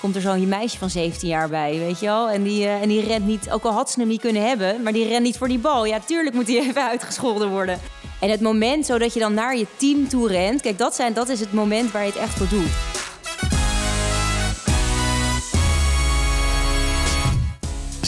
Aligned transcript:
komt 0.00 0.14
er 0.14 0.20
zo'n 0.20 0.48
meisje 0.48 0.78
van 0.78 0.90
17 0.90 1.28
jaar 1.28 1.48
bij, 1.48 1.78
weet 1.78 2.00
je 2.00 2.06
wel. 2.06 2.30
En 2.30 2.42
die, 2.42 2.62
uh, 2.62 2.82
en 2.82 2.88
die 2.88 3.00
rent 3.00 3.26
niet, 3.26 3.50
ook 3.50 3.64
al 3.64 3.72
had 3.72 3.90
ze 3.90 4.00
hem 4.00 4.08
niet 4.08 4.20
kunnen 4.20 4.48
hebben, 4.48 4.82
maar 4.82 4.92
die 4.92 5.08
rent 5.08 5.22
niet 5.22 5.36
voor 5.36 5.48
die 5.48 5.58
bal. 5.58 5.84
Ja, 5.84 6.00
tuurlijk 6.00 6.34
moet 6.34 6.46
die 6.46 6.60
even 6.68 6.88
uitgescholden 6.88 7.50
worden. 7.50 7.80
En 8.20 8.30
het 8.30 8.40
moment 8.40 8.86
zodat 8.86 9.14
je 9.14 9.20
dan 9.20 9.34
naar 9.34 9.56
je 9.56 9.66
team 9.76 10.08
toe 10.08 10.28
rent, 10.28 10.60
kijk, 10.60 10.78
dat, 10.78 10.94
zijn, 10.94 11.12
dat 11.12 11.28
is 11.28 11.40
het 11.40 11.52
moment 11.52 11.92
waar 11.92 12.02
je 12.02 12.10
het 12.10 12.20
echt 12.20 12.34
voor 12.34 12.48
doet. 12.48 12.70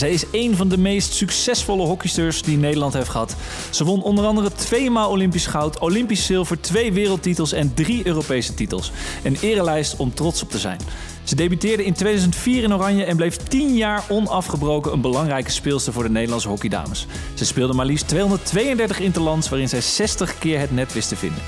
Zij 0.00 0.10
is 0.10 0.24
een 0.32 0.56
van 0.56 0.68
de 0.68 0.78
meest 0.78 1.12
succesvolle 1.12 1.86
hockeysters 1.86 2.42
die 2.42 2.56
Nederland 2.56 2.92
heeft 2.92 3.08
gehad. 3.08 3.36
Ze 3.70 3.84
won 3.84 4.02
onder 4.02 4.24
andere 4.24 4.52
tweemaal 4.52 5.10
Olympisch 5.10 5.46
goud, 5.46 5.78
Olympisch 5.78 6.26
zilver, 6.26 6.60
twee 6.60 6.92
wereldtitels 6.92 7.52
en 7.52 7.74
drie 7.74 8.06
Europese 8.06 8.54
titels. 8.54 8.92
Een 9.22 9.36
erelijst 9.40 9.96
om 9.96 10.14
trots 10.14 10.42
op 10.42 10.50
te 10.50 10.58
zijn. 10.58 10.78
Ze 11.30 11.36
debuteerde 11.36 11.84
in 11.84 11.92
2004 11.92 12.62
in 12.62 12.74
Oranje 12.74 13.04
en 13.04 13.16
bleef 13.16 13.36
10 13.36 13.76
jaar 13.76 14.04
onafgebroken 14.08 14.92
een 14.92 15.00
belangrijke 15.00 15.50
speelster 15.50 15.92
voor 15.92 16.02
de 16.02 16.10
Nederlandse 16.10 16.48
hockeydames. 16.48 17.06
Ze 17.34 17.44
speelde 17.44 17.72
maar 17.72 17.86
liefst 17.86 18.08
232 18.08 19.00
interlands 19.00 19.48
waarin 19.48 19.68
zij 19.68 19.80
60 19.80 20.38
keer 20.38 20.58
het 20.58 20.70
net 20.70 20.92
wist 20.92 21.08
te 21.08 21.16
vinden. 21.16 21.42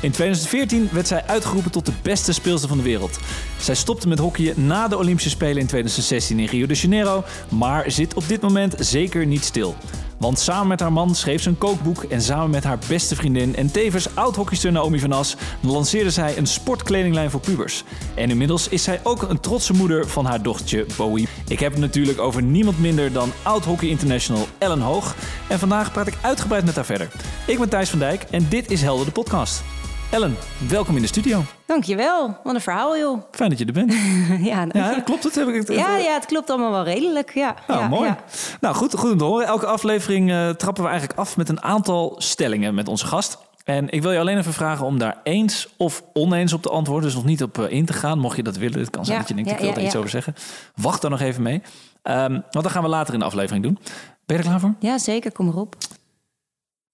In 0.00 0.10
2014 0.10 0.88
werd 0.92 1.06
zij 1.06 1.22
uitgeroepen 1.26 1.70
tot 1.70 1.86
de 1.86 1.92
beste 2.02 2.32
speelster 2.32 2.68
van 2.68 2.78
de 2.78 2.84
wereld. 2.84 3.18
Zij 3.60 3.74
stopte 3.74 4.08
met 4.08 4.18
hockeyen 4.18 4.66
na 4.66 4.88
de 4.88 4.98
Olympische 4.98 5.30
Spelen 5.30 5.58
in 5.58 5.66
2016 5.66 6.38
in 6.38 6.46
Rio 6.46 6.66
de 6.66 6.74
Janeiro, 6.74 7.24
maar 7.48 7.90
zit 7.90 8.14
op 8.14 8.28
dit 8.28 8.40
moment 8.40 8.74
zeker 8.78 9.26
niet 9.26 9.44
stil. 9.44 9.76
Want 10.18 10.38
samen 10.38 10.66
met 10.68 10.80
haar 10.80 10.92
man 10.92 11.14
schreef 11.14 11.42
ze 11.42 11.48
een 11.48 11.58
kookboek 11.58 12.02
en 12.02 12.22
samen 12.22 12.50
met 12.50 12.64
haar 12.64 12.78
beste 12.88 13.16
vriendin 13.16 13.56
en 13.56 13.70
tevens 13.70 14.14
oud-hockeyster 14.14 14.72
Naomi 14.72 15.00
van 15.00 15.12
As 15.12 15.36
lanceerde 15.60 16.10
zij 16.10 16.38
een 16.38 16.46
sportkledinglijn 16.46 17.30
voor 17.30 17.40
pubers. 17.40 17.84
En 18.14 18.30
inmiddels 18.30 18.68
is 18.68 18.82
zij 18.82 19.00
ook 19.02 19.22
een 19.22 19.40
trotse 19.40 19.72
moeder 19.72 20.08
van 20.08 20.24
haar 20.24 20.42
dochtertje 20.42 20.86
Bowie. 20.96 21.28
Ik 21.48 21.60
heb 21.60 21.72
het 21.72 21.80
natuurlijk 21.80 22.20
over 22.20 22.42
niemand 22.42 22.78
minder 22.78 23.12
dan 23.12 23.32
oud-hockey 23.42 23.88
international 23.88 24.46
Ellen 24.58 24.80
Hoog. 24.80 25.14
En 25.48 25.58
vandaag 25.58 25.92
praat 25.92 26.06
ik 26.06 26.18
uitgebreid 26.20 26.64
met 26.64 26.74
haar 26.74 26.84
verder. 26.84 27.08
Ik 27.46 27.58
ben 27.58 27.68
Thijs 27.68 27.90
van 27.90 27.98
Dijk 27.98 28.22
en 28.22 28.46
dit 28.48 28.70
is 28.70 28.82
Helder 28.82 29.06
de 29.06 29.12
podcast. 29.12 29.62
Ellen, 30.10 30.36
welkom 30.68 30.96
in 30.96 31.02
de 31.02 31.08
studio. 31.08 31.42
Dankjewel. 31.66 32.36
Wat 32.44 32.54
een 32.54 32.60
verhaal, 32.60 32.98
joh. 32.98 33.22
Fijn 33.30 33.50
dat 33.50 33.58
je 33.58 33.64
er 33.64 33.72
bent. 33.72 33.92
ja, 34.50 34.66
ja, 34.72 35.00
klopt 35.00 35.24
het? 35.24 35.34
Heb 35.34 35.48
ik 35.48 35.54
het 35.54 35.68
ja, 35.68 35.96
ja, 35.96 36.14
het 36.14 36.26
klopt 36.26 36.50
allemaal 36.50 36.70
wel 36.70 36.84
redelijk. 36.84 37.34
Ja, 37.34 37.54
ja 37.66 37.88
mooi. 37.88 38.08
Ja. 38.08 38.18
Nou, 38.60 38.74
goed, 38.74 38.94
goed 38.94 39.10
om 39.10 39.18
te 39.18 39.24
horen. 39.24 39.46
Elke 39.46 39.66
aflevering 39.66 40.30
uh, 40.30 40.50
trappen 40.50 40.82
we 40.82 40.88
eigenlijk 40.88 41.18
af 41.18 41.36
met 41.36 41.48
een 41.48 41.62
aantal 41.62 42.14
stellingen 42.18 42.74
met 42.74 42.88
onze 42.88 43.06
gast. 43.06 43.38
En 43.64 43.88
ik 43.90 44.02
wil 44.02 44.12
je 44.12 44.18
alleen 44.18 44.38
even 44.38 44.52
vragen 44.52 44.86
om 44.86 44.98
daar 44.98 45.20
eens 45.22 45.68
of 45.76 46.02
oneens 46.12 46.52
op 46.52 46.62
te 46.62 46.68
antwoorden. 46.68 47.04
Dus 47.04 47.14
nog 47.14 47.24
niet 47.24 47.42
op 47.42 47.58
uh, 47.58 47.70
in 47.70 47.86
te 47.86 47.92
gaan, 47.92 48.18
mocht 48.18 48.36
je 48.36 48.42
dat 48.42 48.56
willen. 48.56 48.78
Het 48.78 48.90
kan 48.90 49.04
zijn 49.04 49.18
dat 49.18 49.28
je 49.28 49.34
denkt, 49.34 49.50
ik 49.50 49.58
wil 49.58 49.70
er 49.70 49.84
iets 49.84 49.96
over 49.96 50.10
zeggen. 50.10 50.34
Wacht 50.74 51.02
dan 51.02 51.10
nog 51.10 51.20
even 51.20 51.42
mee. 51.42 51.62
Um, 52.02 52.32
want 52.32 52.64
dat 52.64 52.70
gaan 52.70 52.82
we 52.82 52.88
later 52.88 53.14
in 53.14 53.20
de 53.20 53.26
aflevering 53.26 53.64
doen. 53.64 53.78
Ben 54.26 54.36
je 54.36 54.42
er 54.42 54.48
klaar 54.48 54.60
voor? 54.60 54.74
Ja, 54.78 54.98
zeker. 54.98 55.32
Kom 55.32 55.48
erop. 55.48 55.76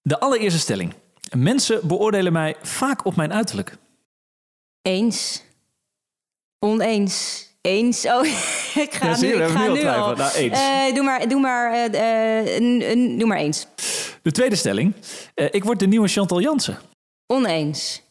De 0.01 0.19
allereerste 0.19 0.59
stelling. 0.59 0.93
Mensen 1.35 1.87
beoordelen 1.87 2.33
mij 2.33 2.55
vaak 2.61 3.05
op 3.05 3.15
mijn 3.15 3.33
uiterlijk. 3.33 3.77
Eens. 4.81 5.43
Oneens. 6.59 7.47
Eens. 7.61 8.05
Oh, 8.05 8.25
ik 8.85 8.93
ga 8.93 9.09
ja, 9.09 9.19
nu, 9.19 9.27
ik 9.27 9.49
ga 9.49 9.67
nu 9.67 9.85
al. 9.85 10.15
Nou, 10.15 10.33
eens. 10.33 10.59
Uh, 10.59 10.93
doe, 10.93 11.03
maar, 11.03 11.27
doe, 11.27 11.39
maar, 11.39 11.89
uh, 11.93 13.17
doe 13.19 13.25
maar 13.25 13.37
eens. 13.37 13.67
De 14.21 14.31
tweede 14.31 14.55
stelling. 14.55 14.93
Uh, 15.35 15.47
ik 15.51 15.63
word 15.63 15.79
de 15.79 15.87
nieuwe 15.87 16.07
Chantal 16.07 16.41
Jansen. 16.41 16.77
Oneens. 17.27 18.03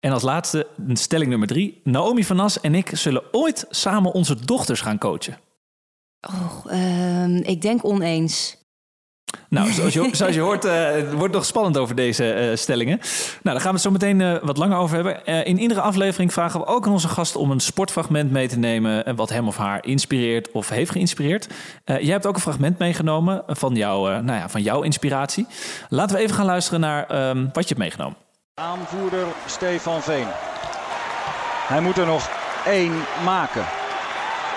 En 0.00 0.12
als 0.12 0.22
laatste, 0.22 0.66
stelling 0.92 1.30
nummer 1.30 1.48
drie. 1.48 1.80
Naomi 1.84 2.24
van 2.24 2.40
As 2.40 2.60
en 2.60 2.74
ik 2.74 2.90
zullen 2.92 3.22
ooit 3.32 3.64
samen 3.68 4.12
onze 4.12 4.44
dochters 4.44 4.80
gaan 4.80 4.98
coachen. 4.98 5.38
Oh, 6.20 6.64
ik 7.42 7.62
denk 7.62 7.84
oneens. 7.84 8.59
Nou, 9.48 9.72
zoals 9.72 9.92
je, 9.92 10.08
zoals 10.12 10.34
je 10.34 10.40
hoort, 10.40 10.64
uh, 10.64 10.90
het 10.90 11.12
wordt 11.12 11.34
nog 11.34 11.44
spannend 11.44 11.78
over 11.78 11.94
deze 11.94 12.50
uh, 12.50 12.56
stellingen. 12.56 12.98
Nou, 12.98 13.08
daar 13.42 13.60
gaan 13.60 13.64
we 13.64 13.70
het 13.70 13.80
zo 13.80 13.90
meteen 13.90 14.20
uh, 14.20 14.36
wat 14.42 14.56
langer 14.56 14.76
over 14.76 14.94
hebben. 14.94 15.44
in 15.44 15.58
iedere 15.58 15.80
aflevering 15.80 16.32
vragen 16.32 16.60
we 16.60 16.66
ook 16.66 16.86
aan 16.86 16.92
onze 16.92 17.08
gast 17.08 17.36
om 17.36 17.50
een 17.50 17.60
sportfragment 17.60 18.30
mee 18.30 18.48
te 18.48 18.58
nemen... 18.58 19.16
wat 19.16 19.28
hem 19.28 19.46
of 19.46 19.56
haar 19.56 19.86
inspireert 19.86 20.50
of 20.50 20.68
heeft 20.68 20.90
geïnspireerd. 20.90 21.48
jij 21.84 22.02
hebt 22.04 22.26
ook 22.26 22.34
een 22.34 22.40
fragment 22.40 22.78
meegenomen 22.78 23.42
van, 23.46 23.74
jou, 23.74 24.22
nou 24.22 24.38
ja, 24.38 24.48
van 24.48 24.62
jouw 24.62 24.82
inspiratie. 24.82 25.46
Laten 25.88 26.16
we 26.16 26.22
even 26.22 26.34
gaan 26.34 26.46
luisteren 26.46 26.80
naar 26.80 27.28
um, 27.28 27.50
wat 27.52 27.62
je 27.62 27.74
hebt 27.74 27.78
meegenomen. 27.78 28.16
Aanvoerder 28.54 29.26
Stefan 29.46 30.02
Veen. 30.02 30.26
Hij 31.66 31.80
moet 31.80 31.98
er 31.98 32.06
nog 32.06 32.30
één 32.66 32.92
maken 33.24 33.64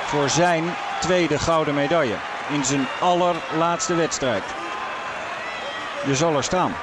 voor 0.06 0.30
zijn 0.30 0.64
tweede 1.02 1.40
gouden 1.40 1.74
medaille 1.74 2.16
in 2.50 2.66
zijn 2.66 2.86
allerlaatste 3.00 3.96
wedstrijd. 3.96 4.63
Je 6.06 6.16
zal 6.16 6.36
er 6.36 6.44
staan. 6.44 6.76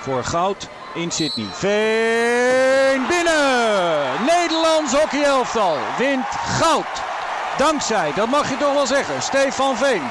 Voor 0.00 0.24
goud 0.24 0.68
in 0.94 1.10
Sydney. 1.10 1.46
Veen 1.52 3.06
binnen! 3.06 4.24
Nederlands 4.26 4.92
hockeyelftal 4.92 5.76
wint 5.98 6.26
goud. 6.26 7.02
Dankzij, 7.56 8.12
dat 8.14 8.28
mag 8.28 8.50
je 8.50 8.56
toch 8.56 8.72
wel 8.74 8.86
zeggen, 8.86 9.22
Stefan 9.22 9.76
Veen. 9.76 10.02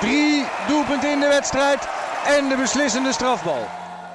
Drie 0.00 0.46
doelpunten 0.68 1.10
in 1.10 1.20
de 1.20 1.28
wedstrijd 1.28 1.88
en 2.26 2.48
de 2.48 2.56
beslissende 2.56 3.12
strafbal. 3.12 3.68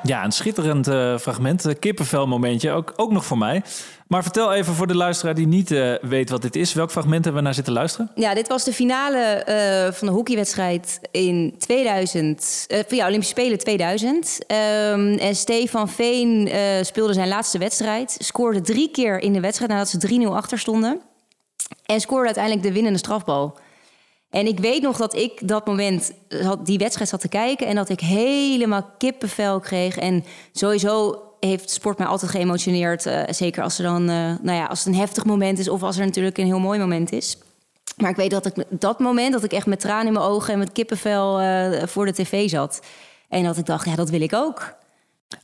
Ja, 0.03 0.23
een 0.23 0.31
schitterend 0.31 0.87
uh, 0.87 1.17
fragment. 1.17 1.63
Een 1.63 1.79
kippenvel 1.79 2.27
momentje, 2.27 2.71
ook, 2.71 2.93
ook 2.95 3.11
nog 3.11 3.25
voor 3.25 3.37
mij. 3.37 3.63
Maar 4.07 4.23
vertel 4.23 4.53
even 4.53 4.73
voor 4.73 4.87
de 4.87 4.95
luisteraar 4.95 5.35
die 5.35 5.47
niet 5.47 5.71
uh, 5.71 5.93
weet 6.01 6.29
wat 6.29 6.41
dit 6.41 6.55
is. 6.55 6.73
Welk 6.73 6.91
fragment 6.91 7.23
hebben 7.23 7.41
we 7.41 7.47
naar 7.47 7.55
zitten 7.55 7.73
luisteren? 7.73 8.11
Ja, 8.15 8.33
dit 8.33 8.47
was 8.47 8.63
de 8.63 8.73
finale 8.73 9.43
van 9.93 10.07
de 10.07 10.13
hockeywedstrijd 10.13 10.99
in 11.11 11.55
2000. 11.57 12.65
Uh, 12.67 12.79
ja, 12.87 13.07
Olympische 13.07 13.33
Spelen 13.33 13.57
2000. 13.57 14.39
Um, 14.47 15.17
en 15.17 15.35
Stefan 15.35 15.89
Veen 15.89 16.49
speelde 16.81 17.13
zijn 17.13 17.27
laatste 17.27 17.57
wedstrijd. 17.57 18.15
Scoorde 18.19 18.61
drie 18.61 18.91
keer 18.91 19.19
in 19.19 19.33
de 19.33 19.39
wedstrijd 19.39 19.71
nadat 19.71 19.89
ze 19.89 20.21
3-0 20.27 20.31
achter 20.31 20.59
stonden. 20.59 21.01
En 21.85 21.99
scoorde 21.99 22.25
uiteindelijk 22.25 22.65
de 22.65 22.73
winnende 22.73 22.99
strafbal. 22.99 23.57
En 24.31 24.47
ik 24.47 24.59
weet 24.59 24.81
nog 24.81 24.97
dat 24.97 25.15
ik 25.15 25.47
dat 25.47 25.65
moment 25.65 26.11
die 26.63 26.77
wedstrijd 26.77 27.09
zat 27.09 27.21
te 27.21 27.27
kijken 27.27 27.67
en 27.67 27.75
dat 27.75 27.89
ik 27.89 27.99
helemaal 27.99 28.89
kippenvel 28.97 29.59
kreeg. 29.59 29.97
En 29.97 30.23
sowieso 30.51 31.23
heeft 31.39 31.69
sport 31.69 31.97
mij 31.97 32.07
altijd 32.07 32.31
geëmotioneerd. 32.31 33.05
Uh, 33.05 33.21
zeker 33.29 33.63
als 33.63 33.77
er 33.77 33.83
dan, 33.83 34.01
uh, 34.01 34.15
nou 34.41 34.57
ja, 34.57 34.65
als 34.65 34.79
het 34.79 34.87
een 34.87 34.99
heftig 34.99 35.25
moment 35.25 35.59
is 35.59 35.69
of 35.69 35.83
als 35.83 35.97
er 35.97 36.05
natuurlijk 36.05 36.37
een 36.37 36.45
heel 36.45 36.59
mooi 36.59 36.79
moment 36.79 37.11
is. 37.11 37.37
Maar 37.97 38.09
ik 38.09 38.15
weet 38.15 38.31
dat 38.31 38.45
ik 38.45 38.65
dat 38.69 38.99
moment 38.99 39.33
dat 39.33 39.43
ik 39.43 39.51
echt 39.51 39.65
met 39.65 39.79
tranen 39.79 40.07
in 40.07 40.13
mijn 40.13 40.25
ogen 40.25 40.53
en 40.53 40.59
met 40.59 40.71
kippenvel 40.71 41.39
voor 41.87 42.05
de 42.05 42.13
tv 42.13 42.49
zat. 42.49 42.79
En 43.29 43.43
dat 43.43 43.57
ik 43.57 43.65
dacht, 43.65 43.85
ja, 43.85 43.95
dat 43.95 44.09
wil 44.09 44.21
ik 44.21 44.33
ook. 44.33 44.73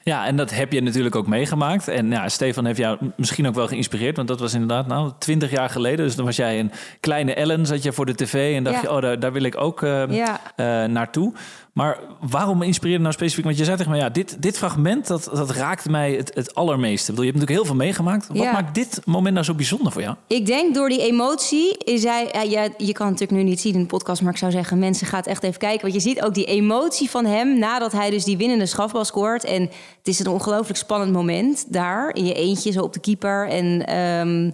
Ja, 0.04 0.26
en 0.26 0.36
dat 0.36 0.52
heb 0.52 0.72
je 0.72 0.82
natuurlijk 0.82 1.16
ook 1.16 1.28
meegemaakt. 1.28 1.88
En 1.88 2.10
ja, 2.10 2.30
Stefan 2.30 2.66
heeft 2.66 2.78
jou 2.78 2.98
misschien 3.16 3.48
ook 3.48 3.56
wel 3.56 3.68
geïnspireerd. 3.68 4.16
Want 4.16 4.28
dat 4.28 4.40
was 4.40 4.54
inderdaad 4.54 4.88
nou 4.88 5.12
twintig 5.20 5.52
jaar 5.52 5.70
geleden. 5.70 6.06
Dus 6.06 6.16
dan 6.16 6.26
was 6.26 6.36
jij 6.36 6.60
een 6.60 6.72
kleine 7.00 7.34
Ellen, 7.34 7.66
zat 7.66 7.84
je 7.84 7.94
voor 7.94 8.06
de 8.06 8.16
tv. 8.16 8.56
En 8.56 8.64
dacht 8.64 8.76
ja. 8.76 8.82
je, 8.82 8.92
oh, 8.92 9.02
daar, 9.02 9.20
daar, 9.20 9.34
wil 9.34 9.44
ik 9.44 9.58
ook 9.58 9.82
uh, 9.82 10.04
ja. 10.10 10.40
uh, 10.56 10.90
naartoe. 10.90 11.34
Maar 11.78 12.00
waarom 12.30 12.62
inspireerde 12.62 13.02
nou 13.02 13.14
specifiek? 13.14 13.44
Want 13.46 13.58
je 13.58 13.64
zei 13.64 13.78
tegen 13.78 13.92
mij, 13.92 14.02
ja, 14.02 14.10
dit, 14.10 14.42
dit 14.42 14.58
fragment, 14.58 15.08
dat, 15.08 15.30
dat 15.34 15.50
raakte 15.50 15.90
mij 15.90 16.12
het, 16.14 16.32
het 16.34 16.56
allermeeste. 16.56 17.12
Je 17.12 17.18
hebt 17.18 17.26
natuurlijk 17.34 17.52
heel 17.58 17.66
veel 17.66 17.76
meegemaakt. 17.76 18.28
Wat 18.28 18.38
Ja. 18.38 18.52
maakt 18.52 18.76
dit 18.76 19.02
moment 19.06 19.34
nou 19.34 19.46
zo 19.46 19.54
bijzonder 19.54 19.92
voor 19.92 20.02
jou? 20.02 20.16
Ik 20.28 20.46
denk 20.46 20.76
door 20.76 20.90
die 20.90 21.02
emotie 21.02 21.78
is 21.78 22.04
hij. 22.04 22.30
ja, 22.32 22.42
je, 22.42 22.72
je 22.78 22.94
kan 22.94 23.08
het 23.08 23.20
natuurlijk 23.20 23.32
nu 23.32 23.44
niet 23.44 23.60
zien 23.62 23.74
in 23.74 23.80
de 23.82 23.86
podcast, 23.86 24.22
maar 24.22 24.32
ik 24.32 24.38
zou 24.38 24.52
zeggen, 24.52 24.80
mensen 24.80 25.08
gaat 25.08 25.28
echt 25.28 25.44
even 25.44 25.60
kijken. 25.60 25.82
Want 25.82 25.94
je 25.94 26.10
ziet 26.10 26.22
ook 26.24 26.34
die 26.34 26.46
emotie 26.46 27.10
van 27.10 27.26
hem 27.26 27.60
nadat 27.60 27.92
hij 27.92 28.10
dus 28.10 28.24
die 28.24 28.38
winnende 28.38 28.66
strafbal 28.66 29.06
scoort. 29.06 29.44
En 29.44 29.62
het 29.98 30.08
is 30.08 30.20
een 30.20 30.28
ongelooflijk 30.28 30.78
spannend 30.78 31.12
moment 31.12 31.74
daar 31.74 32.16
in 32.16 32.26
je 32.26 32.34
eentje, 32.34 32.72
zo 32.72 32.82
op 32.82 32.94
de 32.94 33.00
keeper. 33.00 33.48
En 33.50 33.86
ehm, 33.86 34.52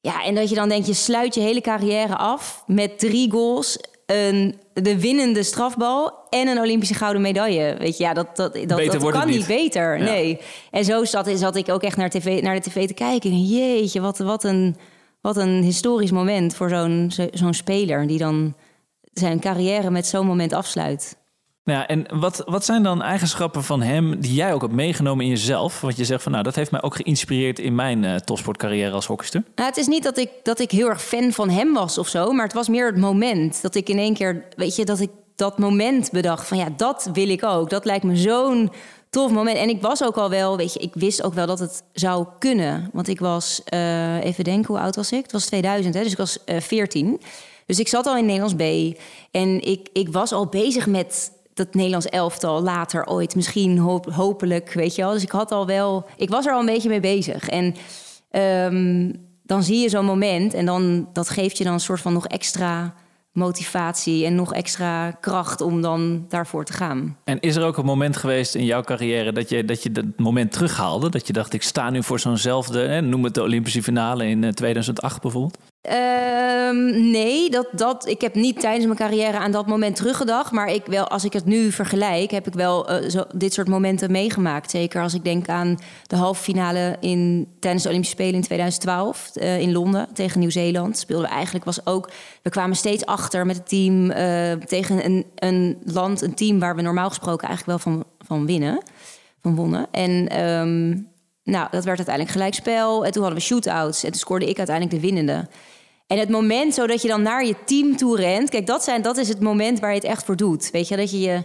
ja, 0.00 0.24
en 0.24 0.34
dat 0.34 0.48
je 0.48 0.54
dan 0.54 0.68
denkt, 0.68 0.86
je 0.86 0.94
sluit 0.94 1.34
je 1.34 1.40
hele 1.40 1.60
carrière 1.60 2.16
af 2.16 2.62
met 2.66 2.98
drie 2.98 3.30
goals. 3.30 3.78
Een, 4.06 4.60
de 4.72 5.00
winnende 5.00 5.42
strafbal 5.42 6.12
en 6.30 6.48
een 6.48 6.58
Olympische 6.58 6.94
gouden 6.94 7.22
medaille. 7.22 7.74
Weet 7.78 7.96
je, 7.96 8.04
ja, 8.04 8.12
dat, 8.14 8.36
dat, 8.36 8.54
dat, 8.54 8.66
Beter 8.76 8.92
dat 8.92 9.02
wordt 9.02 9.18
kan 9.18 9.26
niet 9.28 9.36
niet. 9.36 9.46
beter. 9.46 9.98
Ja. 9.98 10.04
Nee. 10.04 10.40
En 10.70 10.84
zo 10.84 11.04
zat, 11.04 11.30
zat 11.34 11.56
ik 11.56 11.68
ook 11.68 11.82
echt 11.82 11.96
naar, 11.96 12.10
tv, 12.10 12.42
naar 12.42 12.54
de 12.54 12.60
tv 12.70 12.86
te 12.86 12.94
kijken. 12.94 13.30
En 13.30 13.42
jeetje, 13.44 14.00
wat, 14.00 14.18
wat, 14.18 14.44
een, 14.44 14.76
wat 15.20 15.36
een 15.36 15.62
historisch 15.62 16.10
moment 16.10 16.54
voor 16.54 16.68
zo'n 16.68 17.10
zo- 17.12 17.28
zo'n 17.32 17.54
speler... 17.54 18.06
die 18.06 18.18
dan 18.18 18.54
zijn 19.12 19.40
carrière 19.40 19.90
met 19.90 20.06
zo'n 20.06 20.26
moment 20.26 20.52
afsluit. 20.52 21.16
Nou 21.66 21.84
en 21.86 22.06
wat, 22.20 22.42
wat 22.44 22.64
zijn 22.64 22.82
dan 22.82 23.02
eigenschappen 23.02 23.64
van 23.64 23.82
hem 23.82 24.20
die 24.20 24.34
jij 24.34 24.52
ook 24.52 24.60
hebt 24.60 24.72
meegenomen 24.72 25.24
in 25.24 25.30
jezelf? 25.30 25.80
Want 25.80 25.96
je 25.96 26.04
zegt 26.04 26.22
van, 26.22 26.32
nou, 26.32 26.44
dat 26.44 26.54
heeft 26.54 26.70
mij 26.70 26.82
ook 26.82 26.96
geïnspireerd 26.96 27.58
in 27.58 27.74
mijn 27.74 28.04
eh, 28.04 28.14
topsportcarrière 28.14 28.90
als 28.90 29.06
hockeyster. 29.06 29.42
Nou, 29.54 29.68
het 29.68 29.78
is 29.78 29.86
niet 29.86 30.02
dat 30.02 30.18
ik, 30.18 30.30
dat 30.42 30.58
ik 30.58 30.70
heel 30.70 30.88
erg 30.88 31.02
fan 31.02 31.32
van 31.32 31.50
hem 31.50 31.72
was 31.72 31.98
of 31.98 32.08
zo, 32.08 32.32
maar 32.32 32.44
het 32.44 32.54
was 32.54 32.68
meer 32.68 32.86
het 32.86 32.96
moment 32.96 33.62
dat 33.62 33.74
ik 33.74 33.88
in 33.88 33.98
één 33.98 34.14
keer, 34.14 34.44
weet 34.56 34.76
je, 34.76 34.84
dat 34.84 35.00
ik 35.00 35.10
dat 35.34 35.58
moment 35.58 36.10
bedacht 36.10 36.48
van 36.48 36.58
ja, 36.58 36.68
dat 36.76 37.10
wil 37.12 37.28
ik 37.28 37.44
ook. 37.44 37.70
Dat 37.70 37.84
lijkt 37.84 38.04
me 38.04 38.16
zo'n 38.16 38.70
tof 39.10 39.30
moment. 39.30 39.56
En 39.56 39.68
ik 39.68 39.82
was 39.82 40.04
ook 40.04 40.16
al 40.16 40.30
wel, 40.30 40.56
weet 40.56 40.72
je, 40.72 40.78
ik 40.78 40.94
wist 40.94 41.22
ook 41.22 41.34
wel 41.34 41.46
dat 41.46 41.58
het 41.58 41.82
zou 41.92 42.26
kunnen. 42.38 42.90
Want 42.92 43.08
ik 43.08 43.20
was, 43.20 43.62
uh, 43.74 44.24
even 44.24 44.44
denken, 44.44 44.74
hoe 44.74 44.82
oud 44.82 44.96
was 44.96 45.12
ik? 45.12 45.22
Het 45.22 45.32
was 45.32 45.46
2000, 45.46 45.94
hè, 45.94 46.02
dus 46.02 46.12
ik 46.12 46.18
was 46.18 46.38
uh, 46.46 46.60
14. 46.60 47.20
Dus 47.66 47.78
ik 47.78 47.88
zat 47.88 48.06
al 48.06 48.16
in 48.16 48.26
Nederlands 48.26 48.54
B. 48.54 48.96
En 49.30 49.60
ik, 49.60 49.88
ik 49.92 50.08
was 50.08 50.32
al 50.32 50.46
bezig 50.46 50.86
met 50.86 51.34
dat 51.56 51.74
Nederlands 51.74 52.06
elftal 52.06 52.62
later 52.62 53.06
ooit. 53.06 53.34
Misschien 53.34 53.78
hopelijk, 54.12 54.72
weet 54.72 54.94
je 54.94 55.02
wel. 55.02 55.12
Dus 55.12 55.22
ik 55.22 55.30
had 55.30 55.52
al 55.52 55.66
wel, 55.66 56.06
ik 56.16 56.28
was 56.28 56.46
er 56.46 56.52
al 56.52 56.60
een 56.60 56.66
beetje 56.66 56.88
mee 56.88 57.00
bezig. 57.00 57.48
En 57.48 57.74
um, 58.72 59.12
dan 59.42 59.62
zie 59.62 59.78
je 59.78 59.88
zo'n 59.88 60.04
moment 60.04 60.54
en 60.54 60.66
dan, 60.66 61.08
dat 61.12 61.28
geeft 61.28 61.58
je 61.58 61.64
dan 61.64 61.72
een 61.72 61.80
soort 61.80 62.00
van 62.00 62.12
nog 62.12 62.26
extra 62.26 62.94
motivatie 63.32 64.24
en 64.24 64.34
nog 64.34 64.52
extra 64.52 65.10
kracht 65.10 65.60
om 65.60 65.80
dan 65.80 66.24
daarvoor 66.28 66.64
te 66.64 66.72
gaan. 66.72 67.16
En 67.24 67.40
is 67.40 67.56
er 67.56 67.64
ook 67.64 67.76
een 67.76 67.84
moment 67.84 68.16
geweest 68.16 68.54
in 68.54 68.64
jouw 68.64 68.82
carrière 68.82 69.32
dat 69.32 69.48
je 69.48 69.64
dat, 69.64 69.82
je 69.82 69.92
dat 69.92 70.04
moment 70.16 70.52
terughaalde? 70.52 71.08
Dat 71.08 71.26
je 71.26 71.32
dacht, 71.32 71.52
ik 71.52 71.62
sta 71.62 71.90
nu 71.90 72.02
voor 72.02 72.20
zo'nzelfde, 72.20 73.00
noem 73.00 73.24
het 73.24 73.34
de 73.34 73.42
Olympische 73.42 73.82
finale 73.82 74.26
in 74.28 74.54
2008 74.54 75.14
eh, 75.14 75.20
bijvoorbeeld? 75.20 75.58
Um, 75.90 77.10
nee, 77.10 77.50
dat, 77.50 77.66
dat, 77.72 78.06
ik 78.06 78.20
heb 78.20 78.34
niet 78.34 78.60
tijdens 78.60 78.84
mijn 78.84 78.96
carrière 78.96 79.38
aan 79.38 79.50
dat 79.50 79.66
moment 79.66 79.96
teruggedacht. 79.96 80.50
Maar 80.52 80.68
ik 80.68 80.86
wel, 80.86 81.08
als 81.08 81.24
ik 81.24 81.32
het 81.32 81.44
nu 81.44 81.72
vergelijk, 81.72 82.30
heb 82.30 82.46
ik 82.46 82.54
wel 82.54 83.02
uh, 83.02 83.08
zo, 83.08 83.24
dit 83.34 83.52
soort 83.52 83.68
momenten 83.68 84.10
meegemaakt. 84.10 84.70
Zeker 84.70 85.02
als 85.02 85.14
ik 85.14 85.24
denk 85.24 85.48
aan 85.48 85.78
de 86.06 86.16
halve 86.16 86.42
finale 86.42 86.96
in, 87.00 87.48
tijdens 87.60 87.82
de 87.82 87.88
Olympische 87.88 88.16
Spelen 88.16 88.34
in 88.34 88.42
2012 88.42 89.30
uh, 89.34 89.60
in 89.60 89.72
Londen 89.72 90.08
tegen 90.12 90.40
Nieuw-Zeeland. 90.40 90.98
Speelden 90.98 91.28
we 91.28 91.34
eigenlijk 91.34 91.64
was 91.64 91.86
ook. 91.86 92.10
We 92.42 92.50
kwamen 92.50 92.76
steeds 92.76 93.06
achter 93.06 93.46
met 93.46 93.56
het 93.56 93.68
team 93.68 94.10
uh, 94.10 94.52
tegen 94.52 95.04
een, 95.04 95.26
een 95.34 95.78
land, 95.84 96.22
een 96.22 96.34
team 96.34 96.58
waar 96.58 96.76
we 96.76 96.82
normaal 96.82 97.08
gesproken 97.08 97.48
eigenlijk 97.48 97.82
wel 97.82 97.92
van, 97.92 98.04
van 98.18 98.46
winnen. 98.46 98.82
Van 99.42 99.54
wonnen. 99.54 99.86
En 99.90 100.40
um, 100.44 101.08
nou, 101.46 101.68
dat 101.70 101.84
werd 101.84 101.96
uiteindelijk 101.96 102.30
gelijkspel. 102.30 103.04
En 103.04 103.12
toen 103.12 103.22
hadden 103.22 103.40
we 103.40 103.46
shootouts. 103.46 104.04
En 104.04 104.10
toen 104.10 104.20
scoorde 104.20 104.48
ik 104.48 104.58
uiteindelijk 104.58 104.96
de 104.96 105.06
winnende. 105.06 105.48
En 106.06 106.18
het 106.18 106.28
moment 106.28 106.74
zodat 106.74 107.02
je 107.02 107.08
dan 107.08 107.22
naar 107.22 107.46
je 107.46 107.54
team 107.64 107.96
toe 107.96 108.16
rent. 108.16 108.50
Kijk, 108.50 108.66
dat, 108.66 108.84
zijn, 108.84 109.02
dat 109.02 109.16
is 109.16 109.28
het 109.28 109.40
moment 109.40 109.80
waar 109.80 109.90
je 109.90 109.96
het 109.96 110.04
echt 110.04 110.24
voor 110.24 110.36
doet. 110.36 110.70
Weet 110.70 110.88
je, 110.88 110.96
dat 110.96 111.10
je 111.10 111.20
je. 111.20 111.42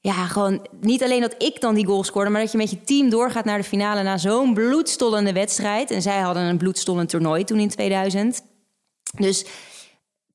Ja, 0.00 0.26
gewoon 0.26 0.66
niet 0.80 1.02
alleen 1.02 1.20
dat 1.20 1.34
ik 1.38 1.60
dan 1.60 1.74
die 1.74 1.86
goal 1.86 2.04
scoorde, 2.04 2.30
maar 2.30 2.40
dat 2.40 2.52
je 2.52 2.58
met 2.58 2.70
je 2.70 2.80
team 2.82 3.10
doorgaat 3.10 3.44
naar 3.44 3.58
de 3.58 3.64
finale 3.64 4.02
na 4.02 4.18
zo'n 4.18 4.54
bloedstollende 4.54 5.32
wedstrijd. 5.32 5.90
En 5.90 6.02
zij 6.02 6.20
hadden 6.20 6.42
een 6.42 6.56
bloedstollend 6.56 7.08
toernooi 7.08 7.44
toen 7.44 7.58
in 7.58 7.68
2000. 7.68 8.42
Dus 9.18 9.44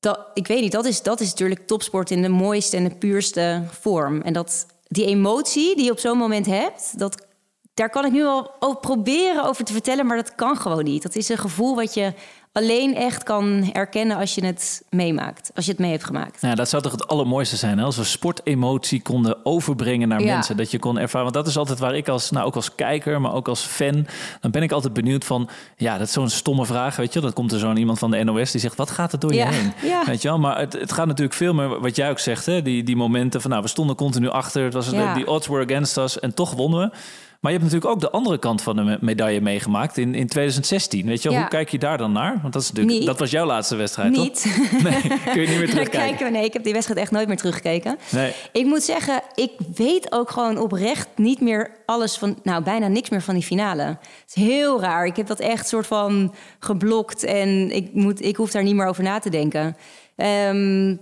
dat, 0.00 0.30
ik 0.34 0.46
weet 0.46 0.60
niet, 0.60 0.72
dat 0.72 0.84
is, 0.84 1.02
dat 1.02 1.20
is 1.20 1.30
natuurlijk 1.30 1.66
topsport 1.66 2.10
in 2.10 2.22
de 2.22 2.28
mooiste 2.28 2.76
en 2.76 2.84
de 2.84 2.94
puurste 2.94 3.62
vorm. 3.80 4.20
En 4.20 4.32
dat, 4.32 4.66
die 4.88 5.06
emotie 5.06 5.76
die 5.76 5.84
je 5.84 5.90
op 5.90 5.98
zo'n 5.98 6.18
moment 6.18 6.46
hebt, 6.46 6.98
dat, 6.98 7.26
daar 7.74 7.90
kan 7.90 8.04
ik 8.04 8.12
nu 8.12 8.24
al 8.24 8.50
over 8.58 8.80
proberen 8.80 9.44
over 9.44 9.64
te 9.64 9.72
vertellen, 9.72 10.06
maar 10.06 10.16
dat 10.16 10.34
kan 10.34 10.56
gewoon 10.56 10.84
niet. 10.84 11.02
Dat 11.02 11.16
is 11.16 11.28
een 11.28 11.38
gevoel 11.38 11.74
wat 11.74 11.94
je 11.94 12.12
alleen 12.52 12.96
echt 12.96 13.22
kan 13.22 13.70
erkennen 13.72 14.16
als 14.16 14.34
je 14.34 14.44
het 14.44 14.82
meemaakt. 14.88 15.50
Als 15.54 15.64
je 15.64 15.70
het 15.70 15.80
mee 15.80 15.90
hebt 15.90 16.04
gemaakt. 16.04 16.38
Ja, 16.40 16.54
dat 16.54 16.68
zou 16.68 16.82
toch 16.82 16.92
het 16.92 17.08
allermooiste 17.08 17.56
zijn 17.56 17.78
hè? 17.78 17.84
als 17.84 17.96
we 17.96 18.04
sportemotie 18.04 19.02
konden 19.02 19.44
overbrengen 19.44 20.08
naar 20.08 20.22
mensen. 20.22 20.56
Dat 20.56 20.70
je 20.70 20.78
kon 20.78 20.98
ervaren. 20.98 21.22
Want 21.22 21.34
dat 21.34 21.46
is 21.46 21.56
altijd 21.56 21.78
waar 21.78 21.96
ik 21.96 22.08
als, 22.08 22.30
nou 22.30 22.46
ook 22.46 22.54
als 22.54 22.74
kijker, 22.74 23.20
maar 23.20 23.34
ook 23.34 23.48
als 23.48 23.62
fan, 23.62 24.06
dan 24.40 24.50
ben 24.50 24.62
ik 24.62 24.72
altijd 24.72 24.92
benieuwd 24.92 25.24
van, 25.24 25.48
ja, 25.76 25.98
dat 25.98 26.06
is 26.06 26.12
zo'n 26.12 26.28
stomme 26.28 26.66
vraag, 26.66 26.96
weet 26.96 27.12
je. 27.12 27.20
Dat 27.20 27.32
komt 27.32 27.52
er 27.52 27.58
zo'n 27.58 27.76
iemand 27.76 27.98
van 27.98 28.10
de 28.10 28.24
NOS 28.24 28.50
die 28.50 28.60
zegt, 28.60 28.76
wat 28.76 28.90
gaat 28.90 29.12
er 29.12 29.18
door 29.18 29.34
je 29.34 29.46
heen? 29.46 29.72
Ja. 29.82 30.04
Weet 30.04 30.22
je 30.22 30.28
wel? 30.28 30.38
Maar 30.38 30.58
het, 30.58 30.72
het 30.72 30.92
gaat 30.92 31.06
natuurlijk 31.06 31.36
veel 31.36 31.54
meer, 31.54 31.80
wat 31.80 31.96
jij 31.96 32.10
ook 32.10 32.18
zegt, 32.18 32.46
hè? 32.46 32.62
Die, 32.62 32.82
die 32.82 32.96
momenten 32.96 33.40
van, 33.40 33.50
nou, 33.50 33.62
we 33.62 33.68
stonden 33.68 33.96
continu 33.96 34.28
achter. 34.28 34.64
Het 34.64 34.74
was 34.74 34.90
die 34.90 35.26
odds 35.26 35.46
were 35.46 35.64
against 35.64 35.96
us 35.96 36.18
en 36.18 36.34
toch 36.34 36.52
wonnen 36.54 36.80
we. 36.80 36.96
Maar 37.40 37.52
je 37.52 37.58
hebt 37.58 37.70
natuurlijk 37.72 37.96
ook 37.96 38.10
de 38.10 38.18
andere 38.18 38.38
kant 38.38 38.62
van 38.62 38.76
de 38.76 38.98
medaille 39.00 39.40
meegemaakt 39.40 39.96
in, 39.96 40.14
in 40.14 40.26
2016. 40.26 41.06
Weet 41.06 41.22
je, 41.22 41.28
hoe 41.28 41.48
kijk 41.48 41.68
je 41.68 41.78
daar 41.78 41.98
dan 41.98 42.12
naar? 42.12 42.38
Want 42.42 42.52
dat, 42.52 42.62
is 42.62 42.72
natuurlijk, 42.72 43.06
dat 43.06 43.18
was 43.18 43.30
jouw 43.30 43.46
laatste 43.46 43.76
wedstrijd, 43.76 44.10
niet. 44.10 44.42
toch? 44.42 44.82
Nee, 44.90 45.00
kun 45.32 45.40
je 45.40 45.48
niet 45.48 45.58
meer 45.58 45.70
terugkijken? 45.76 46.32
nee, 46.32 46.44
ik 46.44 46.52
heb 46.52 46.64
die 46.64 46.72
wedstrijd 46.72 47.00
echt 47.00 47.10
nooit 47.10 47.26
meer 47.26 47.36
teruggekeken. 47.36 47.98
Nee. 48.10 48.32
Ik 48.52 48.64
moet 48.64 48.82
zeggen, 48.82 49.22
ik 49.34 49.50
weet 49.74 50.12
ook 50.12 50.30
gewoon 50.30 50.58
oprecht 50.58 51.08
niet 51.16 51.40
meer 51.40 51.70
alles 51.86 52.16
van... 52.16 52.38
Nou, 52.42 52.62
bijna 52.62 52.88
niks 52.88 53.08
meer 53.08 53.22
van 53.22 53.34
die 53.34 53.42
finale. 53.42 53.82
Het 53.82 54.32
is 54.34 54.42
heel 54.42 54.80
raar. 54.80 55.06
Ik 55.06 55.16
heb 55.16 55.26
dat 55.26 55.40
echt 55.40 55.68
soort 55.68 55.86
van 55.86 56.34
geblokt 56.58 57.24
en 57.24 57.70
ik, 57.70 57.94
moet, 57.94 58.24
ik 58.24 58.36
hoef 58.36 58.50
daar 58.50 58.62
niet 58.62 58.74
meer 58.74 58.86
over 58.86 59.02
na 59.02 59.18
te 59.18 59.30
denken. 59.30 59.76
Um, 60.16 61.00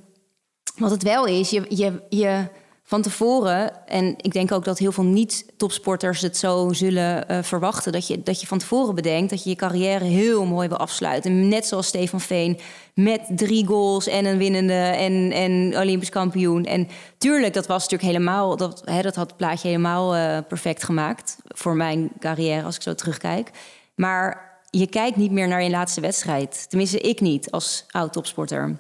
wat 0.76 0.90
het 0.90 1.02
wel 1.02 1.26
is, 1.26 1.50
je... 1.50 1.62
je, 1.68 2.02
je 2.08 2.44
van 2.88 3.02
tevoren, 3.02 3.86
en 3.86 4.14
ik 4.16 4.32
denk 4.32 4.52
ook 4.52 4.64
dat 4.64 4.78
heel 4.78 4.92
veel 4.92 5.04
niet-topsporters 5.04 6.20
het 6.20 6.36
zo 6.36 6.72
zullen 6.72 7.24
uh, 7.30 7.38
verwachten, 7.42 7.92
dat 7.92 8.06
je, 8.06 8.22
dat 8.22 8.40
je 8.40 8.46
van 8.46 8.58
tevoren 8.58 8.94
bedenkt 8.94 9.30
dat 9.30 9.42
je 9.44 9.50
je 9.50 9.56
carrière 9.56 10.04
heel 10.04 10.44
mooi 10.44 10.68
wil 10.68 10.76
afsluiten. 10.76 11.48
Net 11.48 11.66
zoals 11.66 11.86
Stefan 11.86 12.20
Veen, 12.20 12.58
met 12.94 13.20
drie 13.28 13.66
goals 13.66 14.06
en 14.06 14.24
een 14.24 14.38
winnende 14.38 14.72
en, 14.72 15.32
en 15.32 15.78
Olympisch 15.78 16.08
kampioen. 16.08 16.64
En 16.64 16.88
tuurlijk, 17.18 17.54
dat 17.54 17.66
was 17.66 17.82
natuurlijk 17.82 18.10
helemaal, 18.10 18.56
dat, 18.56 18.82
hè, 18.84 19.02
dat 19.02 19.14
had 19.14 19.26
het 19.26 19.36
plaatje 19.36 19.68
helemaal 19.68 20.16
uh, 20.16 20.38
perfect 20.48 20.84
gemaakt 20.84 21.36
voor 21.46 21.76
mijn 21.76 22.10
carrière, 22.20 22.64
als 22.64 22.76
ik 22.76 22.82
zo 22.82 22.94
terugkijk. 22.94 23.50
Maar 23.94 24.58
je 24.70 24.86
kijkt 24.86 25.16
niet 25.16 25.32
meer 25.32 25.48
naar 25.48 25.62
je 25.62 25.70
laatste 25.70 26.00
wedstrijd. 26.00 26.66
Tenminste, 26.68 27.00
ik 27.00 27.20
niet 27.20 27.50
als 27.50 27.84
oud-topsporter. 27.90 28.78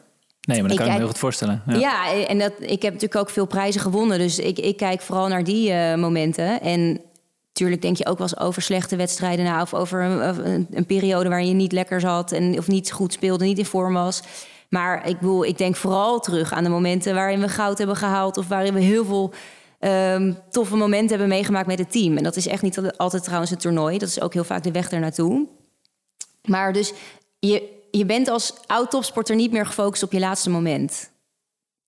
Nee, 0.48 0.60
maar 0.60 0.68
dat 0.68 0.78
kan 0.78 0.86
ik 0.86 0.92
me 0.92 0.98
heel 0.98 1.08
goed 1.08 1.18
voorstellen. 1.18 1.62
Ja, 1.66 1.74
ja 1.74 2.26
en 2.26 2.38
dat, 2.38 2.52
ik 2.58 2.82
heb 2.82 2.92
natuurlijk 2.92 3.20
ook 3.20 3.30
veel 3.30 3.46
prijzen 3.46 3.80
gewonnen. 3.80 4.18
Dus 4.18 4.38
ik, 4.38 4.58
ik 4.58 4.76
kijk 4.76 5.00
vooral 5.00 5.28
naar 5.28 5.44
die 5.44 5.70
uh, 5.70 5.94
momenten. 5.94 6.60
En 6.60 7.00
natuurlijk 7.48 7.82
denk 7.82 7.96
je 7.96 8.06
ook 8.06 8.18
wel 8.18 8.26
eens 8.26 8.40
over 8.40 8.62
slechte 8.62 8.96
wedstrijden 8.96 9.44
na... 9.44 9.62
of 9.62 9.74
over 9.74 10.02
een, 10.02 10.66
een, 10.70 10.86
periode 10.86 11.28
waarin 11.28 11.48
je 11.48 11.54
niet 11.54 11.72
lekker 11.72 12.00
zat... 12.00 12.32
En, 12.32 12.58
of 12.58 12.66
niet 12.66 12.92
goed 12.92 13.12
speelde, 13.12 13.44
niet 13.44 13.58
in 13.58 13.64
vorm 13.64 13.94
was. 13.94 14.22
Maar 14.68 15.08
ik, 15.08 15.18
bedoel, 15.18 15.44
ik 15.44 15.58
denk 15.58 15.76
vooral 15.76 16.20
terug 16.20 16.52
aan 16.52 16.64
de 16.64 16.70
momenten 16.70 17.14
waarin 17.14 17.40
we 17.40 17.48
goud 17.48 17.78
hebben 17.78 17.96
gehaald... 17.96 18.36
of 18.36 18.48
waarin 18.48 18.74
we 18.74 18.80
heel 18.80 19.04
veel 19.04 19.32
um, 19.80 20.38
toffe 20.50 20.76
momenten 20.76 21.08
hebben 21.08 21.28
meegemaakt 21.28 21.66
met 21.66 21.78
het 21.78 21.92
team. 21.92 22.16
En 22.16 22.22
dat 22.22 22.36
is 22.36 22.46
echt 22.46 22.62
niet 22.62 22.92
altijd 22.96 23.22
trouwens 23.22 23.50
het 23.50 23.60
toernooi. 23.60 23.98
Dat 23.98 24.08
is 24.08 24.20
ook 24.20 24.34
heel 24.34 24.44
vaak 24.44 24.62
de 24.62 24.70
weg 24.70 24.90
ernaartoe. 24.90 25.46
Maar 26.44 26.72
dus 26.72 26.92
je, 27.38 27.76
je 27.90 28.04
bent 28.06 28.28
als 28.28 28.54
oud-topsporter 28.66 29.36
niet 29.36 29.52
meer 29.52 29.66
gefocust 29.66 30.02
op 30.02 30.12
je 30.12 30.18
laatste 30.18 30.50
moment. 30.50 31.10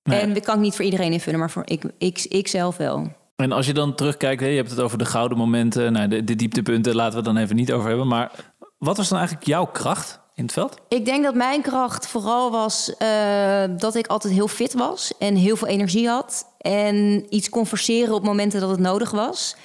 En 0.02 0.35
dat 0.35 0.44
kan 0.44 0.55
ik 0.55 0.61
niet 0.61 0.75
voor 0.75 0.85
iedereen 0.85 1.12
invullen, 1.12 1.38
maar 1.38 1.50
voor 1.50 1.62
ik, 1.64 1.82
ik, 1.99 2.26
ik 2.29 2.49
zelf 2.49 2.76
wel. 2.76 3.12
En 3.37 3.52
als 3.52 3.67
je 3.67 3.75
dan 3.75 3.94
terugkijkt, 3.94 4.41
hè, 4.41 4.47
je 4.47 4.56
hebt 4.56 4.70
het 4.70 4.81
over 4.81 4.99
de 4.99 5.05
gouden 5.05 5.38
momenten, 5.38 5.93
nou, 5.93 6.08
de, 6.08 6.25
de 6.25 6.37
dieptepunten, 6.37 6.94
laten 6.94 7.11
we 7.11 7.17
het 7.17 7.35
dan 7.35 7.37
even 7.37 7.56
niet 7.56 7.73
over 7.73 7.88
hebben. 7.88 8.06
Maar 8.06 8.31
wat 8.79 8.97
was 8.97 9.08
dan 9.08 9.19
eigenlijk 9.19 9.49
jouw 9.49 9.67
kracht 9.67 10.20
in 10.35 10.43
het 10.43 10.52
veld? 10.52 10.76
Ik 10.88 11.05
denk 11.05 11.25
dat 11.25 11.35
mijn 11.35 11.62
kracht 11.62 12.06
vooral 12.06 12.50
was 12.50 12.94
uh, 12.99 13.62
dat 13.76 13.94
ik 13.94 14.06
altijd 14.06 14.32
heel 14.34 14.48
fit 14.48 14.72
was 14.72 15.13
en 15.19 15.34
heel 15.34 15.56
veel 15.56 15.69
energie 15.69 16.08
had. 16.08 16.46
En 16.58 17.27
iets 17.29 17.48
kon 17.48 17.67
forceren 17.67 18.15
op 18.15 18.22
momenten 18.22 18.60
dat 18.60 18.70
het 18.70 18.81
nodig 18.81 19.10
was. 19.10 19.56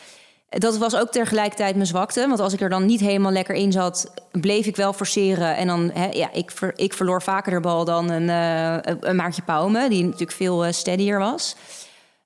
Dat 0.58 0.78
was 0.78 0.96
ook 0.96 1.12
tegelijkertijd 1.12 1.76
mijn 1.76 1.88
zwakte. 1.88 2.28
Want 2.28 2.40
als 2.40 2.54
ik 2.54 2.62
er 2.62 2.70
dan 2.70 2.86
niet 2.86 3.00
helemaal 3.00 3.32
lekker 3.32 3.56
in 3.56 3.72
zat, 3.72 4.14
bleef 4.32 4.66
ik 4.66 4.76
wel 4.76 4.94
forceren. 4.94 5.56
En 5.56 5.68
dan, 5.68 5.92
hè, 5.94 6.06
ja, 6.06 6.32
ik, 6.34 6.52
ik 6.76 6.94
verloor 6.94 7.22
vaker 7.22 7.52
de 7.52 7.60
bal 7.60 7.86
dan 7.86 8.10
een, 8.10 8.28
uh, 8.28 8.94
een 9.00 9.16
Maartje 9.16 9.42
Pauwme, 9.42 9.90
die 9.90 10.04
natuurlijk 10.04 10.32
veel 10.32 10.66
uh, 10.66 10.72
steadier 10.72 11.20
was. 11.20 11.56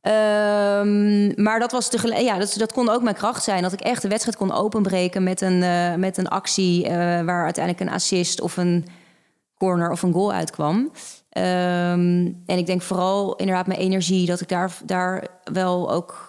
Um, 0.01 1.43
maar 1.43 1.59
dat, 1.59 1.71
was 1.71 1.89
tegelijk, 1.89 2.21
ja, 2.21 2.37
dat, 2.37 2.55
dat 2.57 2.73
kon 2.73 2.89
ook 2.89 3.01
mijn 3.01 3.15
kracht 3.15 3.43
zijn. 3.43 3.61
Dat 3.61 3.73
ik 3.73 3.81
echt 3.81 4.01
de 4.01 4.07
wedstrijd 4.07 4.37
kon 4.37 4.53
openbreken 4.53 5.23
met 5.23 5.41
een, 5.41 5.61
uh, 5.61 5.95
met 5.95 6.17
een 6.17 6.27
actie 6.27 6.83
waar 7.25 7.43
uiteindelijk 7.43 7.85
een 7.85 7.95
assist 7.95 8.41
of 8.41 8.57
een 8.57 8.85
corner 9.57 9.91
of 9.91 10.01
een 10.01 10.13
goal 10.13 10.33
uitkwam. 10.33 10.75
Um, 10.75 12.43
en 12.45 12.57
ik 12.57 12.65
denk 12.65 12.81
vooral 12.81 13.35
inderdaad 13.35 13.67
mijn 13.67 13.79
energie, 13.79 14.25
dat 14.25 14.41
ik 14.41 14.47
daar, 14.47 14.71
daar 14.85 15.27
wel 15.43 15.91
ook 15.91 16.28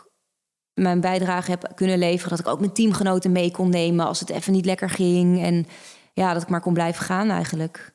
mijn 0.83 1.01
bijdrage 1.01 1.51
heb 1.51 1.73
kunnen 1.75 1.99
leveren. 1.99 2.31
Dat 2.31 2.47
ik 2.47 2.53
ook 2.53 2.61
mijn 2.61 2.73
teamgenoten 2.73 3.33
mee 3.33 3.51
kon 3.51 3.71
nemen 3.71 4.07
als 4.07 4.21
het 4.21 4.31
even 4.31 4.53
niet 4.53 4.65
lekker 4.65 4.91
ging. 4.91 5.43
En 5.43 5.67
ja, 6.13 6.33
dat 6.33 6.43
ik 6.43 6.49
maar 6.49 6.61
kon 6.61 6.75
blijven 6.75 7.05
gaan 7.05 7.31
eigenlijk. 7.31 7.93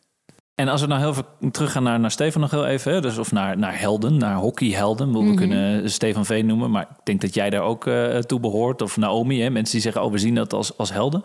En 0.55 0.67
als 0.67 0.81
we 0.81 0.87
nou 0.87 1.01
heel 1.01 1.13
veel 1.13 1.51
teruggaan 1.51 1.83
naar, 1.83 1.99
naar 1.99 2.11
Stefan 2.11 2.41
nog 2.41 2.51
heel 2.51 2.65
even, 2.65 2.93
hè? 2.93 3.01
dus 3.01 3.17
of 3.17 3.31
naar, 3.31 3.57
naar 3.57 3.79
helden, 3.79 4.17
naar 4.17 4.35
hockeyhelden. 4.35 5.13
We 5.13 5.23
mhm. 5.23 5.35
kunnen 5.35 5.91
Stefan 5.91 6.25
Veen 6.25 6.45
noemen, 6.45 6.71
maar 6.71 6.81
ik 6.81 6.97
denk 7.03 7.21
dat 7.21 7.33
jij 7.33 7.49
daar 7.49 7.61
ook 7.61 7.85
uh, 7.85 8.17
toe 8.17 8.39
behoort. 8.39 8.81
Of 8.81 8.97
Naomi, 8.97 9.41
hè? 9.41 9.49
mensen 9.49 9.73
die 9.73 9.81
zeggen, 9.81 10.03
oh 10.03 10.11
we 10.11 10.17
zien 10.17 10.35
dat 10.35 10.53
als, 10.53 10.77
als 10.77 10.91
helden. 10.91 11.23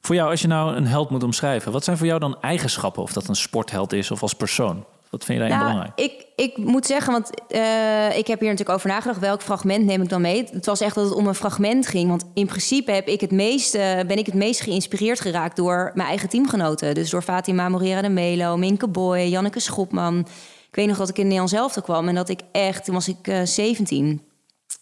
Voor 0.00 0.14
jou, 0.14 0.30
als 0.30 0.40
je 0.40 0.48
nou 0.48 0.76
een 0.76 0.86
held 0.86 1.10
moet 1.10 1.22
omschrijven, 1.22 1.72
wat 1.72 1.84
zijn 1.84 1.96
voor 1.96 2.06
jou 2.06 2.20
dan 2.20 2.40
eigenschappen? 2.40 3.02
Of 3.02 3.12
dat 3.12 3.28
een 3.28 3.36
sportheld 3.36 3.92
is 3.92 4.10
of 4.10 4.22
als 4.22 4.34
persoon? 4.34 4.84
Wat 5.10 5.24
vind 5.24 5.38
je 5.38 5.48
daarin 5.48 5.66
nou, 5.66 5.70
belangrijk? 5.72 6.10
Ik, 6.10 6.46
ik 6.46 6.56
moet 6.56 6.86
zeggen, 6.86 7.12
want 7.12 7.30
uh, 7.50 8.18
ik 8.18 8.26
heb 8.26 8.40
hier 8.40 8.48
natuurlijk 8.48 8.76
over 8.78 8.88
nagedacht. 8.88 9.18
Welk 9.18 9.42
fragment 9.42 9.84
neem 9.84 10.02
ik 10.02 10.08
dan 10.08 10.20
mee? 10.20 10.44
Het 10.52 10.66
was 10.66 10.80
echt 10.80 10.94
dat 10.94 11.04
het 11.04 11.14
om 11.14 11.26
een 11.26 11.34
fragment 11.34 11.86
ging. 11.86 12.08
Want 12.08 12.24
in 12.34 12.46
principe 12.46 12.92
heb 12.92 13.06
ik 13.06 13.20
het 13.20 13.30
meest, 13.30 13.74
uh, 13.74 13.80
ben 13.82 14.18
ik 14.18 14.26
het 14.26 14.34
meest 14.34 14.60
geïnspireerd 14.60 15.20
geraakt 15.20 15.56
door 15.56 15.90
mijn 15.94 16.08
eigen 16.08 16.28
teamgenoten. 16.28 16.94
Dus 16.94 17.10
door 17.10 17.22
Fatima 17.22 17.68
Morera 17.68 18.02
de 18.02 18.08
Melo, 18.08 18.56
Minke 18.56 18.88
Boy, 18.88 19.18
Janneke 19.18 19.60
Schopman. 19.60 20.18
Ik 20.68 20.74
weet 20.74 20.86
nog 20.86 20.96
dat 20.96 21.08
ik 21.08 21.18
in 21.18 21.24
Nederland 21.24 21.50
zelf 21.50 21.80
kwam 21.82 22.08
en 22.08 22.14
dat 22.14 22.28
ik 22.28 22.40
echt, 22.52 22.84
toen 22.84 22.94
was 22.94 23.08
ik 23.08 23.28
uh, 23.28 23.40
17. 23.44 24.22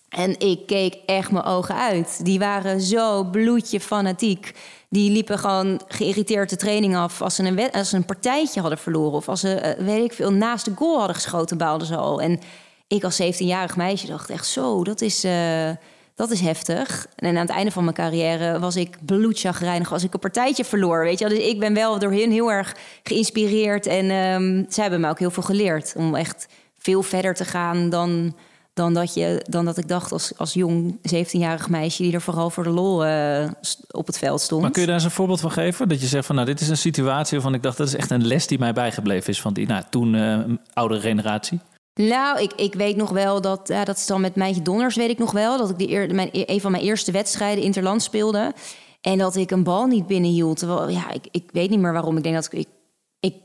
En 0.08 0.40
ik 0.40 0.66
keek 0.66 0.98
echt 1.06 1.30
mijn 1.30 1.44
ogen 1.44 1.74
uit. 1.74 2.24
Die 2.24 2.38
waren 2.38 2.80
zo 2.80 3.24
bloedje 3.24 3.80
fanatiek. 3.80 4.52
Die 4.88 5.10
liepen 5.10 5.38
gewoon 5.38 5.80
geïrriteerd 5.88 6.50
de 6.50 6.56
training 6.56 6.96
af 6.96 7.22
als 7.22 7.34
ze 7.34 7.42
een, 7.42 7.70
als 7.70 7.88
ze 7.88 7.96
een 7.96 8.04
partijtje 8.04 8.60
hadden 8.60 8.78
verloren. 8.78 9.12
Of 9.12 9.28
als 9.28 9.40
ze, 9.40 9.54
eh, 9.54 9.84
weet 9.84 10.04
ik 10.04 10.12
veel, 10.12 10.32
naast 10.32 10.64
de 10.64 10.72
goal 10.74 10.98
hadden 10.98 11.16
geschoten, 11.16 11.58
baalden 11.58 11.86
ze 11.86 11.96
al. 11.96 12.20
En 12.20 12.40
ik 12.86 13.04
als 13.04 13.16
17-jarig 13.22 13.76
meisje 13.76 14.06
dacht 14.06 14.30
echt 14.30 14.46
zo, 14.46 14.84
dat 14.84 15.00
is, 15.00 15.24
uh, 15.24 15.70
dat 16.14 16.30
is 16.30 16.40
heftig. 16.40 17.06
En 17.16 17.28
aan 17.28 17.46
het 17.46 17.50
einde 17.50 17.70
van 17.70 17.84
mijn 17.84 17.96
carrière 17.96 18.58
was 18.58 18.76
ik 18.76 18.96
bloedchagrijnig 19.04 19.92
als 19.92 20.04
ik 20.04 20.14
een 20.14 20.20
partijtje 20.20 20.64
verloor. 20.64 21.02
Weet 21.02 21.18
je? 21.18 21.28
Dus 21.28 21.38
ik 21.38 21.58
ben 21.58 21.74
wel 21.74 21.98
door 21.98 22.12
hen 22.12 22.30
heel 22.30 22.52
erg 22.52 22.76
geïnspireerd. 23.02 23.86
En 23.86 24.10
um, 24.10 24.66
zij 24.68 24.82
hebben 24.82 25.00
me 25.00 25.08
ook 25.08 25.18
heel 25.18 25.30
veel 25.30 25.42
geleerd 25.42 25.94
om 25.96 26.14
echt 26.14 26.46
veel 26.78 27.02
verder 27.02 27.34
te 27.34 27.44
gaan 27.44 27.90
dan 27.90 28.34
dan 28.76 28.94
dat, 28.94 29.14
je, 29.14 29.44
dan 29.48 29.64
dat 29.64 29.76
ik 29.76 29.88
dacht 29.88 30.12
als, 30.12 30.32
als 30.36 30.52
jong 30.52 30.98
17-jarig 31.14 31.68
meisje... 31.68 32.02
die 32.02 32.12
er 32.12 32.20
vooral 32.20 32.50
voor 32.50 32.64
de 32.64 32.70
lol 32.70 33.06
uh, 33.06 33.48
op 33.90 34.06
het 34.06 34.18
veld 34.18 34.40
stond. 34.40 34.62
Maar 34.62 34.70
kun 34.70 34.80
je 34.80 34.86
daar 34.86 34.96
eens 34.96 35.04
een 35.04 35.10
voorbeeld 35.10 35.40
van 35.40 35.50
geven? 35.50 35.88
Dat 35.88 36.00
je 36.00 36.06
zegt 36.06 36.26
van 36.26 36.34
nou, 36.34 36.46
dit 36.46 36.60
is 36.60 36.68
een 36.68 36.76
situatie 36.76 37.32
waarvan 37.32 37.54
ik 37.54 37.62
dacht... 37.62 37.76
dat 37.76 37.86
is 37.86 37.94
echt 37.94 38.10
een 38.10 38.26
les 38.26 38.46
die 38.46 38.58
mij 38.58 38.72
bijgebleven 38.72 39.30
is 39.30 39.40
van 39.40 39.52
die 39.52 39.66
nou, 39.66 39.82
toen 39.90 40.14
uh, 40.14 40.38
oudere 40.72 41.00
generatie. 41.00 41.60
Nou, 41.94 42.40
ik, 42.40 42.52
ik 42.52 42.74
weet 42.74 42.96
nog 42.96 43.10
wel 43.10 43.40
dat, 43.40 43.60
ja, 43.68 43.84
dat 43.84 43.96
is 43.96 44.06
dan 44.06 44.20
met 44.20 44.34
Mijntje 44.34 44.62
Donners, 44.62 44.96
weet 44.96 45.10
ik 45.10 45.18
nog 45.18 45.32
wel... 45.32 45.58
dat 45.58 45.70
ik 45.70 45.78
die 45.78 45.90
eer, 45.90 46.14
mijn, 46.14 46.28
een 46.32 46.60
van 46.60 46.70
mijn 46.70 46.82
eerste 46.82 47.12
wedstrijden 47.12 47.64
interland 47.64 48.02
speelde... 48.02 48.52
en 49.00 49.18
dat 49.18 49.36
ik 49.36 49.50
een 49.50 49.62
bal 49.62 49.86
niet 49.86 50.06
binnenhield. 50.06 50.58
Terwijl, 50.58 50.88
ja, 50.88 51.10
ik, 51.10 51.26
ik 51.30 51.44
weet 51.52 51.70
niet 51.70 51.80
meer 51.80 51.92
waarom. 51.92 52.16
Ik 52.16 52.22
denk 52.22 52.34
dat 52.34 52.44
ik, 52.44 52.52
ik 52.52 52.68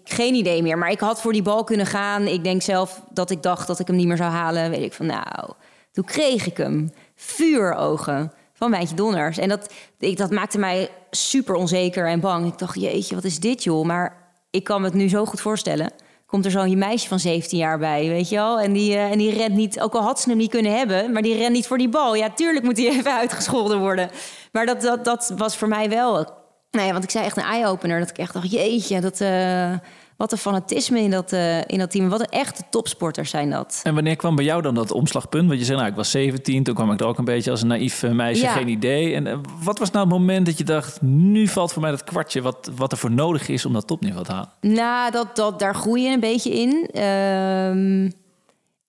geen 0.03 0.33
idee 0.33 0.61
meer. 0.61 0.77
Maar 0.77 0.91
ik 0.91 0.99
had 0.99 1.21
voor 1.21 1.33
die 1.33 1.41
bal 1.41 1.63
kunnen 1.63 1.85
gaan. 1.85 2.27
Ik 2.27 2.43
denk 2.43 2.61
zelf 2.61 3.01
dat 3.09 3.29
ik 3.29 3.43
dacht 3.43 3.67
dat 3.67 3.79
ik 3.79 3.87
hem 3.87 3.95
niet 3.95 4.07
meer 4.07 4.17
zou 4.17 4.31
halen. 4.31 4.69
Weet 4.69 4.83
ik 4.83 4.93
van, 4.93 5.05
nou, 5.05 5.53
toen 5.91 6.03
kreeg 6.03 6.45
ik 6.45 6.57
hem. 6.57 6.91
Vuurogen 7.15 8.31
van 8.53 8.71
Wijntje 8.71 8.95
Donners. 8.95 9.37
En 9.37 9.49
dat, 9.49 9.73
ik, 9.99 10.17
dat 10.17 10.31
maakte 10.31 10.57
mij 10.59 10.89
super 11.11 11.55
onzeker 11.55 12.07
en 12.07 12.19
bang. 12.19 12.47
Ik 12.47 12.57
dacht, 12.57 12.81
jeetje, 12.81 13.15
wat 13.15 13.23
is 13.23 13.39
dit 13.39 13.63
joh? 13.63 13.85
Maar 13.85 14.33
ik 14.49 14.63
kan 14.63 14.81
me 14.81 14.87
het 14.87 14.95
nu 14.95 15.09
zo 15.09 15.25
goed 15.25 15.41
voorstellen. 15.41 15.91
Komt 16.25 16.45
er 16.45 16.51
zo'n 16.51 16.77
meisje 16.77 17.07
van 17.07 17.19
17 17.19 17.57
jaar 17.57 17.79
bij, 17.79 18.07
weet 18.07 18.29
je 18.29 18.35
wel? 18.35 18.59
En 18.59 18.73
die, 18.73 18.93
uh, 18.93 19.11
en 19.11 19.17
die 19.17 19.33
rent 19.33 19.55
niet, 19.55 19.79
ook 19.79 19.93
al 19.93 20.01
had 20.01 20.19
ze 20.19 20.29
hem 20.29 20.37
niet 20.37 20.49
kunnen 20.49 20.77
hebben... 20.77 21.11
maar 21.11 21.21
die 21.21 21.37
rent 21.37 21.53
niet 21.53 21.67
voor 21.67 21.77
die 21.77 21.89
bal. 21.89 22.15
Ja, 22.15 22.29
tuurlijk 22.29 22.65
moet 22.65 22.77
hij 22.77 22.87
even 22.97 23.13
uitgescholden 23.13 23.79
worden. 23.79 24.09
Maar 24.51 24.65
dat, 24.65 24.81
dat, 24.81 25.05
dat 25.05 25.33
was 25.37 25.57
voor 25.57 25.67
mij 25.67 25.89
wel 25.89 26.40
nou 26.71 26.85
ja, 26.85 26.91
want 26.91 27.03
ik 27.03 27.09
zei 27.09 27.25
echt 27.25 27.37
een 27.37 27.43
eye-opener. 27.43 27.99
Dat 27.99 28.09
ik 28.09 28.17
echt 28.17 28.33
dacht, 28.33 28.51
jeetje, 28.51 29.01
dat, 29.01 29.21
uh, 29.21 29.73
wat 30.17 30.31
een 30.31 30.37
fanatisme 30.37 30.99
in 30.99 31.11
dat, 31.11 31.33
uh, 31.33 31.57
in 31.57 31.77
dat 31.77 31.91
team. 31.91 32.09
Wat 32.09 32.19
een 32.19 32.29
echte 32.29 32.63
topsporters 32.69 33.29
zijn 33.29 33.49
dat. 33.49 33.79
En 33.83 33.93
wanneer 33.93 34.15
kwam 34.15 34.35
bij 34.35 34.45
jou 34.45 34.61
dan 34.61 34.75
dat 34.75 34.91
omslagpunt? 34.91 35.47
Want 35.47 35.59
je 35.59 35.65
zei, 35.65 35.77
nou, 35.77 35.89
ik 35.89 35.95
was 35.95 36.11
17, 36.11 36.63
toen 36.63 36.75
kwam 36.75 36.91
ik 36.91 36.99
er 36.99 37.05
ook 37.05 37.17
een 37.17 37.25
beetje 37.25 37.51
als 37.51 37.61
een 37.61 37.67
naïef 37.67 38.03
eh, 38.03 38.11
meisje, 38.11 38.47
geen 38.47 38.67
idee. 38.67 39.15
En 39.15 39.41
wat 39.63 39.79
was 39.79 39.91
nou 39.91 40.05
het 40.05 40.13
moment 40.13 40.45
dat 40.45 40.57
je 40.57 40.63
dacht, 40.63 41.01
nu 41.01 41.47
valt 41.47 41.73
voor 41.73 41.81
mij 41.81 41.91
dat 41.91 42.03
kwartje... 42.03 42.41
wat, 42.41 42.71
wat 42.75 42.91
er 42.91 42.97
voor 42.97 43.11
nodig 43.11 43.47
is 43.47 43.65
om 43.65 43.73
dat 43.73 43.87
topniveau 43.87 44.25
te 44.25 44.31
halen? 44.31 44.49
Nou, 44.61 45.11
dat, 45.11 45.35
dat, 45.35 45.59
daar 45.59 45.75
groei 45.75 46.01
je 46.01 46.09
een 46.09 46.19
beetje 46.19 46.51
in. 46.51 46.89
Uh, 46.93 48.11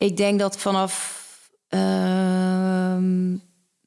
ik 0.09 0.17
denk 0.17 0.39
dat 0.39 0.59
vanaf... 0.59 1.21
Uh, 1.71 1.81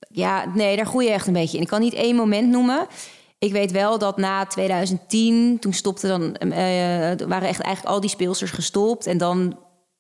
ja, 0.10 0.46
nee, 0.54 0.76
daar 0.76 0.86
groei 0.86 1.06
je 1.06 1.12
echt 1.12 1.28
een 1.28 1.34
beetje 1.34 1.58
in. 1.58 1.64
Ik 1.64 1.70
kan 1.70 1.82
niet 1.82 1.94
één 1.94 2.16
moment 2.16 2.50
noemen... 2.50 2.88
Ik 3.40 3.52
weet 3.52 3.72
wel 3.72 3.98
dat 4.00 4.18
na 4.18 4.46
2010, 4.46 5.60
toen 5.60 5.74
stopte 5.74 6.08
dan, 6.08 6.22
uh, 6.22 6.58
waren 7.28 7.48
echt 7.48 7.62
eigenlijk 7.62 7.86
al 7.86 8.00
die 8.00 8.10
speelsters 8.10 8.52
gestopt. 8.52 9.06
En 9.06 9.18
dan 9.18 9.58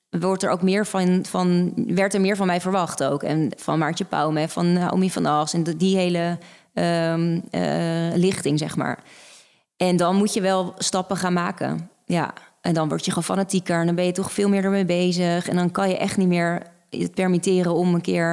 wordt 0.09 0.43
er 0.43 0.49
ook 0.49 0.61
meer 0.61 0.85
van, 0.85 1.25
van, 1.27 1.73
werd 1.75 2.13
er 2.13 2.21
meer 2.21 2.35
van 2.35 2.47
mij 2.47 2.61
verwacht 2.61 3.03
ook. 3.03 3.23
En 3.23 3.51
van 3.57 3.79
Maartje 3.79 4.05
Pauwme, 4.05 4.47
van 4.47 4.73
Naomi 4.73 5.11
van 5.11 5.25
As 5.25 5.53
en 5.53 5.63
die 5.63 5.97
hele 5.97 6.37
um, 6.73 7.43
uh, 7.51 8.15
lichting, 8.15 8.59
zeg 8.59 8.75
maar. 8.75 9.03
En 9.77 9.97
dan 9.97 10.15
moet 10.15 10.33
je 10.33 10.41
wel 10.41 10.73
stappen 10.77 11.17
gaan 11.17 11.33
maken. 11.33 11.89
Ja, 12.05 12.33
en 12.61 12.73
dan 12.73 12.87
word 12.87 13.05
je 13.05 13.11
gewoon 13.11 13.23
fanatieker 13.23 13.79
en 13.79 13.85
dan 13.85 13.95
ben 13.95 14.05
je 14.05 14.11
toch 14.11 14.31
veel 14.31 14.49
meer 14.49 14.63
ermee 14.63 14.85
bezig. 14.85 15.47
En 15.49 15.55
dan 15.55 15.71
kan 15.71 15.89
je 15.89 15.97
echt 15.97 16.17
niet 16.17 16.27
meer 16.27 16.61
het 16.89 17.13
permitteren 17.13 17.73
om 17.73 17.93
een 17.93 18.01
keer, 18.01 18.31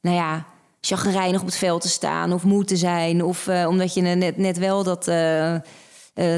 nou 0.00 0.16
ja, 0.16 0.44
chagrijnig 0.84 1.40
op 1.40 1.46
het 1.46 1.56
veld 1.56 1.80
te 1.80 1.88
staan 1.88 2.32
of 2.32 2.44
moe 2.44 2.64
te 2.64 2.76
zijn. 2.76 3.24
Of 3.24 3.46
uh, 3.46 3.66
omdat 3.68 3.94
je 3.94 4.00
net, 4.00 4.36
net 4.36 4.58
wel 4.58 4.82
dat, 4.82 5.08
uh, 5.08 5.52
uh, 5.52 5.60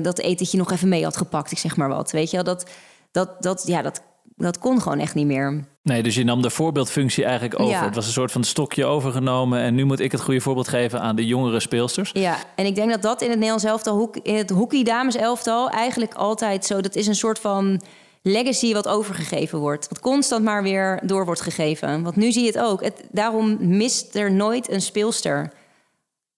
dat 0.03 0.19
etentje 0.19 0.59
nog 0.59 0.73
even 0.73 0.88
mee 0.88 1.05
had 1.05 1.17
gepakt. 1.17 1.50
Ik 1.50 1.59
zeg 1.59 1.76
maar 1.76 1.88
wat. 1.88 2.11
Weet 2.11 2.31
je 2.31 2.37
wel, 2.37 2.45
dat, 2.45 2.71
dat, 3.12 3.43
dat, 3.43 3.65
ja, 3.67 3.83
dat, 3.83 4.03
dat 4.37 4.59
kon 4.59 4.81
gewoon 4.83 4.99
echt 4.99 5.15
niet 5.15 5.26
meer. 5.26 5.65
Nee, 5.83 6.03
dus 6.03 6.15
je 6.15 6.25
nam 6.25 6.43
de 6.43 6.50
voorbeeldfunctie 6.50 7.25
eigenlijk 7.25 7.61
over. 7.61 7.73
Ja. 7.73 7.85
Het 7.85 7.95
was 7.95 8.07
een 8.07 8.12
soort 8.12 8.33
van 8.33 8.45
stokje 8.45 8.85
overgenomen. 8.85 9.61
En 9.61 9.75
nu 9.75 9.85
moet 9.85 10.00
ik 10.00 10.12
het 10.12 10.21
goede 10.21 10.41
voorbeeld 10.41 10.69
geven 10.69 11.00
aan 11.00 11.17
de 11.17 11.26
jongere 11.26 11.61
speelsters. 11.61 12.11
Ja, 12.12 12.37
en 12.57 12.67
ik 12.67 12.75
denk 12.75 12.91
dat 12.91 13.03
dat 13.03 13.23
in 13.23 13.29
het 13.29 13.38
Nederlands 13.38 13.65
elftal, 13.65 14.11
in 14.23 14.35
het 14.35 14.50
hockey 14.50 14.83
dames 14.83 15.17
elftal, 15.17 15.71
eigenlijk 15.71 16.15
altijd 16.15 16.65
zo. 16.65 16.81
Dat 16.81 16.95
is 16.95 17.07
een 17.07 17.15
soort 17.15 17.38
van 17.38 17.81
legacy 18.26 18.73
wat 18.73 18.88
overgegeven 18.88 19.59
wordt. 19.59 19.88
Wat 19.88 20.00
constant 20.00 20.45
maar 20.45 20.62
weer 20.62 21.00
door 21.02 21.25
wordt 21.25 21.40
gegeven. 21.40 22.02
Want 22.02 22.16
nu 22.16 22.33
zie 22.33 22.42
je 22.42 22.47
het 22.47 22.59
ook. 22.59 22.83
Het, 22.83 23.04
daarom 23.11 23.56
mist 23.76 24.14
er 24.14 24.33
nooit 24.33 24.71
een 24.71 24.80
speelster. 24.80 25.52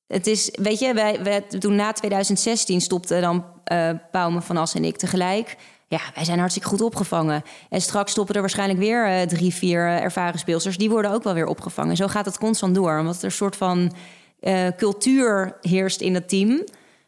Het 0.06 0.26
is, 0.26 0.50
weet 0.52 0.78
je, 0.78 0.94
wij, 0.94 1.40
toen 1.40 1.74
na 1.74 1.92
2016 1.92 2.80
stopte 2.80 3.20
dan 3.20 3.44
uh, 3.72 4.38
van 4.40 4.56
As 4.56 4.74
en 4.74 4.84
ik 4.84 4.96
tegelijk. 4.96 5.56
Ja, 5.86 6.00
wij 6.14 6.24
zijn 6.24 6.38
hartstikke 6.38 6.68
goed 6.68 6.80
opgevangen. 6.80 7.42
En 7.68 7.80
straks 7.80 8.10
stoppen 8.10 8.34
er 8.34 8.40
waarschijnlijk 8.40 8.78
weer 8.78 9.08
uh, 9.08 9.22
drie, 9.22 9.54
vier 9.54 9.86
uh, 9.86 10.02
ervaren 10.02 10.38
speelsters. 10.38 10.78
Die 10.78 10.90
worden 10.90 11.10
ook 11.10 11.22
wel 11.22 11.34
weer 11.34 11.46
opgevangen. 11.46 11.96
Zo 11.96 12.06
gaat 12.06 12.24
het 12.24 12.38
constant 12.38 12.74
door. 12.74 12.98
Omdat 12.98 13.18
er 13.18 13.24
een 13.24 13.30
soort 13.30 13.56
van 13.56 13.92
cultuur 14.76 15.56
heerst 15.60 16.00
in 16.00 16.14
het 16.14 16.28
team. 16.28 16.64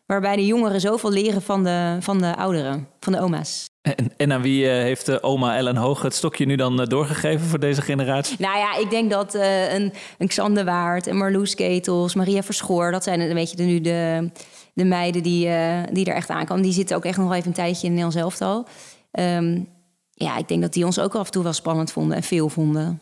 Waarbij 0.06 0.36
de 0.36 0.46
jongeren 0.46 0.80
zoveel 0.80 1.10
leren 1.10 1.42
van 1.42 1.64
de, 1.64 1.96
van 2.00 2.18
de 2.18 2.36
ouderen, 2.36 2.88
van 3.00 3.12
de 3.12 3.20
oma's. 3.20 3.69
En, 3.82 4.12
en 4.16 4.32
aan 4.32 4.42
wie 4.42 4.64
uh, 4.64 4.70
heeft 4.70 5.08
uh, 5.08 5.16
oma 5.20 5.56
Ellen 5.56 5.76
Hoog 5.76 6.02
het 6.02 6.14
stokje 6.14 6.44
nu 6.44 6.56
dan 6.56 6.80
uh, 6.80 6.86
doorgegeven 6.86 7.46
voor 7.46 7.58
deze 7.58 7.82
generatie? 7.82 8.36
Nou 8.38 8.58
ja, 8.58 8.76
ik 8.76 8.90
denk 8.90 9.10
dat 9.10 9.34
een, 9.34 9.92
een 10.18 10.28
Xander 10.28 10.64
Waard 10.64 11.06
en 11.06 11.16
Marloes 11.16 11.54
Ketels, 11.54 12.14
Maria 12.14 12.42
Verschoor... 12.42 12.90
dat 12.90 13.04
zijn 13.04 13.20
een 13.20 13.34
beetje 13.34 13.64
nu 13.64 13.80
de, 13.80 14.30
de 14.74 14.84
meiden 14.84 15.22
die, 15.22 15.48
die 15.92 16.04
er 16.04 16.14
echt 16.14 16.30
aankomen. 16.30 16.62
Die 16.62 16.72
zitten 16.72 16.96
ook 16.96 17.04
echt 17.04 17.18
nog 17.18 17.32
even 17.32 17.46
een 17.46 17.52
tijdje 17.52 17.86
in 17.86 17.94
Nederlands 17.94 18.16
elftal. 18.16 18.66
Um, 19.12 19.68
ja, 20.10 20.36
ik 20.36 20.48
denk 20.48 20.62
dat 20.62 20.72
die 20.72 20.84
ons 20.84 20.98
ook 20.98 21.14
af 21.14 21.26
en 21.26 21.32
toe 21.32 21.42
wel 21.42 21.52
spannend 21.52 21.92
vonden 21.92 22.16
en 22.16 22.22
veel 22.22 22.48
vonden. 22.48 23.00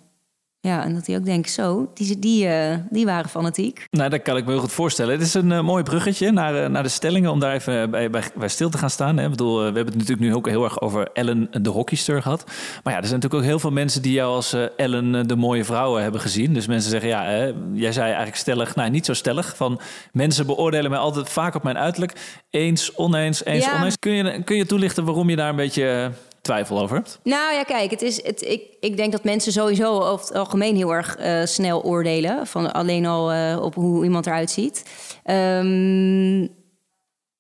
Ja, 0.60 0.84
en 0.84 0.94
dat 0.94 1.06
hij 1.06 1.16
ook 1.16 1.24
denkt, 1.24 1.50
zo, 1.50 1.90
die, 1.94 2.18
die, 2.18 2.46
uh, 2.46 2.74
die 2.90 3.04
waren 3.04 3.30
fanatiek. 3.30 3.84
Nou, 3.90 4.10
dat 4.10 4.22
kan 4.22 4.36
ik 4.36 4.44
me 4.44 4.50
heel 4.50 4.60
goed 4.60 4.72
voorstellen. 4.72 5.12
Het 5.12 5.22
is 5.22 5.34
een 5.34 5.50
uh, 5.50 5.60
mooi 5.60 5.82
bruggetje 5.82 6.30
naar, 6.30 6.62
uh, 6.62 6.66
naar 6.66 6.82
de 6.82 6.88
stellingen 6.88 7.30
om 7.30 7.40
daar 7.40 7.54
even 7.54 7.90
bij, 7.90 8.10
bij, 8.10 8.22
bij 8.36 8.48
stil 8.48 8.70
te 8.70 8.78
gaan 8.78 8.90
staan. 8.90 9.16
Hè. 9.16 9.24
Ik 9.24 9.30
bedoel, 9.30 9.56
we 9.56 9.64
hebben 9.64 9.84
het 9.84 9.94
natuurlijk 9.94 10.20
nu 10.20 10.34
ook 10.34 10.48
heel 10.48 10.64
erg 10.64 10.80
over 10.80 11.08
Ellen 11.12 11.48
de 11.62 11.70
hockeyster 11.70 12.22
gehad. 12.22 12.44
Maar 12.82 12.92
ja, 12.92 12.98
er 12.98 13.06
zijn 13.06 13.14
natuurlijk 13.20 13.34
ook 13.34 13.50
heel 13.50 13.58
veel 13.58 13.70
mensen 13.70 14.02
die 14.02 14.12
jou 14.12 14.34
als 14.34 14.56
Ellen 14.76 15.28
de 15.28 15.36
mooie 15.36 15.64
vrouwen 15.64 16.02
hebben 16.02 16.20
gezien. 16.20 16.54
Dus 16.54 16.66
mensen 16.66 16.90
zeggen, 16.90 17.08
ja, 17.08 17.24
hè, 17.24 17.52
jij 17.72 17.92
zei 17.92 18.06
eigenlijk 18.06 18.36
stellig, 18.36 18.74
nou 18.74 18.90
niet 18.90 19.06
zo 19.06 19.12
stellig, 19.12 19.56
van 19.56 19.80
mensen 20.12 20.46
beoordelen 20.46 20.90
mij 20.90 21.00
altijd 21.00 21.28
vaak 21.28 21.54
op 21.54 21.62
mijn 21.62 21.78
uiterlijk. 21.78 22.12
Eens, 22.50 22.96
oneens, 22.96 23.44
eens, 23.44 23.64
ja. 23.64 23.76
oneens. 23.76 23.98
Kun 23.98 24.12
je, 24.12 24.42
kun 24.44 24.56
je 24.56 24.66
toelichten 24.66 25.04
waarom 25.04 25.30
je 25.30 25.36
daar 25.36 25.50
een 25.50 25.56
beetje 25.56 26.10
twijfel 26.49 26.81
over 26.81 26.97
hebt? 26.97 27.21
Nou 27.23 27.55
ja, 27.55 27.62
kijk, 27.62 27.90
het 27.90 28.02
is, 28.02 28.25
het, 28.25 28.43
ik, 28.43 28.62
ik 28.81 28.97
denk 28.97 29.12
dat 29.12 29.25
mensen 29.25 29.52
sowieso 29.52 30.00
over 30.00 30.26
het 30.26 30.37
algemeen 30.37 30.76
heel 30.76 30.95
erg 30.95 31.19
uh, 31.19 31.45
snel 31.45 31.83
oordelen. 31.83 32.47
Van 32.47 32.73
alleen 32.73 33.07
al 33.07 33.33
uh, 33.33 33.62
op 33.62 33.75
hoe 33.75 34.05
iemand 34.05 34.26
eruit 34.26 34.50
ziet. 34.50 34.85
Um, 35.25 36.43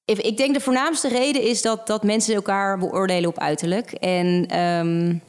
ik 0.04 0.36
denk 0.36 0.54
de 0.54 0.60
voornaamste 0.60 1.08
reden 1.08 1.42
is 1.42 1.62
dat, 1.62 1.86
dat 1.86 2.02
mensen 2.02 2.34
elkaar 2.34 2.78
beoordelen 2.78 3.28
op 3.28 3.38
uiterlijk. 3.38 3.92
En, 3.92 4.58
um... 4.60 5.22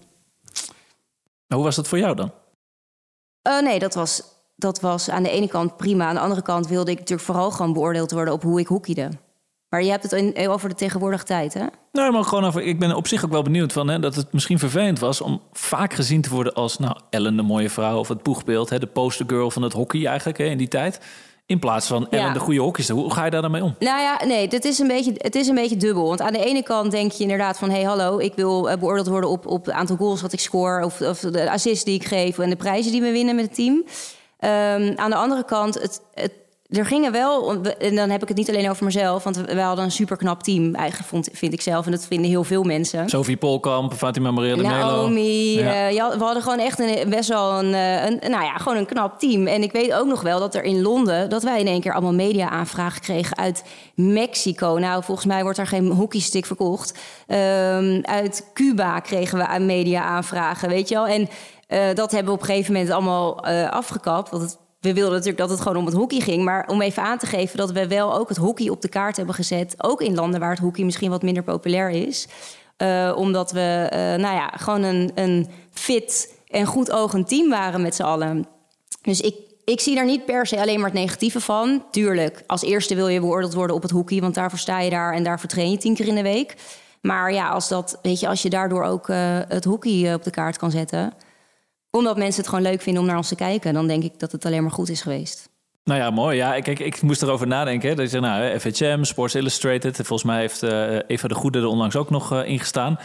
hoe 1.47 1.63
was 1.63 1.75
dat 1.75 1.87
voor 1.87 1.97
jou 1.97 2.15
dan? 2.15 2.31
Uh, 3.47 3.61
nee, 3.61 3.79
dat 3.79 3.93
was, 3.93 4.23
dat 4.55 4.79
was 4.79 5.09
aan 5.09 5.23
de 5.23 5.29
ene 5.29 5.47
kant 5.47 5.77
prima. 5.77 6.05
Aan 6.05 6.15
de 6.15 6.21
andere 6.21 6.41
kant 6.41 6.67
wilde 6.67 6.91
ik 6.91 6.97
natuurlijk 6.97 7.27
vooral 7.27 7.51
gewoon 7.51 7.73
beoordeeld 7.73 8.11
worden 8.11 8.33
op 8.33 8.43
hoe 8.43 8.59
ik 8.59 8.67
hoekiede. 8.67 9.09
Maar 9.69 9.83
je 9.83 9.89
hebt 9.89 10.03
het 10.03 10.11
in, 10.11 10.49
over 10.49 10.69
de 10.69 10.75
tegenwoordige 10.75 11.23
tijd, 11.23 11.53
hè? 11.53 11.65
Nou, 11.91 12.11
maar 12.11 12.23
gewoon 12.23 12.45
over. 12.45 12.61
Ik 12.61 12.79
ben 12.79 12.95
op 12.95 13.07
zich 13.07 13.25
ook 13.25 13.31
wel 13.31 13.41
benieuwd 13.41 13.73
van 13.73 13.87
hè, 13.87 13.99
dat 13.99 14.15
het 14.15 14.33
misschien 14.33 14.59
vervelend 14.59 14.99
was 14.99 15.21
om 15.21 15.41
vaak 15.51 15.93
gezien 15.93 16.21
te 16.21 16.29
worden 16.29 16.53
als 16.53 16.77
nou 16.77 16.97
Ellen 17.09 17.35
de 17.35 17.41
mooie 17.41 17.69
vrouw 17.69 17.99
of 17.99 18.07
het 18.07 18.23
boegbeeld, 18.23 18.69
hè, 18.69 18.79
de 18.79 18.87
postergirl 18.87 19.51
van 19.51 19.61
het 19.61 19.73
hockey 19.73 20.05
eigenlijk 20.05 20.37
hè, 20.37 20.45
in 20.45 20.57
die 20.57 20.67
tijd. 20.67 20.99
In 21.45 21.59
plaats 21.59 21.87
van 21.87 22.09
Ellen 22.09 22.33
de 22.33 22.39
goede 22.39 22.59
hockeyster. 22.59 22.95
Hoe 22.95 23.13
ga 23.13 23.25
je 23.25 23.31
daar 23.31 23.41
dan 23.41 23.51
mee 23.51 23.63
om? 23.63 23.75
Nou 23.79 24.01
ja, 24.01 24.25
nee, 24.25 24.47
dit 24.47 24.65
is 24.65 24.79
een 24.79 24.87
beetje, 24.87 25.13
het 25.17 25.35
is 25.35 25.47
een 25.47 25.55
beetje 25.55 25.77
dubbel. 25.77 26.07
Want 26.07 26.21
aan 26.21 26.33
de 26.33 26.45
ene 26.45 26.63
kant 26.63 26.91
denk 26.91 27.11
je 27.11 27.21
inderdaad 27.21 27.57
van... 27.57 27.69
hé, 27.69 27.75
hey, 27.75 27.83
hallo, 27.83 28.17
ik 28.17 28.33
wil 28.35 28.69
eh, 28.69 28.77
beoordeeld 28.77 29.07
worden 29.07 29.29
op, 29.29 29.47
op 29.47 29.65
het 29.65 29.75
aantal 29.75 29.95
goals 29.95 30.21
wat 30.21 30.33
ik 30.33 30.39
score... 30.39 30.85
Of, 30.85 31.01
of 31.01 31.19
de 31.19 31.51
assists 31.51 31.83
die 31.83 31.95
ik 31.95 32.05
geef 32.05 32.39
en 32.39 32.49
de 32.49 32.55
prijzen 32.55 32.91
die 32.91 33.01
we 33.01 33.11
winnen 33.11 33.35
met 33.35 33.45
het 33.45 33.55
team. 33.55 33.73
Um, 33.75 34.97
aan 34.97 35.09
de 35.09 35.15
andere 35.15 35.45
kant, 35.45 35.81
het, 35.81 36.01
het 36.13 36.33
er 36.69 36.85
gingen 36.85 37.11
wel, 37.11 37.61
en 37.79 37.95
dan 37.95 38.09
heb 38.09 38.21
ik 38.21 38.27
het 38.27 38.37
niet 38.37 38.49
alleen 38.49 38.69
over 38.69 38.85
mezelf, 38.85 39.23
want 39.23 39.37
we 39.37 39.59
hadden 39.59 39.85
een 39.85 39.91
super 39.91 40.17
knap 40.17 40.43
team, 40.43 40.75
eigenlijk 40.75 41.09
vond, 41.09 41.29
vind 41.33 41.53
ik 41.53 41.61
zelf, 41.61 41.85
en 41.85 41.91
dat 41.91 42.05
vinden 42.05 42.29
heel 42.29 42.43
veel 42.43 42.63
mensen. 42.63 43.09
Sophie 43.09 43.37
Polkamp, 43.37 43.93
Fatima 43.93 44.31
Maria 44.31 44.55
de 44.55 44.61
Melo. 44.61 44.77
Naomi, 44.77 45.57
ja. 45.57 45.87
Uh, 45.87 45.93
ja, 45.93 46.17
we 46.17 46.23
hadden 46.23 46.43
gewoon 46.43 46.59
echt 46.59 46.79
een, 46.79 47.09
best 47.09 47.29
wel 47.29 47.59
een, 47.59 47.73
eh, 47.73 48.05
een, 48.05 48.19
nou 48.31 48.43
ja, 48.43 48.57
gewoon 48.57 48.77
een 48.77 48.85
knap 48.85 49.19
team. 49.19 49.47
En 49.47 49.63
ik 49.63 49.71
weet 49.71 49.93
ook 49.93 50.07
nog 50.07 50.21
wel 50.21 50.39
dat 50.39 50.55
er 50.55 50.63
in 50.63 50.81
Londen, 50.81 51.29
dat 51.29 51.43
wij 51.43 51.59
in 51.59 51.67
één 51.67 51.81
keer 51.81 51.93
allemaal 51.93 52.13
media-aanvragen 52.13 53.01
kregen 53.01 53.37
uit 53.37 53.63
Mexico. 53.95 54.77
Nou, 54.77 55.03
volgens 55.03 55.27
mij 55.27 55.41
wordt 55.41 55.57
daar 55.57 55.67
geen 55.67 55.87
hockeystick 55.91 56.45
verkocht. 56.45 56.99
Um, 57.27 58.05
uit 58.05 58.49
Cuba 58.53 58.99
kregen 58.99 59.37
we 59.37 59.47
aan 59.47 59.65
media-aanvragen, 59.65 60.69
weet 60.69 60.89
je 60.89 60.95
wel. 60.95 61.07
En 61.07 61.21
uh, 61.67 61.95
dat 61.95 62.11
hebben 62.11 62.33
we 62.33 62.39
op 62.39 62.41
een 62.41 62.53
gegeven 62.53 62.73
moment 62.73 62.91
allemaal 62.91 63.45
afgekapt, 63.69 64.29
want 64.29 64.43
het 64.43 64.57
we 64.79 64.93
wilden 64.93 65.11
natuurlijk 65.11 65.37
dat 65.37 65.49
het 65.49 65.61
gewoon 65.61 65.77
om 65.77 65.85
het 65.85 65.93
hockey 65.93 66.19
ging. 66.19 66.43
Maar 66.43 66.67
om 66.67 66.81
even 66.81 67.03
aan 67.03 67.17
te 67.17 67.25
geven 67.25 67.57
dat 67.57 67.71
we 67.71 67.87
wel 67.87 68.15
ook 68.15 68.29
het 68.29 68.37
hockey 68.37 68.69
op 68.69 68.81
de 68.81 68.89
kaart 68.89 69.17
hebben 69.17 69.35
gezet. 69.35 69.75
Ook 69.77 70.01
in 70.01 70.15
landen 70.15 70.39
waar 70.39 70.49
het 70.49 70.59
hockey 70.59 70.83
misschien 70.83 71.09
wat 71.09 71.21
minder 71.21 71.43
populair 71.43 71.89
is. 71.89 72.27
Uh, 72.77 73.13
omdat 73.17 73.51
we, 73.51 73.89
uh, 73.93 73.99
nou 73.99 74.35
ja, 74.35 74.47
gewoon 74.47 74.83
een, 74.83 75.11
een 75.15 75.47
fit 75.71 76.33
en 76.47 76.65
goed 76.65 76.91
ogend 76.91 77.27
team 77.27 77.49
waren 77.49 77.81
met 77.81 77.95
z'n 77.95 78.03
allen. 78.03 78.47
Dus 79.01 79.21
ik, 79.21 79.35
ik 79.65 79.79
zie 79.79 79.95
daar 79.95 80.05
niet 80.05 80.25
per 80.25 80.45
se 80.45 80.61
alleen 80.61 80.79
maar 80.79 80.89
het 80.89 80.99
negatieve 80.99 81.39
van. 81.39 81.83
Tuurlijk, 81.91 82.43
als 82.47 82.63
eerste 82.63 82.95
wil 82.95 83.07
je 83.07 83.19
beoordeeld 83.19 83.53
worden 83.53 83.75
op 83.75 83.81
het 83.81 83.91
hockey, 83.91 84.21
want 84.21 84.35
daarvoor 84.35 84.59
sta 84.59 84.79
je 84.79 84.89
daar 84.89 85.13
en 85.13 85.23
daarvoor 85.23 85.49
train 85.49 85.71
je 85.71 85.77
tien 85.77 85.95
keer 85.95 86.07
in 86.07 86.15
de 86.15 86.21
week. 86.21 86.55
Maar 87.01 87.33
ja, 87.33 87.49
als, 87.49 87.67
dat, 87.67 87.99
weet 88.01 88.19
je, 88.19 88.27
als 88.27 88.41
je 88.41 88.49
daardoor 88.49 88.83
ook 88.83 89.07
uh, 89.07 89.39
het 89.47 89.65
hockey 89.65 90.13
op 90.13 90.23
de 90.23 90.31
kaart 90.31 90.57
kan 90.57 90.71
zetten 90.71 91.13
omdat 91.91 92.17
mensen 92.17 92.41
het 92.41 92.49
gewoon 92.49 92.63
leuk 92.63 92.81
vinden 92.81 93.01
om 93.01 93.07
naar 93.07 93.17
ons 93.17 93.27
te 93.27 93.35
kijken, 93.35 93.73
dan 93.73 93.87
denk 93.87 94.03
ik 94.03 94.19
dat 94.19 94.31
het 94.31 94.45
alleen 94.45 94.61
maar 94.61 94.71
goed 94.71 94.89
is 94.89 95.01
geweest. 95.01 95.49
Nou 95.83 95.99
ja, 96.01 96.09
mooi. 96.09 96.37
Ja, 96.37 96.59
kijk, 96.59 96.79
ik 96.79 97.01
moest 97.01 97.21
erover 97.21 97.47
nadenken. 97.47 97.95
Dat 97.95 98.11
je 98.11 98.19
nou, 98.19 98.59
FHM, 98.59 99.03
Sports 99.03 99.35
Illustrated. 99.35 99.95
Volgens 99.95 100.23
mij 100.23 100.39
heeft 100.39 100.63
uh, 100.63 100.99
Eva 101.07 101.27
de 101.27 101.35
Goede 101.35 101.59
er 101.59 101.65
onlangs 101.65 101.95
ook 101.95 102.09
nog 102.09 102.33
uh, 102.33 102.47
ingestaan. 102.47 102.99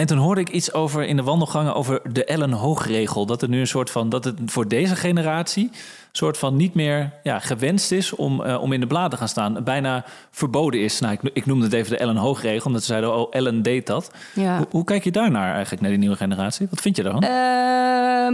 En 0.00 0.06
toen 0.06 0.18
hoorde 0.18 0.40
ik 0.40 0.48
iets 0.48 0.72
over 0.72 1.04
in 1.04 1.16
de 1.16 1.22
wandelgangen 1.22 1.74
over 1.74 2.00
de 2.12 2.24
Ellen 2.24 2.52
Hoogregel. 2.52 3.26
Dat 3.26 3.40
het 3.40 3.50
nu 3.50 3.60
een 3.60 3.66
soort 3.66 3.90
van, 3.90 4.08
dat 4.08 4.24
het 4.24 4.38
voor 4.46 4.68
deze 4.68 4.96
generatie 4.96 5.70
soort 6.12 6.38
van 6.38 6.56
niet 6.56 6.74
meer 6.74 7.12
ja, 7.22 7.38
gewenst 7.38 7.92
is 7.92 8.14
om, 8.14 8.42
uh, 8.42 8.62
om 8.62 8.72
in 8.72 8.80
de 8.80 8.86
bladen 8.86 9.10
te 9.10 9.16
gaan 9.16 9.28
staan. 9.28 9.64
Bijna 9.64 10.04
verboden 10.30 10.80
is. 10.80 11.00
Nou, 11.00 11.12
ik, 11.12 11.30
ik 11.32 11.46
noemde 11.46 11.64
het 11.64 11.72
even 11.72 11.90
de 11.90 11.96
Ellen 11.96 12.16
Hoogregel, 12.16 12.66
omdat 12.66 12.80
ze 12.80 12.86
zeiden, 12.86 13.16
oh, 13.16 13.26
Ellen 13.30 13.62
deed 13.62 13.86
dat. 13.86 14.10
Ja. 14.34 14.56
Hoe, 14.56 14.66
hoe, 14.70 14.84
kijk 14.84 15.04
je 15.04 15.10
daarnaar 15.10 15.52
eigenlijk, 15.52 15.80
naar 15.82 15.90
die 15.90 16.00
nieuwe 16.00 16.16
generatie? 16.16 16.66
Wat 16.70 16.80
vind 16.80 16.96
je 16.96 17.02
daarvan? 17.02 17.24
Uh, 17.24 17.30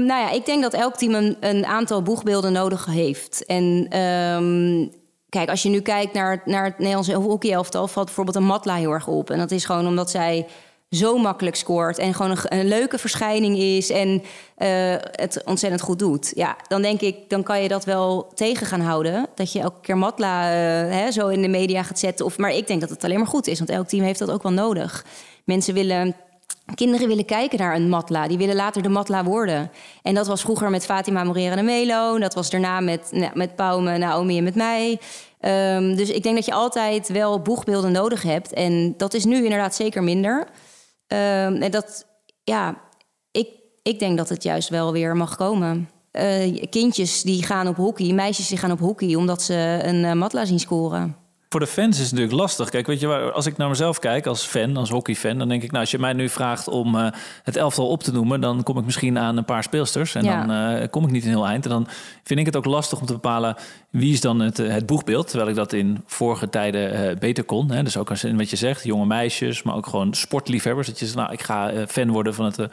nou 0.07 0.21
ja, 0.21 0.31
ik 0.31 0.47
denk 0.47 0.63
dat 0.63 0.75
elk 0.75 0.97
team 0.97 1.15
een, 1.15 1.37
een 1.41 1.67
aantal 1.67 2.03
boegbeelden 2.03 2.53
nodig 2.53 2.87
heeft. 2.87 3.45
En... 3.47 3.99
Um, 4.01 4.91
kijk, 5.29 5.49
als 5.51 5.63
je 5.63 5.69
nu 5.69 5.81
kijkt 5.81 6.13
naar, 6.13 6.43
naar 6.45 6.65
het 6.65 6.79
Nederlandse 6.79 7.15
hockeyelftal, 7.15 7.89
valt 7.89 8.07
bijvoorbeeld 8.07 8.37
een 8.37 8.45
Matla 8.45 8.75
heel 8.75 8.93
erg 8.93 9.07
op. 9.07 9.31
En 9.31 9.39
dat 9.39 9.51
is 9.51 9.65
gewoon 9.65 9.87
omdat 9.87 10.11
zij 10.11 10.47
zo 10.97 11.19
makkelijk 11.19 11.57
scoort 11.57 11.99
en 11.99 12.15
gewoon 12.15 12.39
een, 12.43 12.69
leuke 12.69 12.99
verschijning 12.99 13.59
is 13.59 13.91
en 13.91 14.09
uh, 14.09 14.95
het 15.11 15.43
ontzettend 15.45 15.83
goed 15.83 15.99
doet. 15.99 16.33
Ja, 16.35 16.57
dan 16.69 16.83
denk 16.83 17.01
ik, 17.01 17.17
dan 17.29 17.43
kan 17.43 17.63
je 17.63 17.69
dat 17.69 17.85
wel 17.85 18.31
tegen 18.35 18.67
gaan 18.67 18.81
houden. 18.81 19.27
Dat 19.35 19.53
je 19.53 19.61
elke 19.61 19.81
keer 19.81 19.99
Matla 19.99 20.43
uh, 20.43 20.93
hè, 20.93 21.11
zo 21.11 21.29
in 21.29 21.43
de 21.43 21.49
media 21.49 21.83
gaat 21.83 21.99
zetten. 21.99 22.25
Of, 22.25 22.39
maar 22.39 22.53
ik 22.53 22.67
denk 22.67 22.81
dat 22.81 22.91
het 22.91 23.05
alleen 23.05 23.19
maar 23.19 23.27
goed 23.27 23.47
is, 23.47 23.59
want 23.59 23.71
elk 23.71 23.89
team 23.89 24.05
heeft 24.05 24.19
dat 24.19 24.31
ook 24.31 24.43
wel 24.43 24.53
nodig. 24.53 25.05
Mensen 25.45 25.75
willen. 25.75 26.15
Kinderen 26.75 27.09
willen 27.09 27.25
kijken 27.25 27.59
naar 27.59 27.75
een 27.75 27.89
matla. 27.89 28.29
Die 28.29 28.39
willen 28.39 28.55
later 28.55 28.83
de 28.83 28.89
matla 28.89 29.25
worden. 29.25 29.71
En 30.03 30.15
dat 30.15 30.27
was 30.27 30.41
vroeger 30.41 30.71
met 30.71 30.85
Fatima 30.85 31.25
Morera 31.25 31.57
de 31.57 31.63
Melo. 31.63 32.19
Dat 32.19 32.35
was 32.35 32.51
daarna 32.51 32.81
met, 32.81 33.09
nou, 33.11 33.31
met 33.35 33.57
Paume, 33.57 33.99
Naomi 33.99 34.39
en 34.39 34.45
met 34.45 34.55
mij. 34.55 34.99
Um, 35.41 35.97
dus 35.97 36.11
ik 36.11 36.23
denk 36.23 36.35
dat 36.35 36.45
je 36.45 36.53
altijd 36.53 37.09
wel 37.09 37.41
boegbeelden 37.41 37.93
nodig 37.93 38.23
hebt. 38.23 38.53
En 38.53 38.95
dat 38.97 39.15
is 39.15 39.25
nu 39.25 39.45
inderdaad 39.45 39.75
zeker 39.75 40.03
minder. 40.03 40.47
En 41.07 41.71
dat, 41.71 42.07
ja, 42.45 42.81
ik, 43.31 43.49
ik 43.83 43.99
denk 43.99 44.17
dat 44.17 44.29
het 44.29 44.43
juist 44.43 44.69
wel 44.69 44.93
weer 44.93 45.17
mag 45.17 45.37
komen. 45.37 45.89
Uh, 46.13 46.63
kindjes 46.71 47.23
die 47.23 47.43
gaan 47.43 47.69
op 47.69 47.77
hockey, 47.77 48.13
meisjes 48.13 48.49
die 48.49 48.59
gaan 48.59 48.71
op 48.71 48.79
hockey 48.79 49.15
omdat 49.15 49.43
ze 49.43 49.81
een 49.83 50.05
uh, 50.05 50.13
matla 50.13 50.45
zien 50.45 50.61
scoren 50.61 51.26
voor 51.57 51.67
de 51.67 51.73
fans 51.73 51.97
is 51.97 52.03
het 52.03 52.13
natuurlijk 52.13 52.41
lastig. 52.41 52.69
Kijk, 52.69 52.87
weet 52.87 53.01
je, 53.01 53.33
als 53.33 53.47
ik 53.47 53.57
naar 53.57 53.69
mezelf 53.69 53.99
kijk 53.99 54.27
als 54.27 54.43
fan, 54.43 54.77
als 54.77 54.91
hockeyfan, 54.91 55.39
dan 55.39 55.49
denk 55.49 55.63
ik, 55.63 55.71
nou, 55.71 55.81
als 55.81 55.91
je 55.91 55.99
mij 55.99 56.13
nu 56.13 56.29
vraagt 56.29 56.69
om 56.69 56.95
uh, 56.95 57.07
het 57.43 57.57
elftal 57.57 57.89
op 57.89 58.03
te 58.03 58.13
noemen, 58.13 58.41
dan 58.41 58.63
kom 58.63 58.79
ik 58.79 58.85
misschien 58.85 59.19
aan 59.19 59.37
een 59.37 59.45
paar 59.45 59.63
speelsters 59.63 60.15
en 60.15 60.25
ja. 60.25 60.47
dan 60.47 60.81
uh, 60.83 60.89
kom 60.91 61.05
ik 61.05 61.11
niet 61.11 61.25
een 61.25 61.31
heel 61.31 61.47
eind. 61.47 61.65
En 61.65 61.71
dan 61.71 61.87
vind 62.23 62.41
ik 62.41 62.47
het 62.47 62.57
ook 62.57 62.65
lastig 62.65 63.01
om 63.01 63.07
te 63.07 63.13
bepalen 63.13 63.57
wie 63.91 64.13
is 64.13 64.21
dan 64.21 64.41
het, 64.41 64.57
het 64.57 64.87
boegbeeld, 64.87 65.29
terwijl 65.29 65.51
ik 65.51 65.57
dat 65.57 65.73
in 65.73 66.03
vorige 66.07 66.49
tijden 66.49 67.11
uh, 67.11 67.17
beter 67.19 67.45
kon. 67.45 67.71
Hè? 67.71 67.83
Dus 67.83 67.97
ook 67.97 68.11
als 68.11 68.25
in 68.25 68.37
wat 68.37 68.51
je 68.51 68.57
zegt, 68.57 68.85
jonge 68.85 69.07
meisjes, 69.07 69.63
maar 69.63 69.75
ook 69.75 69.87
gewoon 69.87 70.15
sportliefhebbers. 70.15 70.87
Dat 70.87 70.99
je 70.99 71.05
zegt, 71.05 71.19
nou, 71.19 71.33
ik 71.33 71.43
ga 71.43 71.87
fan 71.87 72.11
worden 72.11 72.35
van 72.35 72.45
het, 72.45 72.55
van 72.55 72.69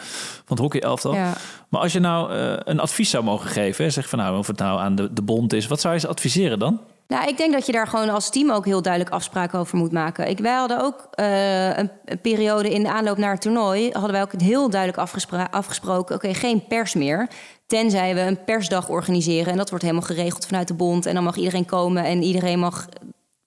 het 0.47 0.59
hockeyelftal. 0.59 1.13
Ja. 1.13 1.33
Maar 1.69 1.81
als 1.81 1.93
je 1.93 1.99
nou 1.99 2.33
een 2.63 2.79
advies 2.79 3.09
zou 3.09 3.23
mogen 3.23 3.49
geven, 3.49 3.83
hè, 3.83 3.89
zeg 3.89 4.09
van 4.09 4.19
nou, 4.19 4.37
of 4.37 4.47
het 4.47 4.57
nou 4.57 4.79
aan 4.79 4.95
de, 4.95 5.13
de 5.13 5.21
bond 5.21 5.53
is, 5.53 5.67
wat 5.67 5.81
zou 5.81 5.93
je 5.93 5.99
ze 5.99 6.07
adviseren 6.07 6.59
dan? 6.59 6.79
Nou, 7.07 7.27
ik 7.27 7.37
denk 7.37 7.53
dat 7.53 7.65
je 7.65 7.71
daar 7.71 7.87
gewoon 7.87 8.09
als 8.09 8.29
team 8.29 8.51
ook 8.51 8.65
heel 8.65 8.81
duidelijk 8.81 9.13
afspraken 9.13 9.59
over 9.59 9.77
moet 9.77 9.91
maken. 9.91 10.27
Ik, 10.27 10.39
wij 10.39 10.53
hadden 10.53 10.81
ook 10.81 11.09
uh, 11.19 11.77
een, 11.77 11.89
periode 12.21 12.73
in 12.73 12.83
de 12.83 12.91
aanloop 12.91 13.17
naar 13.17 13.31
het 13.31 13.41
toernooi... 13.41 13.91
hadden 13.91 14.11
wij 14.11 14.21
ook 14.21 14.41
heel 14.41 14.69
duidelijk 14.69 15.01
afgespro 15.01 15.37
afgesproken... 15.37 16.15
oké, 16.15 16.33
geen 16.33 16.67
pers 16.67 16.93
meer, 16.93 17.27
tenzij 17.65 18.13
we 18.13 18.21
een 18.21 18.43
persdag 18.43 18.89
organiseren. 18.89 19.51
En 19.51 19.57
dat 19.57 19.69
wordt 19.69 19.83
helemaal 19.83 20.07
geregeld 20.07 20.45
vanuit 20.45 20.67
de 20.67 20.73
bond. 20.73 21.05
En 21.05 21.13
dan 21.13 21.23
mag 21.23 21.35
iedereen 21.35 21.65
komen 21.65 22.03
en 22.03 22.23
iedereen 22.23 22.59
mag 22.59 22.87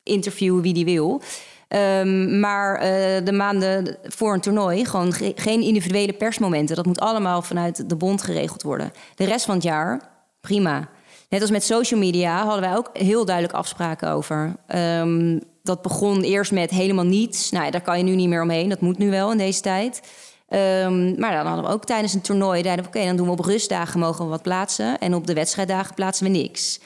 interviewen 0.03 0.63
wie 0.63 0.75
die 0.75 0.85
wil... 0.85 1.23
Um, 1.69 2.41
maar 2.41 2.75
uh, 2.75 3.25
de 3.25 3.33
maanden 3.33 3.97
voor 4.03 4.35
een 4.35 4.41
toernooi, 4.41 4.85
gewoon 4.85 5.13
ge 5.13 5.33
geen 5.35 5.61
individuele 5.61 6.13
persmomenten. 6.13 6.77
Dat 6.77 6.87
moet 6.87 7.01
allemaal 7.01 7.43
vanuit 7.43 7.89
de 7.89 7.97
bond 7.97 8.23
geregeld 8.23 8.63
worden. 8.63 8.93
De 9.15 9.25
rest 9.25 9.45
van 9.45 9.55
het 9.55 9.63
jaar, 9.63 10.01
prima. 10.41 10.89
Net 11.29 11.41
als 11.41 11.51
met 11.51 11.65
social 11.65 12.01
media 12.01 12.45
hadden 12.45 12.61
wij 12.61 12.77
ook 12.77 12.91
heel 12.93 13.25
duidelijk 13.25 13.57
afspraken 13.57 14.11
over. 14.11 14.57
Um, 14.75 15.41
dat 15.63 15.83
begon 15.83 16.23
eerst 16.23 16.53
met 16.53 16.71
helemaal 16.71 17.05
niets. 17.05 17.51
Nou, 17.51 17.71
daar 17.71 17.81
kan 17.81 17.99
je 17.99 18.05
nu 18.05 18.15
niet 18.15 18.29
meer 18.29 18.43
omheen. 18.43 18.69
Dat 18.69 18.81
moet 18.81 18.99
nu 18.99 19.11
wel 19.11 19.31
in 19.33 19.39
deze 19.39 19.61
tijd. 19.61 20.01
Um, 20.49 21.21
maar 21.21 21.33
dan 21.33 21.47
hadden 21.47 21.65
we 21.65 21.71
ook 21.71 21.85
tijdens 21.85 22.15
een 22.15 22.21
toernooi... 22.21 22.73
oké, 22.87 23.05
dan 23.05 23.17
doen 23.17 23.27
we 23.27 23.33
op 23.33 23.45
rustdagen 23.45 24.01
mogen 24.01 24.25
we 24.25 24.31
wat 24.31 24.43
plaatsen... 24.43 24.99
en 24.99 25.15
op 25.15 25.27
de 25.27 25.35
wedstrijddagen 25.35 25.95
plaatsen 25.95 26.27
we 26.27 26.39
niks. 26.39 26.81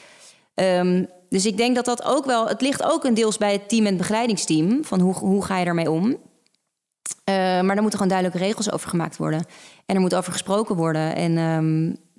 Um, 0.54 1.08
dus 1.28 1.46
ik 1.46 1.56
denk 1.56 1.74
dat 1.74 1.84
dat 1.84 2.04
ook 2.04 2.24
wel... 2.24 2.48
Het 2.48 2.60
ligt 2.60 2.82
ook 2.82 3.04
een 3.04 3.14
deels 3.14 3.38
bij 3.38 3.52
het 3.52 3.68
team 3.68 3.82
en 3.82 3.88
het 3.88 3.96
begeleidingsteam... 3.96 4.84
van 4.84 5.00
hoe, 5.00 5.14
hoe 5.14 5.44
ga 5.44 5.58
je 5.58 5.64
daarmee 5.64 5.90
om... 5.90 6.16
Maar 7.24 7.76
er 7.76 7.82
moeten 7.82 7.98
gewoon 7.98 8.08
duidelijke 8.08 8.46
regels 8.46 8.72
over 8.72 8.88
gemaakt 8.88 9.16
worden. 9.16 9.44
En 9.86 9.94
er 9.94 10.00
moet 10.00 10.14
over 10.14 10.32
gesproken 10.32 10.76
worden. 10.76 11.14
En 11.14 11.36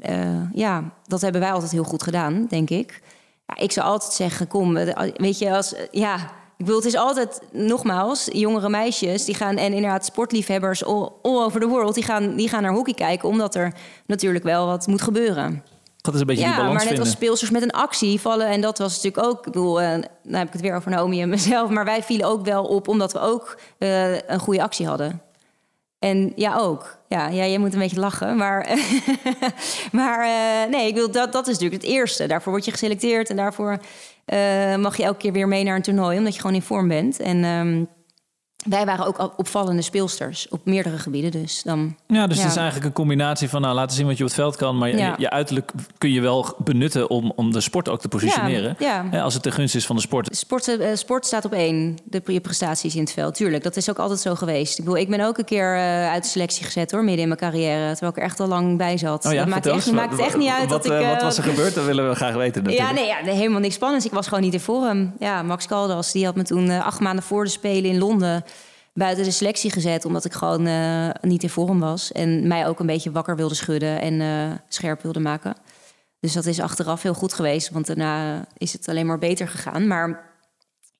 uh, 0.09 0.51
ja, 0.53 0.83
dat 1.07 1.21
hebben 1.21 1.41
wij 1.41 1.51
altijd 1.51 1.71
heel 1.71 1.83
goed 1.83 2.03
gedaan, 2.03 2.45
denk 2.49 2.69
ik. 2.69 3.01
Ja, 3.45 3.57
ik 3.57 3.71
zou 3.71 3.87
altijd 3.87 4.13
zeggen, 4.13 4.47
kom, 4.47 4.73
weet 5.13 5.39
je, 5.39 5.55
als, 5.55 5.75
ja, 5.91 6.15
ik 6.57 6.67
bedoel, 6.67 6.75
het 6.75 6.85
is 6.85 6.95
altijd, 6.95 7.41
nogmaals, 7.51 8.29
jongere 8.31 8.69
meisjes 8.69 9.25
die 9.25 9.35
gaan, 9.35 9.57
en 9.57 9.73
inderdaad 9.73 10.05
sportliefhebbers 10.05 10.85
all, 10.85 11.09
all 11.21 11.43
over 11.43 11.59
the 11.59 11.67
world, 11.67 11.93
die 11.93 12.03
gaan, 12.03 12.35
die 12.35 12.49
gaan 12.49 12.61
naar 12.61 12.73
hockey 12.73 12.93
kijken, 12.93 13.29
omdat 13.29 13.55
er 13.55 13.73
natuurlijk 14.05 14.43
wel 14.43 14.65
wat 14.65 14.87
moet 14.87 15.01
gebeuren. 15.01 15.63
Dat 16.01 16.13
is 16.13 16.19
een 16.19 16.25
beetje 16.25 16.43
ja, 16.43 16.47
die 16.47 16.57
balans 16.57 16.73
maar 16.73 16.83
net 16.83 16.93
vinden. 16.93 17.05
als 17.05 17.15
speelsters 17.15 17.51
met 17.51 17.61
een 17.61 17.71
actie 17.71 18.19
vallen. 18.19 18.47
En 18.47 18.61
dat 18.61 18.77
was 18.77 18.95
natuurlijk 18.95 19.25
ook, 19.25 19.37
ik 19.37 19.43
bedoel, 19.43 19.81
uh, 19.81 19.87
nou 19.87 20.03
heb 20.23 20.47
ik 20.47 20.53
het 20.53 20.61
weer 20.61 20.75
over 20.75 20.91
Naomi 20.91 21.21
en 21.21 21.29
mezelf. 21.29 21.69
Maar 21.69 21.85
wij 21.85 22.03
vielen 22.03 22.27
ook 22.27 22.45
wel 22.45 22.63
op 22.63 22.87
omdat 22.87 23.13
we 23.13 23.19
ook 23.19 23.57
uh, 23.79 24.13
een 24.13 24.39
goede 24.39 24.61
actie 24.61 24.87
hadden. 24.87 25.21
En 26.01 26.31
ja, 26.35 26.57
ook. 26.57 26.97
Ja, 27.07 27.27
ja 27.27 27.45
jij 27.45 27.57
moet 27.57 27.73
een 27.73 27.79
beetje 27.79 27.99
lachen. 27.99 28.37
Maar, 28.37 28.77
maar 29.91 30.25
uh, 30.25 30.71
nee, 30.71 30.87
ik 30.87 30.93
wil, 30.93 31.11
dat, 31.11 31.31
dat 31.31 31.47
is 31.47 31.53
natuurlijk 31.53 31.81
het 31.81 31.91
eerste. 31.91 32.27
Daarvoor 32.27 32.51
word 32.51 32.65
je 32.65 32.71
geselecteerd 32.71 33.29
en 33.29 33.35
daarvoor 33.35 33.79
uh, 34.25 34.75
mag 34.75 34.97
je 34.97 35.03
elke 35.03 35.17
keer 35.17 35.31
weer 35.31 35.47
mee 35.47 35.63
naar 35.63 35.75
een 35.75 35.81
toernooi, 35.81 36.17
omdat 36.17 36.33
je 36.33 36.41
gewoon 36.41 36.55
in 36.55 36.61
vorm 36.61 36.87
bent. 36.87 37.19
En 37.19 37.43
um, 37.43 37.87
wij 38.69 38.85
waren 38.85 39.05
ook 39.05 39.33
opvallende 39.37 39.81
speelsters 39.81 40.47
op 40.49 40.65
meerdere 40.65 40.97
gebieden. 40.97 41.31
Dus 41.31 41.63
dan, 41.63 41.95
ja, 42.07 42.27
dus 42.27 42.37
ja. 42.37 42.43
het 42.43 42.51
is 42.51 42.57
eigenlijk 42.57 42.87
een 42.87 42.93
combinatie 42.93 43.49
van 43.49 43.61
nou, 43.61 43.75
laten 43.75 43.95
zien 43.95 44.05
wat 44.05 44.17
je 44.17 44.23
op 44.23 44.29
het 44.29 44.39
veld 44.39 44.55
kan. 44.55 44.77
Maar 44.77 44.89
je, 44.89 44.97
ja. 44.97 45.15
je 45.17 45.29
uiterlijk 45.29 45.71
kun 45.97 46.11
je 46.11 46.21
wel 46.21 46.55
benutten 46.57 47.09
om, 47.09 47.33
om 47.35 47.51
de 47.51 47.61
sport 47.61 47.89
ook 47.89 48.01
te 48.01 48.07
positioneren. 48.07 48.75
Ja. 48.79 49.21
Als 49.21 49.33
het 49.33 49.43
de 49.43 49.51
gunst 49.51 49.75
is 49.75 49.85
van 49.85 49.95
de 49.95 50.01
sport. 50.01 50.35
Sport, 50.35 50.67
uh, 50.67 50.87
sport 50.93 51.25
staat 51.25 51.45
op 51.45 51.53
één, 51.53 51.97
de 52.03 52.21
je 52.25 52.39
prestaties 52.39 52.95
in 52.95 53.01
het 53.01 53.11
veld. 53.11 53.35
Tuurlijk, 53.35 53.63
dat 53.63 53.75
is 53.75 53.89
ook 53.89 53.99
altijd 53.99 54.19
zo 54.19 54.35
geweest. 54.35 54.79
Ik, 54.79 54.85
bedoel, 54.85 54.99
ik 54.99 55.09
ben 55.09 55.21
ook 55.21 55.37
een 55.37 55.45
keer 55.45 55.75
uh, 55.75 56.09
uit 56.09 56.23
de 56.23 56.29
selectie 56.29 56.65
gezet 56.65 56.91
hoor, 56.91 57.03
midden 57.03 57.21
in 57.21 57.27
mijn 57.27 57.39
carrière. 57.39 57.91
Terwijl 57.91 58.11
ik 58.11 58.17
er 58.17 58.23
echt 58.23 58.39
al 58.39 58.47
lang 58.47 58.77
bij 58.77 58.97
zat. 58.97 59.25
Oh 59.25 59.31
ja, 59.31 59.39
dat 59.39 59.47
maakt 59.47 59.65
echt, 59.65 59.75
eens, 59.75 59.91
maakt 59.91 60.19
echt 60.19 60.37
niet 60.37 60.49
uit 60.49 60.69
wat, 60.69 60.83
dat 60.83 60.93
ik... 60.93 61.01
Uh, 61.01 61.09
wat 61.09 61.21
was 61.21 61.37
er 61.37 61.43
gebeurd? 61.43 61.75
Dat 61.75 61.85
willen 61.85 62.09
we 62.09 62.15
graag 62.15 62.35
weten 62.35 62.63
natuurlijk. 62.63 62.89
Ja, 62.89 62.95
nee, 62.95 63.07
ja, 63.07 63.33
helemaal 63.33 63.59
niks 63.59 63.75
spannends. 63.75 64.05
Ik 64.05 64.11
was 64.11 64.27
gewoon 64.27 64.43
niet 64.43 64.53
in 64.53 64.59
vorm. 64.59 65.13
Ja, 65.19 65.41
Max 65.41 65.67
Caldas, 65.67 66.11
die 66.11 66.25
had 66.25 66.35
me 66.35 66.43
toen 66.43 66.69
acht 66.69 66.99
maanden 66.99 67.23
voor 67.23 67.43
de 67.43 67.49
Spelen 67.49 67.91
in 67.91 67.97
Londen 67.97 68.43
buiten 68.93 69.23
de 69.23 69.31
selectie 69.31 69.71
gezet, 69.71 70.05
omdat 70.05 70.25
ik 70.25 70.33
gewoon 70.33 70.67
uh, 70.67 71.09
niet 71.21 71.43
in 71.43 71.49
vorm 71.49 71.79
was. 71.79 72.11
En 72.11 72.47
mij 72.47 72.67
ook 72.67 72.79
een 72.79 72.85
beetje 72.85 73.11
wakker 73.11 73.35
wilde 73.35 73.55
schudden 73.55 74.01
en 74.01 74.13
uh, 74.13 74.51
scherp 74.67 75.01
wilde 75.01 75.19
maken. 75.19 75.55
Dus 76.19 76.33
dat 76.33 76.45
is 76.45 76.59
achteraf 76.59 77.01
heel 77.01 77.13
goed 77.13 77.33
geweest, 77.33 77.69
want 77.69 77.87
daarna 77.87 78.45
is 78.57 78.73
het 78.73 78.87
alleen 78.87 79.05
maar 79.05 79.17
beter 79.17 79.47
gegaan. 79.47 79.87
Maar 79.87 80.29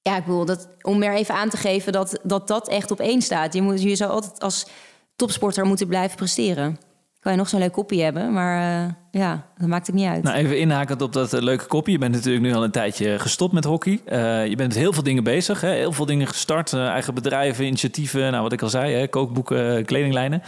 ja, 0.02 0.18
ik 0.18 0.26
bedoel, 0.26 0.46
dat, 0.46 0.68
om 0.82 1.04
er 1.04 1.14
even 1.14 1.36
aan 1.36 1.50
te 1.50 1.58
geven 1.58 1.92
dat, 1.92 2.20
dat 2.24 2.48
dat 2.48 2.68
echt 2.68 2.92
op 2.92 3.00
één 3.00 3.22
staat. 3.22 3.54
Je, 3.54 3.62
moet, 3.62 3.82
je 3.82 3.96
zou 3.96 4.12
altijd 4.12 4.42
als 4.42 4.68
topsporter 5.16 5.66
moeten 5.66 5.88
blijven 5.88 6.18
presteren. 6.18 6.80
Kan 7.22 7.32
je 7.32 7.38
nog 7.38 7.50
zo'n 7.50 7.60
leuk 7.60 7.72
kopje 7.72 8.04
hebben, 8.04 8.34
maar 8.34 8.84
uh, 8.86 8.94
ja, 9.12 9.46
dat 9.58 9.68
maakt 9.68 9.88
het 9.88 9.96
niet 9.96 10.08
uit. 10.08 10.24
Nou, 10.24 10.36
even 10.38 10.60
inhakend 10.60 11.02
op 11.02 11.14
dat 11.14 11.34
uh, 11.34 11.42
leuke 11.42 11.66
kopje. 11.66 11.92
Je 11.92 11.98
bent 11.98 12.14
natuurlijk 12.14 12.44
nu 12.44 12.54
al 12.54 12.64
een 12.64 12.72
tijdje 12.72 13.20
gestopt 13.20 13.54
met 13.54 13.64
hockey. 13.64 14.02
Uh, 14.06 14.48
je 14.48 14.56
bent 14.56 14.70
met 14.70 14.78
heel 14.78 14.94
veel 14.94 15.04
dingen 15.04 15.24
bezig, 15.24 15.62
hè? 15.62 15.70
heel 15.70 15.92
veel 15.92 16.06
dingen 16.06 16.28
gestart. 16.28 16.74
eigen 16.74 17.14
bedrijven, 17.14 17.66
initiatieven, 17.66 18.32
nou 18.32 18.44
wat 18.44 18.52
ik 18.52 18.62
al 18.62 18.70
zei, 18.70 18.94
hè? 18.94 19.08
kookboeken, 19.08 19.86
kledinglijnen. 19.86 20.42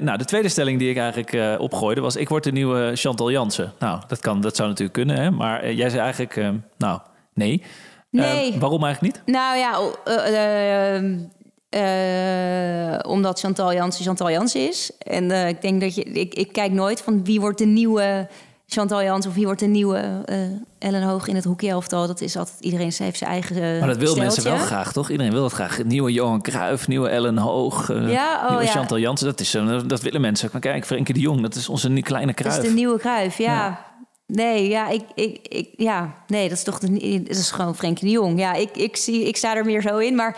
nou, 0.00 0.18
de 0.18 0.24
tweede 0.24 0.48
stelling 0.48 0.78
die 0.78 0.90
ik 0.90 0.96
eigenlijk 0.96 1.60
opgooide 1.60 2.00
was... 2.00 2.16
ik 2.16 2.28
word 2.28 2.44
de 2.44 2.52
nieuwe 2.52 2.90
Chantal 2.94 3.30
Jansen. 3.30 3.72
Nou, 3.78 4.00
dat, 4.06 4.20
kan, 4.20 4.40
dat 4.40 4.56
zou 4.56 4.68
natuurlijk 4.68 4.96
kunnen, 4.96 5.16
hè? 5.16 5.30
maar 5.30 5.72
jij 5.72 5.90
zei 5.90 6.02
eigenlijk, 6.02 6.40
nou, 6.78 7.00
nee... 7.34 7.62
Nee. 8.10 8.58
waarom 8.58 8.84
eigenlijk 8.84 9.16
niet? 9.16 9.34
Nou 9.34 9.56
ja, 9.56 9.80
uh, 11.70 13.10
omdat 13.10 13.38
Chantal 13.38 13.72
Jansen 13.72 14.04
Chantal 14.04 14.30
Jansen 14.30 14.68
is. 14.68 14.90
En 14.98 15.24
uh, 15.24 15.48
ik 15.48 15.62
denk 15.62 15.80
dat 15.80 15.94
je. 15.94 16.02
Ik, 16.02 16.34
ik 16.34 16.52
kijk 16.52 16.72
nooit 16.72 17.00
van 17.00 17.24
wie 17.24 17.40
wordt 17.40 17.58
de 17.58 17.66
nieuwe 17.66 18.28
Chantal 18.66 19.02
Jansen 19.02 19.30
of 19.30 19.36
wie 19.36 19.44
wordt 19.44 19.60
de 19.60 19.66
nieuwe 19.66 20.22
uh, 20.26 20.36
Ellen 20.78 21.02
Hoog 21.02 21.26
in 21.26 21.34
het 21.34 21.44
hockeyelftal. 21.44 22.06
Dat 22.06 22.20
is 22.20 22.36
altijd 22.36 22.60
iedereen 22.60 22.92
heeft 22.96 23.18
zijn 23.18 23.30
eigen. 23.30 23.78
Maar 23.78 23.88
dat 23.88 23.96
wil 23.96 24.16
mensen 24.16 24.44
wel 24.44 24.56
graag, 24.56 24.92
toch? 24.92 25.10
Iedereen 25.10 25.32
wil 25.32 25.42
dat 25.42 25.52
graag. 25.52 25.84
Nieuwe 25.84 26.12
Johan 26.12 26.42
Cruijff, 26.42 26.88
nieuwe 26.88 27.08
Ellen 27.08 27.38
Hoog, 27.38 27.88
ja, 27.88 28.40
oh, 28.42 28.48
nieuwe 28.48 28.64
ja. 28.64 28.70
Chantal 28.70 28.98
Jansen. 28.98 29.26
Dat, 29.26 29.40
is, 29.40 29.56
dat 29.86 30.00
willen 30.00 30.20
mensen. 30.20 30.48
Maar 30.52 30.60
kijk, 30.60 30.86
Frenkie 30.86 31.14
de 31.14 31.20
Jong, 31.20 31.40
dat 31.40 31.54
is 31.54 31.68
onze 31.68 32.00
kleine 32.00 32.34
Cruijff. 32.34 32.56
Dat 32.56 32.64
is 32.64 32.70
de 32.70 32.76
nieuwe 32.76 32.98
Cruijff, 32.98 33.38
ja. 33.38 33.54
ja. 33.54 33.87
Nee, 34.32 34.68
ja, 34.68 34.88
ik, 34.88 35.02
ik, 35.14 35.48
ik, 35.48 35.68
ja, 35.76 36.14
nee, 36.26 36.48
dat 36.48 36.58
is 36.58 36.64
toch 36.64 36.78
de, 36.78 37.22
dat 37.22 37.36
is 37.36 37.50
gewoon 37.50 37.76
Frenkie 37.76 38.04
de 38.04 38.10
Jong. 38.10 38.38
Ja, 38.38 38.54
ik, 38.54 38.76
ik, 38.76 38.96
zie, 38.96 39.24
ik 39.24 39.36
sta 39.36 39.56
er 39.56 39.64
meer 39.64 39.82
zo 39.82 39.98
in. 39.98 40.14
Maar 40.14 40.36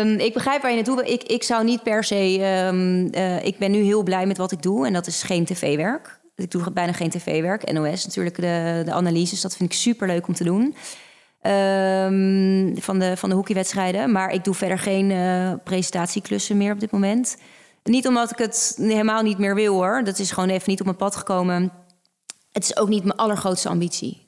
um, 0.00 0.18
ik 0.18 0.32
begrijp 0.32 0.62
waar 0.62 0.70
je 0.70 0.76
naartoe 0.76 1.04
Ik, 1.04 1.22
ik 1.22 1.42
zou 1.42 1.64
niet 1.64 1.82
per 1.82 2.04
se. 2.04 2.40
Um, 2.68 3.08
uh, 3.14 3.44
ik 3.44 3.58
ben 3.58 3.70
nu 3.70 3.82
heel 3.82 4.02
blij 4.02 4.26
met 4.26 4.36
wat 4.36 4.52
ik 4.52 4.62
doe 4.62 4.86
en 4.86 4.92
dat 4.92 5.06
is 5.06 5.22
geen 5.22 5.44
tv-werk. 5.44 6.20
Ik 6.36 6.50
doe 6.50 6.70
bijna 6.72 6.92
geen 6.92 7.10
tv-werk. 7.10 7.72
NOS 7.72 8.04
natuurlijk, 8.04 8.36
de, 8.36 8.82
de 8.84 8.92
analyses, 8.92 9.40
dat 9.40 9.56
vind 9.56 9.72
ik 9.72 9.78
super 9.78 10.06
leuk 10.06 10.26
om 10.26 10.34
te 10.34 10.44
doen. 10.44 10.62
Um, 11.42 12.74
van, 12.80 12.98
de, 12.98 13.16
van 13.16 13.28
de 13.28 13.34
hockeywedstrijden. 13.34 14.12
Maar 14.12 14.32
ik 14.32 14.44
doe 14.44 14.54
verder 14.54 14.78
geen 14.78 15.10
uh, 15.10 15.52
presentatieklussen 15.64 16.56
meer 16.56 16.72
op 16.72 16.80
dit 16.80 16.90
moment. 16.90 17.36
Niet 17.82 18.06
omdat 18.06 18.30
ik 18.30 18.38
het 18.38 18.74
helemaal 18.80 19.22
niet 19.22 19.38
meer 19.38 19.54
wil 19.54 19.74
hoor. 19.74 20.04
Dat 20.04 20.18
is 20.18 20.30
gewoon 20.30 20.48
even 20.48 20.70
niet 20.70 20.80
op 20.80 20.86
mijn 20.86 20.98
pad 20.98 21.16
gekomen 21.16 21.72
het 22.54 22.64
is 22.64 22.76
ook 22.76 22.88
niet 22.88 23.04
mijn 23.04 23.16
allergrootste 23.16 23.68
ambitie. 23.68 24.22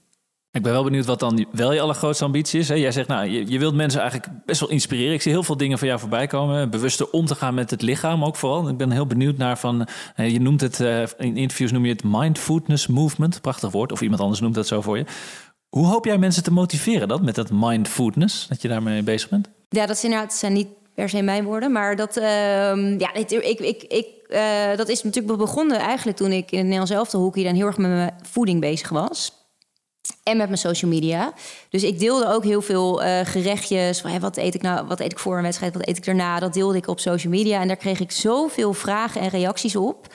Ik 0.51 0.63
ben 0.63 0.73
wel 0.73 0.85
benieuwd 0.85 1.07
wat 1.07 1.21
dan 1.21 1.47
wel 1.53 1.73
je 1.73 1.81
allergrootste 1.81 2.25
ambitie 2.25 2.61
is. 2.61 2.69
Jij 2.69 2.93
zegt, 2.93 3.09
nou, 3.09 3.29
je, 3.29 3.51
je, 3.51 3.59
wilt 3.59 3.75
mensen 3.75 4.01
eigenlijk 4.01 4.31
best 4.45 4.61
wel 4.61 4.71
inspireren. 4.71 5.13
Ik 5.13 5.23
zie 5.23 5.33
heel 5.33 5.43
veel 5.43 5.57
dingen 5.57 5.79
van 5.79 5.89
jou 5.89 6.01
voorbij 6.01 6.27
komen. 6.27 6.71
Bewuster 6.71 7.11
om 7.11 7.27
te 7.27 7.35
gaan 7.35 7.55
met 7.55 7.71
het 7.71 7.83
lichaam 7.83 8.25
ook 8.25 8.37
vooral. 8.37 8.69
Ik 8.69 8.77
ben 8.77 8.91
heel 8.91 9.07
benieuwd 9.07 9.37
naar 9.37 9.59
van... 9.59 9.87
Eh, 10.15 10.31
je 10.31 10.41
noemt 10.41 10.61
het, 10.61 10.81
uh, 10.81 11.01
in 11.01 11.37
interviews 11.37 11.73
noem 11.73 11.85
je 11.85 11.93
het 11.93 12.05
mindfulness 12.05 12.87
movement. 12.87 13.41
Prachtig 13.41 13.71
woord. 13.71 13.93
Of 13.93 14.01
iemand 14.01 14.21
anders 14.21 14.41
noemt 14.41 14.55
dat 14.55 14.67
zo 14.67 14.81
voor 14.81 14.99
je. 14.99 15.05
Hoe 15.69 15.87
hoop 15.87 16.05
jij 16.05 16.19
mensen 16.19 16.43
te 16.43 16.53
motiveren 16.53 17.09
dat 17.09 17.23
met 17.23 17.35
dat 17.35 17.51
mindfulness? 17.51 18.47
Dat 18.49 18.63
je 18.63 18.69
daarmee 18.69 19.03
bezig 19.03 19.29
bent? 19.29 19.49
Ja, 19.69 19.87
dat 19.87 19.99
zijn, 19.99 20.13
inderdaad 20.13 20.37
zijn 20.37 20.53
niet 20.53 20.69
per 20.95 21.09
se 21.09 21.23
mijn 21.23 21.45
woorden. 21.45 21.73
Maar 21.73 21.97
dat, 21.97 22.17
uh, 22.17 22.25
ja, 22.99 23.15
ik, 23.15 23.31
ik, 23.31 23.61
ik, 23.61 23.83
ik 23.83 24.07
uh, 24.29 24.77
dat 24.77 24.89
is 24.89 25.03
natuurlijk 25.03 25.39
begonnen 25.39 25.79
eigenlijk 25.79 26.17
toen 26.17 26.33
ik 26.33 26.51
in 26.51 26.59
het 26.59 26.67
Nederlands 26.67 27.13
dan 27.13 27.33
heel 27.55 27.67
erg 27.67 27.77
met 27.77 27.91
mijn 27.91 28.15
voeding 28.23 28.61
bezig 28.61 28.89
was. 28.89 29.33
En 30.23 30.37
met 30.37 30.47
mijn 30.47 30.59
social 30.59 30.91
media. 30.91 31.33
Dus 31.71 31.83
ik 31.83 31.99
deelde 31.99 32.29
ook 32.29 32.45
heel 32.45 32.63
veel 32.63 33.05
uh, 33.05 33.21
gerechtjes. 33.25 34.03
Wat 34.21 34.37
eet 34.37 34.55
ik 34.55 34.63
nou? 34.63 34.87
Wat 34.87 35.01
eet 35.01 35.13
ik 35.13 35.19
voor 35.19 35.37
een 35.37 35.43
wedstrijd? 35.43 35.75
Wat 35.75 35.89
eet 35.89 35.97
ik 35.97 36.05
daarna? 36.05 36.39
Dat 36.39 36.55
deelde 36.55 36.77
ik 36.77 36.89
op 36.89 37.01
social 37.01 37.33
media. 37.33 37.61
En 37.61 37.67
daar 37.67 37.77
kreeg 37.77 38.01
ik 38.01 38.11
zoveel 38.11 38.73
vragen 38.73 39.21
en 39.21 39.29
reacties 39.29 39.77
op. 39.77 40.07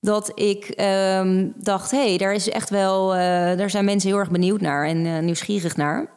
Dat 0.00 0.32
ik 0.34 0.80
um, 0.80 1.52
dacht, 1.56 1.90
hé, 1.90 2.08
hey, 2.08 2.18
daar 2.18 2.34
is 2.34 2.50
echt 2.50 2.70
wel. 2.70 3.14
Uh, 3.14 3.20
daar 3.56 3.70
zijn 3.70 3.84
mensen 3.84 4.08
heel 4.08 4.18
erg 4.18 4.30
benieuwd 4.30 4.60
naar 4.60 4.86
en 4.86 5.24
nieuwsgierig 5.24 5.76
naar. 5.76 6.10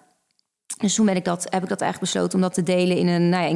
Dus 0.77 0.95
toen 0.95 1.05
ben 1.05 1.15
ik 1.15 1.25
dat, 1.25 1.47
heb 1.49 1.63
ik 1.63 1.69
dat 1.69 1.81
eigenlijk 1.81 2.11
besloten 2.11 2.35
om 2.35 2.41
dat 2.41 2.53
te 2.53 2.63
delen 2.63 2.97
in 2.97 3.07
een, 3.07 3.29
nou 3.29 3.43
ja, 3.43 3.49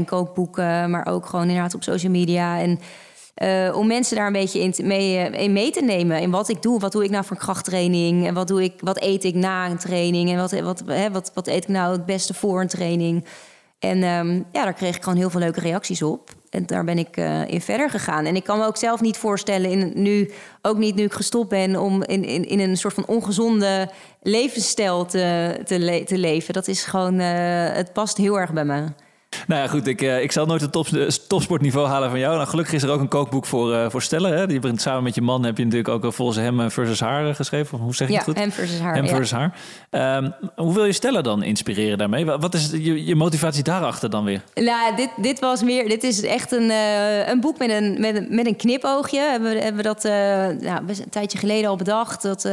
maar 0.87 1.05
ook 1.05 1.25
gewoon 1.25 1.47
inderdaad 1.47 1.75
op 1.75 1.83
social 1.83 2.11
media. 2.11 2.59
En 2.59 2.79
uh, 3.35 3.77
om 3.77 3.87
mensen 3.87 4.15
daar 4.15 4.27
een 4.27 4.33
beetje 4.33 4.59
in, 4.59 4.73
mee, 4.83 5.29
uh, 5.29 5.41
in, 5.41 5.53
mee, 5.53 5.71
te 5.71 5.81
nemen. 5.81 6.21
In 6.21 6.31
wat 6.31 6.49
ik 6.49 6.61
doe. 6.61 6.79
Wat 6.79 6.91
doe 6.91 7.03
ik 7.03 7.09
nou 7.09 7.25
voor 7.25 7.37
krachttraining? 7.37 8.27
En 8.27 8.33
wat, 8.33 8.47
doe 8.47 8.63
ik, 8.63 8.73
wat 8.79 9.01
eet 9.01 9.23
ik 9.23 9.35
na 9.35 9.69
een 9.69 9.77
training? 9.77 10.29
En 10.29 10.37
wat, 10.37 10.51
wat, 10.51 10.83
hè, 10.85 11.11
wat, 11.11 11.31
wat 11.33 11.47
eet 11.47 11.63
ik 11.63 11.69
nou 11.69 11.91
het 11.91 12.05
beste 12.05 12.33
voor 12.33 12.61
een 12.61 12.67
training? 12.67 13.25
En 13.79 14.03
um, 14.03 14.45
ja, 14.51 14.63
daar 14.63 14.73
kreeg 14.73 14.95
ik 14.95 15.03
gewoon 15.03 15.17
heel 15.17 15.29
veel 15.29 15.39
leuke 15.39 15.59
reacties 15.59 16.01
op. 16.01 16.29
En 16.49 16.65
daar 16.65 16.83
ben 16.83 16.97
ik 16.97 17.17
uh, 17.17 17.47
in 17.47 17.61
verder 17.61 17.89
gegaan. 17.89 18.25
En 18.25 18.35
ik 18.35 18.43
kan 18.43 18.57
me 18.57 18.65
ook 18.65 18.77
zelf 18.77 19.01
niet 19.01 19.17
voorstellen, 19.17 19.69
in, 19.69 19.91
nu, 19.95 20.31
ook 20.61 20.77
niet 20.77 20.95
nu 20.95 21.03
ik 21.03 21.13
gestopt 21.13 21.49
ben, 21.49 21.75
om 21.75 22.03
in, 22.03 22.23
in, 22.23 22.45
in 22.45 22.59
een 22.59 22.77
soort 22.77 22.93
van 22.93 23.05
ongezonde 23.07 23.89
levensstijl 24.21 25.05
te, 25.05 25.57
te 26.05 26.17
leven. 26.17 26.53
Dat 26.53 26.67
is 26.67 26.83
gewoon, 26.83 27.19
het 27.19 27.93
past 27.93 28.17
heel 28.17 28.39
erg 28.39 28.53
bij 28.53 28.65
me. 28.65 28.85
Nou 29.47 29.61
ja, 29.61 29.67
goed, 29.67 29.87
ik, 29.87 30.01
uh, 30.01 30.21
ik 30.21 30.31
zal 30.31 30.45
nooit 30.45 30.61
het 30.61 30.71
top, 30.71 30.87
topsportniveau 31.27 31.87
halen 31.87 32.09
van 32.09 32.19
jou. 32.19 32.35
Nou, 32.35 32.47
gelukkig 32.47 32.73
is 32.73 32.83
er 32.83 32.89
ook 32.89 32.99
een 32.99 33.07
kookboek 33.07 33.45
voor, 33.45 33.73
uh, 33.73 33.89
voor 33.89 34.01
stellen. 34.01 34.37
Hè? 34.37 34.47
Die 34.47 34.59
brengt 34.59 34.81
samen 34.81 35.03
met 35.03 35.15
je 35.15 35.21
man 35.21 35.43
heb 35.43 35.57
je 35.57 35.63
natuurlijk 35.63 36.05
ook 36.05 36.13
volgens 36.13 36.37
hem 36.37 36.71
versus 36.71 36.99
haar 36.99 37.35
geschreven. 37.35 37.77
Hoe 37.77 37.95
zeg 37.95 38.07
je 38.07 38.13
ja, 38.13 38.19
het 38.19 38.27
goed? 38.27 38.37
hem 38.37 38.51
versus 38.51 38.79
haar. 38.79 38.95
Hem 38.95 39.07
versus 39.07 39.31
haar. 39.31 39.55
Um, 40.17 40.33
hoe 40.55 40.73
wil 40.73 40.85
je 40.85 40.91
stellen 40.91 41.23
dan 41.23 41.43
inspireren 41.43 41.97
daarmee? 41.97 42.25
Wat 42.25 42.53
is 42.53 42.69
je, 42.71 43.05
je 43.05 43.15
motivatie 43.15 43.63
daarachter 43.63 44.09
dan 44.09 44.23
weer? 44.23 44.41
Nou, 44.53 44.95
dit, 44.95 45.09
dit 45.15 45.39
was 45.39 45.63
meer. 45.63 45.89
Dit 45.89 46.03
is 46.03 46.23
echt 46.23 46.51
een, 46.51 46.69
uh, 46.69 47.27
een 47.27 47.39
boek 47.39 47.57
met 47.57 47.69
een, 47.69 47.99
met, 47.99 48.15
een, 48.15 48.27
met 48.29 48.45
een 48.45 48.55
knipoogje. 48.55 49.19
Hebben, 49.19 49.51
hebben 49.51 49.75
we 49.75 49.83
dat 49.83 50.03
nou, 50.63 50.87
een 50.87 51.09
tijdje 51.09 51.37
geleden 51.37 51.69
al 51.69 51.75
bedacht. 51.75 52.21
Dat, 52.21 52.49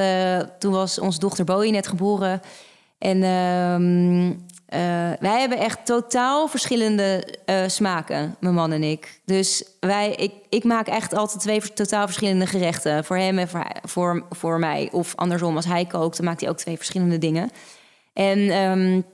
toen 0.58 0.72
was 0.72 1.00
onze 1.00 1.18
dochter 1.18 1.44
Bowie 1.44 1.72
net 1.72 1.86
geboren. 1.86 2.40
En 2.98 3.22
ehm, 3.22 4.32
uh, 4.74 4.78
wij 5.20 5.40
hebben 5.40 5.58
echt 5.58 5.86
totaal 5.86 6.48
verschillende 6.48 7.38
uh, 7.46 7.62
smaken, 7.66 8.36
mijn 8.40 8.54
man 8.54 8.72
en 8.72 8.82
ik. 8.82 9.20
Dus 9.24 9.64
wij, 9.80 10.14
ik, 10.14 10.32
ik 10.48 10.64
maak 10.64 10.86
echt 10.86 11.14
altijd 11.14 11.40
twee 11.40 11.72
totaal 11.72 12.04
verschillende 12.04 12.46
gerechten. 12.46 13.04
Voor 13.04 13.16
hem 13.16 13.38
en 13.38 13.48
voor, 13.82 14.24
voor, 14.30 14.58
mij. 14.58 14.88
Of 14.92 15.16
andersom, 15.16 15.56
als 15.56 15.64
hij 15.64 15.84
kookt, 15.84 16.16
dan 16.16 16.26
maakt 16.26 16.40
hij 16.40 16.50
ook 16.50 16.56
twee 16.56 16.76
verschillende 16.76 17.18
dingen. 17.18 17.50
En 18.12 18.38
um, 18.38 19.04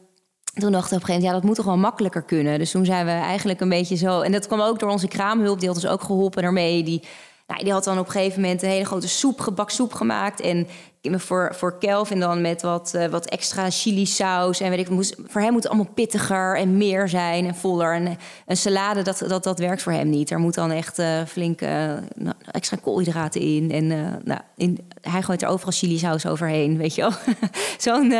toen 0.55 0.73
dachten 0.73 0.91
we 0.91 0.97
op 0.97 1.01
een 1.01 1.07
gegeven 1.07 1.07
moment, 1.07 1.23
ja, 1.23 1.33
dat 1.33 1.43
moet 1.43 1.57
toch 1.57 1.65
wel 1.65 1.77
makkelijker 1.77 2.23
kunnen. 2.23 2.59
Dus 2.59 2.71
toen 2.71 2.85
zijn 2.85 3.07
we 3.07 3.13
eigenlijk 3.13 3.61
een 3.61 3.69
beetje 3.69 3.97
zo... 3.97 4.21
En 4.21 4.33
dat 4.33 4.47
kwam 4.47 4.61
ook 4.61 4.79
door 4.79 4.91
onze 4.91 5.09
kraamhulp, 5.09 5.59
die 5.59 5.69
had 5.69 5.77
ons 5.77 5.87
ook 5.87 6.03
geholpen 6.03 6.43
daarmee. 6.43 6.83
Die, 6.83 7.03
nou, 7.47 7.63
die 7.63 7.73
had 7.73 7.85
dan 7.85 7.99
op 7.99 8.07
een 8.07 8.13
gegeven 8.13 8.41
moment 8.41 8.63
een 8.63 8.69
hele 8.69 8.85
grote 8.85 9.09
soep, 9.09 9.41
gebaksoep 9.41 9.93
gemaakt. 9.93 10.41
En 10.41 10.67
voor, 11.13 11.55
voor 11.55 11.79
Kelvin 11.79 12.21
dan 12.21 12.41
met 12.41 12.63
wat, 12.63 12.93
uh, 12.97 13.07
wat 13.07 13.27
extra 13.27 13.71
chili 13.71 14.07
saus. 14.07 14.61
En 14.61 14.71
weet 14.71 14.89
ik, 14.91 15.15
voor 15.27 15.41
hem 15.41 15.53
moet 15.53 15.63
het 15.63 15.73
allemaal 15.73 15.93
pittiger 15.95 16.57
en 16.57 16.77
meer 16.77 17.09
zijn 17.09 17.47
en 17.47 17.55
voller. 17.55 17.95
En 17.95 18.19
een 18.47 18.57
salade, 18.57 19.03
dat, 19.03 19.25
dat, 19.29 19.45
dat 19.45 19.59
werkt 19.59 19.83
voor 19.83 19.93
hem 19.93 20.09
niet. 20.09 20.31
Er 20.31 20.39
moet 20.39 20.55
dan 20.55 20.71
echt 20.71 20.99
uh, 20.99 21.07
flink 21.27 21.61
nou, 21.61 22.35
extra 22.51 22.77
koolhydraten 22.83 23.41
in. 23.41 23.71
En 23.71 23.87
nou, 24.25 24.41
in, 24.57 24.89
hij 25.01 25.23
gooit 25.23 25.43
er 25.43 25.49
overal 25.49 25.73
chili 25.73 25.99
saus 25.99 26.27
overheen, 26.27 26.77
weet 26.77 26.95
je 26.95 27.01
wel. 27.01 27.13
Zo'n, 27.79 28.13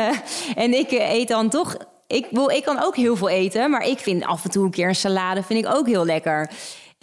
en 0.55 0.73
ik 0.73 0.91
eet 0.91 1.27
dan 1.27 1.49
toch... 1.49 1.77
Ik, 2.07 2.27
wil, 2.31 2.49
ik 2.49 2.63
kan 2.63 2.83
ook 2.83 2.95
heel 2.95 3.15
veel 3.15 3.29
eten, 3.29 3.69
maar 3.69 3.87
ik 3.87 3.99
vind 3.99 4.25
af 4.25 4.43
en 4.43 4.49
toe 4.49 4.65
een 4.65 4.71
keer 4.71 4.87
een 4.87 4.95
salade 4.95 5.43
vind 5.43 5.65
ik 5.65 5.75
ook 5.75 5.87
heel 5.87 6.05
lekker. 6.05 6.49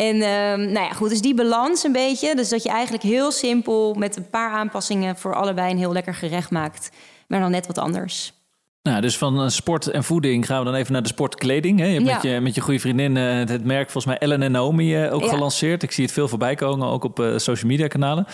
En 0.03 0.15
um, 0.15 0.73
nou 0.73 0.87
ja, 0.87 0.93
goed, 0.93 1.09
dus 1.09 1.21
die 1.21 1.35
balans 1.35 1.85
een 1.85 1.93
beetje. 1.93 2.35
Dus 2.35 2.49
dat 2.49 2.63
je 2.63 2.69
eigenlijk 2.69 3.03
heel 3.03 3.31
simpel 3.31 3.95
met 3.95 4.17
een 4.17 4.31
paar 4.31 4.51
aanpassingen 4.51 5.17
voor 5.17 5.35
allebei 5.35 5.71
een 5.71 5.79
heel 5.79 5.93
lekker 5.93 6.15
gerecht 6.15 6.51
maakt. 6.51 6.91
Maar 7.29 7.41
dan 7.41 7.51
net 7.51 7.67
wat 7.67 7.79
anders. 7.79 8.42
Nou, 8.83 9.01
dus 9.01 9.19
van 9.19 9.43
eh, 9.43 9.49
sport 9.49 9.87
en 9.87 10.05
voeding 10.05 10.47
gaan 10.47 10.59
we 10.59 10.65
dan 10.65 10.75
even 10.75 10.93
naar 10.93 11.03
de 11.03 11.09
sportkleding. 11.09 11.79
Hè? 11.79 11.87
Je 11.87 11.93
hebt 11.93 12.05
met, 12.05 12.23
je, 12.23 12.41
met 12.41 12.55
je 12.55 12.61
goede 12.61 12.81
vriendin 12.81 13.17
uh, 13.17 13.35
het 13.35 13.65
merk 13.65 13.91
volgens 13.91 14.05
mij 14.05 14.19
Ellen 14.19 14.43
en 14.43 14.53
Naomi 14.53 15.05
uh, 15.05 15.15
ook 15.15 15.27
gelanceerd. 15.27 15.83
Ik 15.83 15.93
zie 15.93 16.05
het 16.05 16.13
veel 16.13 16.29
voorbij 16.29 16.55
komen, 16.55 16.89
ook 16.89 17.05
op 17.05 17.33
social 17.37 17.71
media 17.71 17.87
kanalen. 17.87 18.27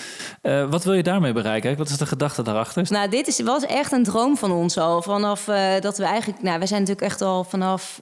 wat 0.71 0.85
wil 0.85 0.93
je 0.93 1.03
daarmee 1.03 1.33
bereiken? 1.33 1.77
Wat 1.77 1.89
is 1.89 1.97
de 1.97 2.07
gedachte 2.07 2.43
daarachter? 2.43 2.87
Nou, 2.89 3.09
dit 3.09 3.27
is, 3.27 3.41
was 3.41 3.67
echt 3.67 3.93
een 3.93 4.03
droom 4.03 4.37
van 4.37 4.53
ons 4.53 4.79
al. 4.79 5.03
Vanaf 5.03 5.45
dat 5.81 5.99
we 5.99 6.05
eigenlijk... 6.05 6.43
Nou, 6.43 6.59
we 6.59 6.67
zijn 6.67 6.81
natuurlijk 6.81 7.07
echt 7.07 7.21
al 7.21 7.45
vanaf, 7.45 7.99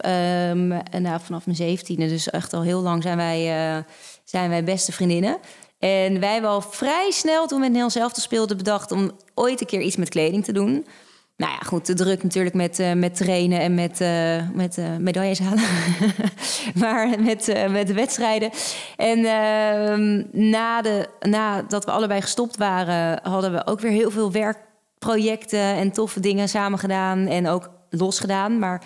um, 0.51 0.69
nou, 1.01 1.21
vanaf 1.23 1.45
mijn 1.45 1.57
zeventiende. 1.57 2.09
Dus 2.09 2.31
echt 2.31 2.53
al 2.53 2.63
heel 2.63 2.83
lang 2.83 3.03
zijn 3.03 3.17
wij, 3.17 3.85
zijn 4.25 4.51
wij 4.51 4.65
beste 4.65 4.93
vriendinnen. 4.93 5.37
En 5.79 6.21
wij 6.21 6.33
hebben 6.33 6.51
al 6.51 6.61
vrij 6.61 7.11
snel, 7.11 7.47
toen 7.47 7.59
we 7.59 7.65
het 7.65 7.75
Nederlands 7.75 7.95
zelf 7.95 8.13
speelden, 8.15 8.57
bedacht... 8.57 8.93
om 8.93 9.11
ooit 9.35 9.61
een 9.61 9.67
keer 9.67 9.81
iets 9.81 9.97
met 9.97 10.09
kleding 10.09 10.45
te 10.45 10.53
doen... 10.53 10.87
nou 11.37 11.53
ja, 11.53 11.59
goed, 11.59 11.87
de 11.87 11.95
druk 11.95 12.23
natuurlijk 12.23 12.55
met, 12.55 12.79
uh, 12.79 12.93
met 12.93 13.17
trainen 13.17 13.61
en 13.61 13.75
met, 13.75 14.01
uh, 14.01 14.51
met 14.51 14.79
uh, 14.79 14.97
medailles 14.97 15.39
halen. 15.39 15.65
maar 16.83 17.21
met, 17.21 17.69
met 17.71 17.87
de 17.87 17.95
wedstrijden. 17.95 18.51
En 18.97 19.25
ehm, 19.25 20.23
na 20.51 20.83
de, 20.83 21.09
nadat 21.21 21.85
we 21.85 21.91
allebei 21.91 22.21
gestopt 22.21 22.57
waren, 22.57 23.21
hadden 23.23 23.53
we 23.53 23.67
ook 23.67 23.81
weer 23.81 23.91
heel 23.91 24.11
veel 24.11 24.33
werkprojecten 24.33 25.75
en 25.75 25.93
toffe 25.93 26.21
dingen 26.21 26.49
samen 26.49 26.79
gedaan. 26.79 27.27
En 27.27 27.49
ook 27.49 27.71
los 27.91 28.21
gedaan. 28.21 28.59
Maar 28.59 28.83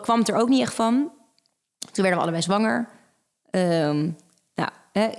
kwam 0.00 0.18
het 0.18 0.28
er 0.28 0.36
ook 0.36 0.48
niet 0.48 0.60
echt 0.60 0.74
van. 0.74 1.12
Toen 1.78 2.02
werden 2.04 2.14
we 2.14 2.20
allebei 2.20 2.42
zwanger. 2.42 2.88
Um, 3.50 4.16
nou, 4.54 4.70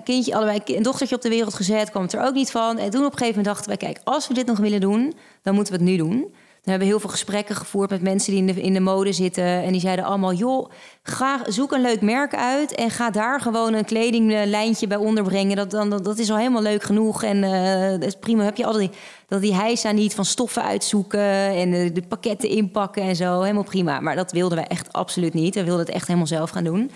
kindje, 0.04 0.36
allebei 0.36 0.62
een 0.66 0.84
dochtertje 0.84 1.16
op 1.16 1.22
de 1.22 1.30
wereld 1.30 1.54
gezet, 1.54 1.90
kwam 1.90 2.04
het 2.04 2.14
er 2.14 2.22
ook 2.22 2.34
niet 2.34 2.52
van. 2.52 2.78
En 2.78 2.90
toen 2.90 3.06
op 3.06 3.12
een 3.12 3.18
gegeven 3.18 3.38
moment 3.38 3.46
dachten 3.46 3.68
wij, 3.68 3.78
kijk, 3.78 4.00
als 4.04 4.28
we 4.28 4.34
dit 4.34 4.46
nog 4.46 4.58
willen 4.58 4.82
doen, 4.82 5.14
dan 5.42 5.56
moeten 5.56 5.74
we 5.74 5.80
het 5.80 5.90
nu 5.90 5.98
doen. 5.98 6.34
We 6.62 6.70
hebben 6.70 6.88
heel 6.88 7.00
veel 7.00 7.10
gesprekken 7.10 7.56
gevoerd 7.56 7.90
met 7.90 8.02
mensen 8.02 8.32
die 8.32 8.42
in 8.42 8.54
de, 8.54 8.62
in 8.62 8.74
de 8.74 8.80
mode 8.80 9.14
zitten. 9.14 9.44
En 9.44 9.72
die 9.72 9.82
zeiden 9.82 10.06
allemaal: 10.06 10.34
joh, 10.34 10.70
ga, 11.04 11.42
zoek 11.48 11.72
een 11.72 11.82
leuk 11.82 12.02
merk 12.02 12.36
uit. 12.36 12.76
En 12.76 12.90
ga 12.90 13.10
daar 13.10 13.42
gewoon 13.42 13.74
een 13.74 13.86
kledinglijntje 13.86 14.88
bij 14.88 14.98
onderbrengen. 14.98 15.56
Dat, 15.56 15.72
dan, 15.72 15.90
dat, 15.90 16.18
is 16.18 16.30
al 16.30 16.38
helemaal 16.38 16.62
leuk 16.62 16.84
genoeg. 16.84 17.24
En 17.24 17.44
uh, 17.44 17.90
dat 17.90 18.04
is 18.04 18.16
prima. 18.16 18.44
Heb 18.44 18.58
je 18.58 18.66
al 18.66 18.74
die, 18.74 18.90
dat 19.28 19.42
die 19.42 19.56
hijsa 19.56 19.92
niet 19.92 20.16
van 20.16 20.26
stoffen 20.26 20.64
uitzoeken. 20.64 21.56
En 21.56 21.94
de, 21.94 22.04
pakketten 22.08 22.50
inpakken 22.50 23.04
en 23.04 23.16
zo. 23.16 23.42
Helemaal 23.42 23.64
prima. 23.64 24.00
Maar 24.00 24.16
dat 24.16 24.32
wilden 24.32 24.58
wij 24.58 24.68
echt 24.68 24.94
absoluut 24.94 25.34
niet. 25.34 25.56
We 25.56 25.64
wilden 25.64 25.86
het 25.86 25.96
echt 25.96 26.08
helemaal 26.08 26.28
zelf 26.28 26.50
gaan 26.50 26.64
doen. 26.64 26.92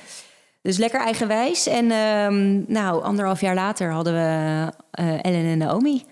Dus 0.62 0.78
lekker 0.78 1.00
eigenwijs. 1.00 1.68
En 1.68 1.86
uh, 1.86 2.28
nou, 2.68 3.04
anderhalf 3.04 3.42
jaar 3.42 3.56
later 3.56 3.92
hadden 3.92 4.14
we 4.14 4.72
uh, 5.02 5.14
Ellen 5.22 5.46
en 5.46 5.58
Naomi. 5.58 6.04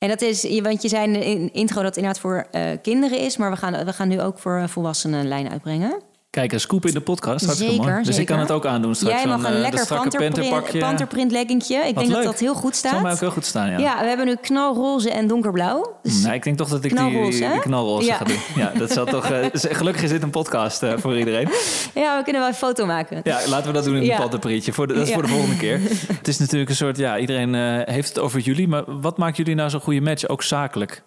En 0.00 0.08
dat 0.08 0.22
is, 0.22 0.60
want 0.60 0.82
je 0.82 0.88
zei 0.88 1.18
in 1.18 1.52
intro 1.52 1.74
dat 1.74 1.84
het 1.84 1.96
inderdaad 1.96 2.20
voor 2.20 2.46
uh, 2.52 2.62
kinderen 2.82 3.18
is, 3.18 3.36
maar 3.36 3.50
we 3.50 3.56
gaan, 3.56 3.84
we 3.84 3.92
gaan 3.92 4.08
nu 4.08 4.20
ook 4.20 4.38
voor 4.38 4.68
volwassenen 4.68 5.28
lijn 5.28 5.50
uitbrengen. 5.50 6.00
Kijk, 6.30 6.52
een 6.52 6.60
scoop 6.60 6.86
in 6.86 6.92
de 6.92 7.00
podcast. 7.00 7.44
Hartstikke 7.44 7.74
zeker, 7.74 7.90
mooi. 7.92 8.04
Dus 8.04 8.18
ik 8.18 8.26
kan 8.26 8.38
het 8.38 8.50
ook 8.50 8.66
aandoen 8.66 8.94
straks. 8.94 9.22
Jij 9.22 9.26
mag 9.26 9.44
een 9.44 9.52
uh, 9.52 9.58
lekker 9.58 9.86
panterprint, 9.86 10.78
panterprint 10.78 11.32
leggingje. 11.32 11.76
Ik 11.76 11.98
denk 11.98 12.10
dat 12.10 12.22
dat 12.22 12.38
heel 12.38 12.54
goed 12.54 12.76
staat. 12.76 12.92
Zal 12.92 13.00
mij 13.00 13.12
ook 13.12 13.20
heel 13.20 13.30
goed 13.30 13.44
staan, 13.44 13.70
ja. 13.70 13.78
Ja, 13.78 14.00
we 14.00 14.06
hebben 14.06 14.26
nu 14.26 14.36
knalroze 14.36 15.10
en 15.10 15.26
donkerblauw. 15.26 15.98
Dus 16.02 16.22
nou, 16.22 16.34
ik 16.34 16.42
denk 16.42 16.56
toch 16.56 16.68
dat 16.68 16.84
ik 16.84 16.96
die, 16.96 17.30
die, 17.30 17.58
knalroze 17.60 18.06
ja. 18.06 18.16
ga 18.16 18.24
doen. 18.24 18.38
Ja, 18.54 18.72
dat 18.78 18.90
zal 18.90 19.04
toch... 19.04 19.30
Uh, 19.30 19.46
gelukkig 19.52 20.02
is 20.02 20.10
dit 20.10 20.22
een 20.22 20.30
podcast 20.30 20.82
uh, 20.82 20.92
voor 20.96 21.18
iedereen. 21.18 21.48
Ja, 21.94 22.16
we 22.16 22.22
kunnen 22.22 22.40
wel 22.40 22.50
een 22.50 22.56
foto 22.56 22.86
maken. 22.86 23.20
Ja, 23.24 23.40
laten 23.46 23.66
we 23.66 23.72
dat 23.72 23.84
doen 23.84 23.96
in 23.96 24.04
ja. 24.04 24.14
een 24.14 24.20
panterprintje. 24.20 24.72
Voor 24.72 24.86
de, 24.86 24.94
dat 24.94 25.06
is 25.06 25.12
voor 25.12 25.22
de 25.22 25.28
volgende 25.28 25.56
keer. 25.56 25.80
het 26.18 26.28
is 26.28 26.38
natuurlijk 26.38 26.70
een 26.70 26.76
soort... 26.76 26.96
Ja, 26.96 27.18
iedereen 27.18 27.54
heeft 27.84 28.08
het 28.08 28.18
over 28.18 28.40
jullie. 28.40 28.68
Maar 28.68 29.00
wat 29.00 29.18
maakt 29.18 29.36
jullie 29.36 29.54
nou 29.54 29.70
zo'n 29.70 29.80
goede 29.80 30.00
match, 30.00 30.28
ook 30.28 30.42
zakelijk? 30.42 31.02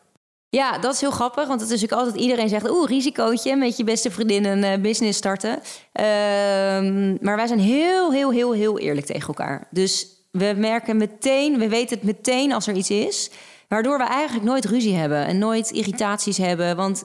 Ja, 0.56 0.78
dat 0.78 0.94
is 0.94 1.02
heel 1.02 1.12
grappig. 1.12 1.48
Want 1.48 1.62
het 1.62 1.70
is 1.70 1.82
natuurlijk 1.82 2.02
altijd 2.02 2.24
iedereen 2.24 2.50
zegt... 2.50 2.70
oeh, 2.70 2.88
risicootje 2.88 3.56
met 3.56 3.78
je 3.78 3.84
beste 3.84 4.12
vriendin 4.12 4.46
een 4.46 4.64
uh, 4.64 4.82
business 4.82 5.18
starten. 5.18 5.60
Ehm, 5.92 7.18
maar 7.22 7.36
wij 7.36 7.48
zijn 7.48 7.60
heel, 7.60 8.12
heel, 8.12 8.32
heel, 8.32 8.52
heel 8.52 8.80
eerlijk 8.80 9.06
tegen 9.06 9.28
elkaar. 9.28 9.68
Dus 9.70 10.08
we 10.32 10.54
merken 10.58 10.98
meteen, 10.98 11.58
we 11.58 11.70
weten 11.70 11.98
het 11.98 12.06
meteen 12.06 12.54
als 12.54 12.68
er 12.68 12.76
iets 12.76 12.90
is... 12.90 13.32
waardoor 13.68 13.98
we 13.98 14.04
eigenlijk 14.04 14.46
nooit 14.46 14.66
ruzie 14.66 14.96
hebben 14.96 15.26
en 15.26 15.38
nooit 15.38 15.72
irritaties 15.72 16.38
hebben. 16.38 16.76
Want 16.76 17.04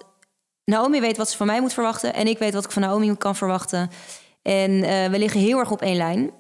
Naomi 0.64 1.00
weet 1.00 1.16
wat 1.16 1.30
ze 1.30 1.36
van 1.36 1.46
mij 1.46 1.60
moet 1.60 1.72
verwachten... 1.72 2.14
en 2.14 2.26
ik 2.26 2.38
weet 2.38 2.54
wat 2.54 2.64
ik 2.64 2.70
van 2.70 2.82
Naomi 2.82 3.16
kan 3.16 3.36
verwachten. 3.36 3.90
En 4.42 4.70
uh, 4.70 5.06
we 5.06 5.18
liggen 5.18 5.40
heel 5.40 5.58
erg 5.58 5.70
op 5.70 5.82
één 5.82 5.96
lijn. 5.96 6.30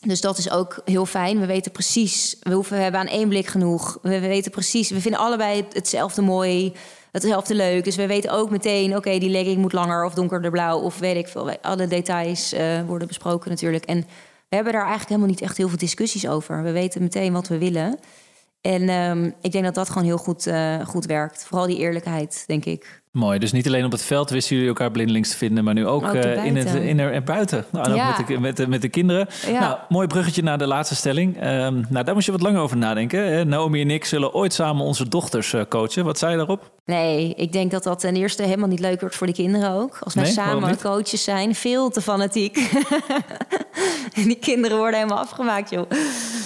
Dus 0.00 0.20
dat 0.20 0.38
is 0.38 0.50
ook 0.50 0.80
heel 0.84 1.06
fijn. 1.06 1.40
We 1.40 1.46
weten 1.46 1.72
precies, 1.72 2.36
we, 2.40 2.74
hebben 2.74 3.00
aan 3.00 3.06
één 3.06 3.28
blik 3.28 3.46
genoeg. 3.46 3.98
We 4.02 4.20
weten 4.20 4.50
precies, 4.50 4.90
we 4.90 5.00
vinden 5.00 5.20
allebei 5.20 5.64
hetzelfde 5.72 6.22
mooi, 6.22 6.72
hetzelfde 7.12 7.54
leuk. 7.54 7.84
Dus 7.84 7.96
we 7.96 8.06
weten 8.06 8.30
ook 8.30 8.50
meteen, 8.50 8.96
oké, 8.96 9.18
die 9.18 9.30
legging 9.30 9.58
moet 9.58 9.72
langer 9.72 10.04
of 10.04 10.14
donkerder 10.14 10.50
blauw 10.50 10.78
of 10.78 10.98
weet 10.98 11.16
ik 11.16 11.28
veel. 11.28 11.50
Alle 11.62 11.86
details 11.86 12.54
uh, 12.54 12.82
worden 12.86 13.08
besproken 13.08 13.50
natuurlijk. 13.50 13.84
En 13.84 14.06
we 14.48 14.54
hebben 14.54 14.72
daar 14.72 14.86
eigenlijk 14.86 15.10
helemaal 15.10 15.30
niet 15.30 15.40
echt 15.40 15.56
heel 15.56 15.68
veel 15.68 15.78
discussies 15.78 16.28
over. 16.28 16.62
We 16.62 16.72
weten 16.72 17.02
meteen 17.02 17.32
wat 17.32 17.48
we 17.48 17.58
willen. 17.58 17.98
En 18.60 18.88
um, 18.88 19.34
ik 19.40 19.52
denk 19.52 19.64
dat 19.64 19.74
dat 19.74 19.88
gewoon 19.88 20.04
heel 20.04 20.18
goed, 20.18 20.46
uh, 20.46 20.86
goed 20.86 21.06
werkt. 21.06 21.44
Vooral 21.44 21.66
die 21.66 21.78
eerlijkheid, 21.78 22.44
denk 22.46 22.64
ik. 22.64 23.02
Mooi, 23.12 23.38
dus 23.38 23.52
niet 23.52 23.66
alleen 23.66 23.84
op 23.84 23.92
het 23.92 24.02
veld 24.02 24.30
wisten 24.30 24.54
jullie 24.54 24.70
elkaar 24.70 24.90
blindelings 24.90 25.30
te 25.30 25.36
vinden, 25.36 25.64
maar 25.64 25.74
nu 25.74 25.86
ook, 25.86 26.04
ook 26.04 26.14
uh, 26.14 26.44
in, 26.44 26.56
het, 26.56 26.74
in 26.74 26.98
er, 26.98 27.12
en 27.12 27.24
buiten. 27.24 27.64
Nou, 27.72 27.94
ja. 27.94 28.14
met, 28.16 28.26
de, 28.26 28.40
met, 28.40 28.56
de, 28.56 28.68
met 28.68 28.82
de 28.82 28.88
kinderen. 28.88 29.28
Ja. 29.46 29.60
Nou, 29.60 29.78
mooi 29.88 30.06
bruggetje 30.06 30.42
naar 30.42 30.58
de 30.58 30.66
laatste 30.66 30.94
stelling. 30.94 31.36
Um, 31.36 31.86
nou, 31.88 32.04
daar 32.04 32.14
moest 32.14 32.26
je 32.26 32.32
wat 32.32 32.42
langer 32.42 32.60
over 32.60 32.76
nadenken. 32.76 33.48
Naomi 33.48 33.80
en 33.80 33.90
ik 33.90 34.04
zullen 34.04 34.34
ooit 34.34 34.52
samen 34.52 34.84
onze 34.84 35.08
dochters 35.08 35.52
uh, 35.52 35.62
coachen. 35.68 36.04
Wat 36.04 36.18
zei 36.18 36.30
je 36.30 36.36
daarop? 36.36 36.70
Nee, 36.84 37.34
ik 37.34 37.52
denk 37.52 37.70
dat 37.70 37.82
dat 37.82 38.00
ten 38.00 38.16
eerste 38.16 38.42
helemaal 38.42 38.68
niet 38.68 38.80
leuk 38.80 39.00
wordt 39.00 39.16
voor 39.16 39.26
de 39.26 39.32
kinderen 39.32 39.70
ook. 39.70 39.98
Als 40.00 40.14
wij 40.14 40.24
nee, 40.24 40.32
samen 40.32 40.80
coaches 40.80 41.24
zijn, 41.24 41.54
veel 41.54 41.90
te 41.90 42.00
fanatiek. 42.00 42.54
die 44.14 44.38
kinderen 44.38 44.76
worden 44.76 45.00
helemaal 45.00 45.22
afgemaakt, 45.22 45.70
joh. 45.70 45.90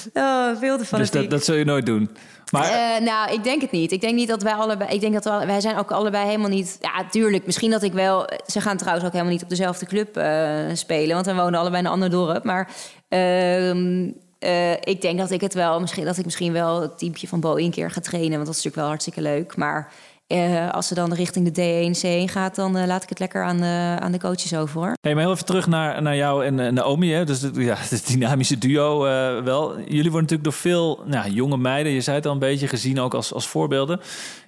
Oh, 0.14 0.58
veel 0.58 0.78
te 0.78 0.84
fanatiek. 0.84 1.12
Dus 1.12 1.20
dat, 1.22 1.30
dat 1.30 1.44
zul 1.44 1.54
je 1.54 1.64
nooit 1.64 1.86
doen? 1.86 2.10
Maar... 2.50 2.98
Uh, 3.00 3.06
nou, 3.06 3.32
ik 3.32 3.44
denk 3.44 3.60
het 3.60 3.70
niet. 3.70 3.92
Ik 3.92 4.00
denk 4.00 4.14
niet 4.14 4.28
dat 4.28 4.42
wij 4.42 4.54
allebei. 4.54 4.90
Ik 4.90 5.00
denk 5.00 5.12
dat 5.12 5.24
we, 5.24 5.46
wij 5.46 5.60
zijn 5.60 5.76
ook 5.76 5.90
allebei 5.90 6.26
helemaal 6.26 6.48
niet. 6.48 6.78
Ja, 6.80 7.04
tuurlijk. 7.10 7.46
Misschien 7.46 7.70
dat 7.70 7.82
ik 7.82 7.92
wel. 7.92 8.28
Ze 8.46 8.60
gaan 8.60 8.76
trouwens 8.76 9.06
ook 9.06 9.12
helemaal 9.12 9.32
niet 9.32 9.42
op 9.42 9.48
dezelfde 9.48 9.86
club 9.86 10.16
uh, 10.16 10.60
spelen. 10.72 11.14
Want 11.14 11.26
we 11.26 11.34
wonen 11.34 11.60
allebei 11.60 11.82
in 11.82 11.86
een 11.86 11.92
ander 11.92 12.10
dorp. 12.10 12.44
Maar 12.44 12.70
uh, 13.08 14.72
ik 14.72 15.00
denk 15.00 15.18
dat 15.18 15.30
ik 15.30 15.40
het 15.40 15.54
wel. 15.54 15.80
Misschien 15.80 16.04
dat 16.04 16.18
ik 16.18 16.24
misschien 16.24 16.52
wel 16.52 16.80
het 16.80 16.98
teampje 16.98 17.28
van 17.28 17.40
Bo 17.40 17.56
een 17.56 17.70
keer 17.70 17.90
ga 17.90 18.00
trainen. 18.00 18.32
Want 18.32 18.46
dat 18.46 18.56
is 18.56 18.64
natuurlijk 18.64 18.76
wel 18.76 18.86
hartstikke 18.86 19.20
leuk. 19.20 19.56
Maar 19.56 19.92
uh, 20.32 20.70
als 20.70 20.86
ze 20.86 20.94
dan 20.94 21.12
richting 21.12 21.50
de 21.50 21.60
D1, 21.60 21.98
C1 21.98 22.32
gaat, 22.32 22.54
dan 22.54 22.76
uh, 22.76 22.86
laat 22.86 23.02
ik 23.02 23.08
het 23.08 23.18
lekker 23.18 23.44
aan 23.44 23.56
de, 23.56 23.96
aan 24.00 24.12
de 24.12 24.18
coaches 24.18 24.54
over 24.54 24.80
hoor. 24.80 24.96
Hey, 25.00 25.14
maar 25.14 25.22
heel 25.22 25.32
even 25.32 25.44
terug 25.44 25.66
naar, 25.66 26.02
naar 26.02 26.16
jou 26.16 26.44
en 26.44 26.58
uh, 26.58 26.68
Naomi. 26.68 27.12
Hè? 27.12 27.24
Dus 27.24 27.46
ja, 27.54 27.74
het 27.88 28.06
dynamische 28.06 28.58
duo 28.58 28.98
wel. 29.44 29.78
Jullie 29.78 30.10
worden 30.10 30.12
natuurlijk 30.12 30.44
door 30.44 30.52
veel 30.52 31.00
nou, 31.04 31.30
jonge 31.30 31.56
meiden, 31.56 31.92
je 31.92 32.00
zei 32.00 32.16
het 32.16 32.26
al 32.26 32.32
een 32.32 32.38
beetje, 32.38 32.68
gezien 32.68 33.00
ook 33.00 33.14
als, 33.14 33.34
als 33.34 33.46
voorbeelden. 33.46 34.00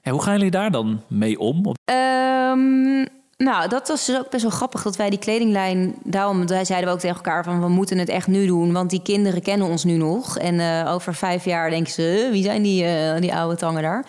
Ja, 0.03 0.11
hoe 0.11 0.23
gaan 0.23 0.37
jullie 0.37 0.51
daar 0.51 0.71
dan 0.71 1.01
mee 1.07 1.39
om? 1.39 1.67
Um, 1.67 3.07
nou, 3.37 3.69
dat 3.69 3.89
was 3.89 4.07
dus 4.07 4.17
ook 4.17 4.31
best 4.31 4.43
wel 4.43 4.51
grappig 4.51 4.83
dat 4.83 4.97
wij 4.97 5.11
die 5.11 5.19
kledinglijn... 5.19 5.95
Daarom 6.05 6.47
wij 6.47 6.65
zeiden 6.65 6.89
we 6.89 6.95
ook 6.95 7.01
tegen 7.01 7.17
elkaar 7.17 7.45
van 7.45 7.61
we 7.61 7.69
moeten 7.69 7.99
het 7.99 8.09
echt 8.09 8.27
nu 8.27 8.47
doen. 8.47 8.73
Want 8.73 8.91
die 8.91 9.03
kinderen 9.03 9.43
kennen 9.43 9.69
ons 9.69 9.85
nu 9.85 9.97
nog. 9.97 10.39
En 10.39 10.87
over 10.87 11.15
vijf 11.15 11.45
jaar 11.45 11.71
denken 11.71 11.93
ze, 11.93 12.29
wie 12.31 12.43
zijn 12.43 12.63
die, 12.63 12.87
die 13.21 13.35
oude 13.35 13.57
tangen 13.57 13.83
daar? 13.83 14.05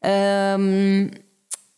Um, 0.00 1.10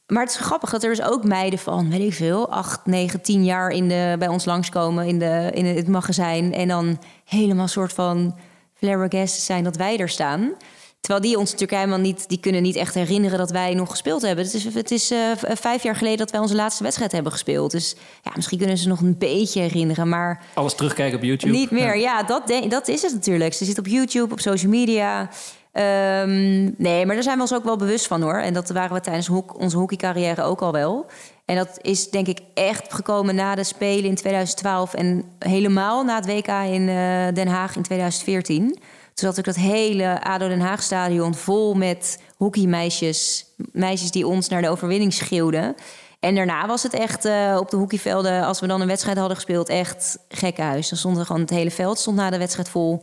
maar 0.07 0.23
het 0.23 0.31
is 0.31 0.37
grappig 0.37 0.71
dat 0.71 0.83
er 0.83 0.89
dus 0.89 1.03
ook 1.03 1.25
meiden 1.25 1.59
van, 1.59 1.91
weet 1.91 2.01
ik 2.01 2.13
veel, 2.13 2.51
8, 2.51 2.87
9, 2.87 3.21
10 3.21 3.45
jaar 3.45 3.71
in 3.71 3.89
de, 3.89 4.17
bij 4.19 4.29
ons 4.29 4.45
langskomen 4.45 5.07
in, 5.07 5.19
de, 5.19 5.51
in 5.55 5.65
het 5.65 5.89
magazijn. 5.89 6.55
En 6.55 6.69
dan 6.69 6.99
helemaal 7.25 7.69
soort 7.69 7.93
van 7.93 8.37
flabbergasted 8.75 9.43
zijn 9.43 9.65
dat 9.65 9.77
wij 9.77 9.99
er 9.99 10.09
staan. 10.09 10.55
Terwijl 11.01 11.25
die 11.25 11.39
ons 11.39 11.51
natuurlijk 11.51 11.79
helemaal 11.79 11.99
niet, 11.99 12.29
die 12.29 12.41
kunnen 12.41 12.63
niet 12.63 12.77
echt 12.77 12.95
herinneren 12.95 13.39
dat 13.39 13.51
wij 13.51 13.75
nog 13.75 13.91
gespeeld 13.91 14.23
hebben. 14.23 14.45
Het 14.45 14.55
is, 14.55 14.75
het 14.75 14.91
is 14.91 15.13
uh, 15.13 15.19
vijf 15.43 15.83
jaar 15.83 15.97
geleden 15.97 16.19
dat 16.19 16.31
wij 16.31 16.41
onze 16.41 16.55
laatste 16.55 16.83
wedstrijd 16.83 17.13
hebben 17.13 17.33
gespeeld. 17.33 17.71
Dus 17.71 17.97
ja, 18.23 18.33
misschien 18.35 18.59
kunnen 18.59 18.79
ze 18.79 18.89
nog 18.89 19.01
een 19.01 19.19
beetje 19.19 19.61
herinneren, 19.61 20.09
maar... 20.09 20.43
Alles 20.55 20.75
terugkijken 20.75 21.19
op 21.19 21.25
YouTube? 21.25 21.53
Niet 21.53 21.71
meer, 21.71 21.97
ja, 21.97 22.19
ja 22.19 22.23
dat, 22.23 22.55
dat 22.69 22.89
is 22.89 23.03
het 23.03 23.13
natuurlijk. 23.13 23.55
Ze 23.55 23.65
zit 23.65 23.79
op 23.79 23.87
YouTube, 23.87 24.33
op 24.33 24.41
social 24.41 24.71
media. 24.71 25.31
Um, 25.73 26.75
nee, 26.77 27.07
maar 27.07 27.15
daar 27.15 27.23
zijn 27.23 27.37
we 27.37 27.43
ons 27.43 27.55
ook 27.55 27.65
wel 27.65 27.77
bewust 27.77 28.07
van 28.07 28.23
hoor. 28.23 28.39
En 28.39 28.55
dat 28.55 28.71
waren 28.71 28.95
we 28.95 29.01
tijdens 29.01 29.29
onze 29.57 29.77
hockeycarrière 29.77 30.43
ook 30.43 30.61
al 30.61 30.73
wel. 30.73 31.07
En 31.45 31.57
dat 31.57 31.79
is 31.83 32.11
denk 32.11 32.27
ik 32.27 32.41
echt 32.55 32.93
gekomen 32.93 33.35
na 33.35 33.55
de 33.55 33.65
Spelen 33.65 34.05
in 34.05 34.15
2012 34.15 34.95
en 34.95 35.25
helemaal 35.39 36.05
na 36.05 36.15
het 36.15 36.27
WK 36.27 36.49
in 36.49 36.89
uh, 36.89 37.29
Den 37.35 37.49
Haag 37.49 37.77
in 37.77 37.83
2014. 37.83 38.67
Toen 38.69 38.79
zat 39.15 39.39
ik 39.39 39.45
dat 39.45 39.57
hele 39.57 40.23
ADO 40.25 40.49
Den 40.49 40.61
Haag 40.61 40.83
stadion 40.83 41.35
vol 41.35 41.75
met 41.75 42.23
hockeymeisjes. 42.37 43.47
Meisjes 43.73 44.11
die 44.11 44.27
ons 44.27 44.49
naar 44.49 44.63
de 44.63 44.69
overwinning 44.69 45.13
schreeuwden. 45.13 45.75
En 46.21 46.35
daarna 46.35 46.67
was 46.67 46.83
het 46.83 46.95
echt 46.95 47.27
uh, 47.27 47.57
op 47.61 47.71
de 47.71 47.77
hockeyvelden, 47.77 48.45
als 48.45 48.61
we 48.61 48.67
dan 48.67 48.81
een 48.81 48.87
wedstrijd 48.87 49.19
hadden 49.19 49.37
gespeeld, 49.37 49.69
echt 49.69 50.19
gekkenhuis. 50.29 50.89
Dan 50.89 50.99
stond 50.99 51.19
er 51.19 51.27
gewoon 51.27 51.41
het 51.41 51.51
hele 51.51 51.71
veld 51.71 51.99
stond 51.99 52.17
na 52.17 52.31
de 52.31 52.39
wedstrijd 52.39 52.69
vol 52.69 53.03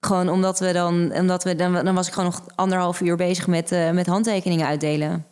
gewoon 0.00 0.28
omdat 0.28 0.58
we 0.58 0.72
dan, 0.72 1.12
omdat 1.14 1.44
we 1.44 1.54
dan, 1.54 1.72
dan 1.84 1.94
was 1.94 2.06
ik 2.06 2.12
gewoon 2.12 2.30
nog 2.30 2.42
anderhalf 2.54 3.00
uur 3.00 3.16
bezig 3.16 3.46
met, 3.46 3.72
uh, 3.72 3.90
met 3.90 4.06
handtekeningen 4.06 4.66
uitdelen. 4.66 5.24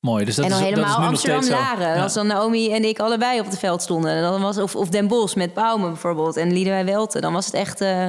Mooi, 0.00 0.24
dus 0.24 0.34
dat 0.34 0.44
en 0.44 0.50
dan 0.50 0.60
is, 0.60 0.64
helemaal 0.64 1.00
dat 1.00 1.00
is 1.00 1.06
Amsterdam 1.06 1.48
Laren. 1.48 1.96
Ja. 1.96 2.02
Als 2.02 2.14
dan 2.14 2.26
Naomi 2.26 2.72
en 2.72 2.84
ik 2.84 2.98
allebei 2.98 3.40
op 3.40 3.46
het 3.46 3.58
veld 3.58 3.82
stonden. 3.82 4.22
Dan 4.22 4.40
was, 4.40 4.58
of, 4.58 4.76
of 4.76 4.88
Den 4.88 5.08
Bosch 5.08 5.34
met 5.34 5.54
Bouwmen 5.54 5.88
bijvoorbeeld. 5.88 6.36
En 6.36 6.52
Liedewij 6.52 6.84
Welten. 6.84 7.20
Dan 7.20 7.32
was 7.32 7.46
het 7.46 7.54
echt, 7.54 7.80
uh, 7.80 8.06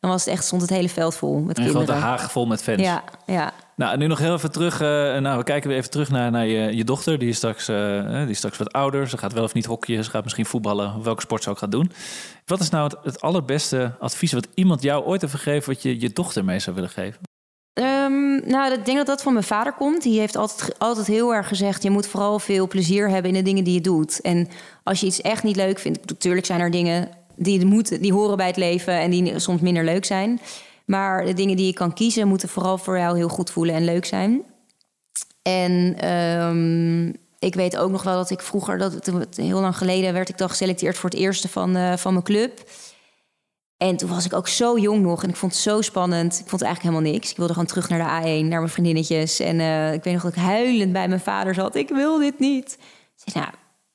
dan 0.00 0.10
was 0.10 0.24
het 0.24 0.34
echt, 0.34 0.44
stond 0.44 0.62
het 0.62 0.70
hele 0.70 0.88
veld 0.88 1.14
vol 1.14 1.38
met 1.38 1.58
en 1.58 1.64
kinderen. 1.64 1.86
de 1.86 1.92
Haag 1.92 2.32
vol 2.32 2.46
met 2.46 2.62
fans. 2.62 2.80
Ja, 2.80 3.02
ja. 3.26 3.52
Nou, 3.76 3.96
nu 3.96 4.06
nog 4.06 4.18
heel 4.18 4.34
even 4.34 4.52
terug. 4.52 4.74
Uh, 4.74 4.88
nou, 5.18 5.38
we 5.38 5.44
kijken 5.44 5.68
weer 5.68 5.78
even 5.78 5.90
terug 5.90 6.10
naar, 6.10 6.30
naar 6.30 6.46
je, 6.46 6.84
dochter. 6.84 7.18
Die 7.18 7.28
is, 7.28 7.36
straks, 7.36 7.68
uh, 7.68 8.18
die 8.20 8.28
is 8.28 8.36
straks 8.36 8.58
wat 8.58 8.72
ouder. 8.72 9.08
Ze 9.08 9.18
gaat 9.18 9.32
wel 9.32 9.44
of 9.44 9.54
niet 9.54 9.64
hockeyen. 9.64 10.04
Ze 10.04 10.10
gaat 10.10 10.22
misschien 10.22 10.46
voetballen. 10.46 11.02
Welke 11.02 11.20
sport 11.20 11.42
ze 11.42 11.50
ook 11.50 11.58
gaat 11.58 11.70
doen. 11.70 11.92
Wat 12.44 12.60
is 12.60 12.70
nou 12.70 12.84
het, 12.84 12.96
het 13.02 13.20
allerbeste 13.20 13.94
advies 14.00 14.32
wat 14.32 14.48
iemand 14.54 14.82
jou 14.82 15.04
ooit 15.04 15.20
heeft 15.20 15.34
gegeven... 15.34 15.72
wat 15.72 15.82
je 15.82 16.00
je 16.00 16.10
dochter 16.10 16.44
mee 16.44 16.58
zou 16.58 16.74
willen 16.74 16.90
geven? 16.90 17.20
Ehm, 17.72 18.50
nou, 18.50 18.72
ik 18.72 18.84
denk 18.84 18.96
dat 18.96 19.06
dat 19.06 19.22
van 19.22 19.32
mijn 19.32 19.44
vader 19.44 19.72
komt. 19.72 20.02
Die 20.02 20.18
heeft 20.18 20.36
altijd, 20.36 20.78
altijd 20.78 21.06
heel 21.06 21.34
erg 21.34 21.48
gezegd: 21.48 21.82
je 21.82 21.90
moet 21.90 22.06
vooral 22.06 22.38
veel 22.38 22.68
plezier 22.68 23.08
hebben 23.08 23.30
in 23.30 23.36
de 23.36 23.42
dingen 23.42 23.64
die 23.64 23.74
je 23.74 23.80
doet. 23.80 24.20
En 24.20 24.48
als 24.82 25.00
je 25.00 25.06
iets 25.06 25.20
echt 25.20 25.42
niet 25.42 25.56
leuk 25.56 25.78
vindt, 25.78 26.08
natuurlijk 26.08 26.46
zijn 26.46 26.60
er 26.60 26.70
dingen 26.70 27.08
die, 27.36 27.66
moeten, 27.66 28.02
die 28.02 28.12
horen 28.12 28.36
bij 28.36 28.46
het 28.46 28.56
leven 28.56 28.94
en 28.94 29.10
die 29.10 29.38
soms 29.38 29.60
minder 29.60 29.84
leuk 29.84 30.04
zijn. 30.04 30.40
Maar 30.86 31.24
de 31.24 31.32
dingen 31.32 31.56
die 31.56 31.66
je 31.66 31.72
kan 31.72 31.94
kiezen, 31.94 32.28
moeten 32.28 32.48
vooral 32.48 32.78
voor 32.78 32.98
jou 32.98 33.16
heel 33.16 33.28
goed 33.28 33.50
voelen 33.50 33.74
en 33.74 33.84
leuk 33.84 34.04
zijn. 34.04 34.42
En 35.42 35.96
ehm, 35.98 37.08
ik 37.38 37.54
weet 37.54 37.76
ook 37.76 37.90
nog 37.90 38.02
wel 38.02 38.16
dat 38.16 38.30
ik 38.30 38.40
vroeger, 38.40 38.78
dat 38.78 39.36
heel 39.36 39.60
lang 39.60 39.76
geleden, 39.76 40.12
werd 40.12 40.28
ik 40.28 40.38
dan 40.38 40.48
geselecteerd 40.48 40.96
voor 40.96 41.10
het 41.10 41.18
eerste 41.18 41.48
van, 41.48 41.76
uh, 41.76 41.96
van 41.96 42.12
mijn 42.12 42.24
club. 42.24 42.70
En 43.76 43.96
toen 43.96 44.08
was 44.08 44.24
ik 44.24 44.32
ook 44.32 44.48
zo 44.48 44.78
jong 44.78 45.02
nog 45.02 45.22
en 45.22 45.28
ik 45.28 45.36
vond 45.36 45.52
het 45.52 45.60
zo 45.60 45.80
spannend. 45.80 46.32
Ik 46.32 46.48
vond 46.48 46.62
eigenlijk 46.62 46.94
helemaal 46.94 47.12
niks. 47.12 47.30
Ik 47.30 47.36
wilde 47.36 47.52
gewoon 47.52 47.68
terug 47.68 47.88
naar 47.88 47.98
de 47.98 48.26
A1, 48.26 48.48
naar 48.48 48.58
mijn 48.58 48.68
vriendinnetjes. 48.68 49.40
En 49.40 49.58
uh, 49.58 49.92
ik 49.92 50.04
weet 50.04 50.12
nog 50.12 50.22
dat 50.22 50.32
ik 50.32 50.42
huilend 50.42 50.92
bij 50.92 51.08
mijn 51.08 51.20
vader 51.20 51.54
zat. 51.54 51.74
Ik 51.74 51.88
wil 51.88 52.18
dit 52.18 52.38
niet. 52.38 52.78
Nou, 53.34 53.48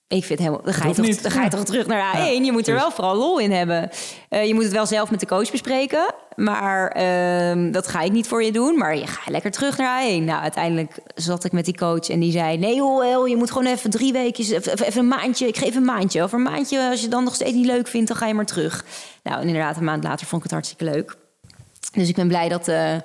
ik 0.07 0.25
vind 0.25 0.39
helemaal. 0.39 0.61
Dan 0.63 0.73
ga, 0.73 0.87
je 0.87 0.93
toch, 0.93 1.21
dan 1.21 1.31
ga 1.31 1.43
je 1.43 1.49
toch 1.49 1.63
terug 1.63 1.87
naar 1.87 2.13
de 2.13 2.39
A1. 2.39 2.45
je 2.45 2.51
moet 2.51 2.67
er 2.67 2.73
wel 2.73 2.91
vooral 2.91 3.15
lol 3.15 3.39
in 3.39 3.51
hebben. 3.51 3.89
Uh, 4.29 4.45
je 4.45 4.53
moet 4.53 4.63
het 4.63 4.71
wel 4.71 4.85
zelf 4.85 5.11
met 5.11 5.19
de 5.19 5.25
coach 5.25 5.51
bespreken. 5.51 6.13
Maar 6.35 6.97
uh, 6.97 7.73
dat 7.73 7.87
ga 7.87 8.01
ik 8.01 8.11
niet 8.11 8.27
voor 8.27 8.43
je 8.43 8.51
doen. 8.51 8.77
Maar 8.77 8.97
je 8.97 9.07
gaat 9.07 9.29
lekker 9.29 9.51
terug 9.51 9.77
naar 9.77 10.03
A1. 10.03 10.23
Nou, 10.23 10.41
uiteindelijk 10.41 10.99
zat 11.15 11.43
ik 11.43 11.51
met 11.51 11.65
die 11.65 11.77
coach 11.77 12.09
en 12.09 12.19
die 12.19 12.31
zei: 12.31 12.57
Nee, 12.57 12.75
joh, 12.75 13.27
je 13.27 13.35
moet 13.35 13.51
gewoon 13.51 13.67
even 13.67 13.89
drie 13.89 14.13
weken, 14.13 14.43
even 14.43 14.97
een 14.97 15.07
maandje. 15.07 15.47
Ik 15.47 15.57
geef 15.57 15.75
een 15.75 15.85
maandje. 15.85 16.23
Over 16.23 16.37
een 16.37 16.43
maandje, 16.43 16.89
als 16.89 17.01
je 17.01 17.07
dan 17.07 17.23
nog 17.23 17.35
steeds 17.35 17.53
niet 17.53 17.65
leuk 17.65 17.87
vindt, 17.87 18.07
dan 18.07 18.17
ga 18.17 18.27
je 18.27 18.33
maar 18.33 18.45
terug. 18.45 18.85
Nou, 19.23 19.41
en 19.41 19.47
inderdaad, 19.47 19.77
een 19.77 19.83
maand 19.83 20.03
later 20.03 20.27
vond 20.27 20.43
ik 20.43 20.51
het 20.51 20.51
hartstikke 20.51 20.95
leuk. 20.95 21.15
Dus 21.91 22.09
ik 22.09 22.15
ben 22.15 22.27
blij 22.27 22.49
dat. 22.49 22.67
Uh, 22.67 22.95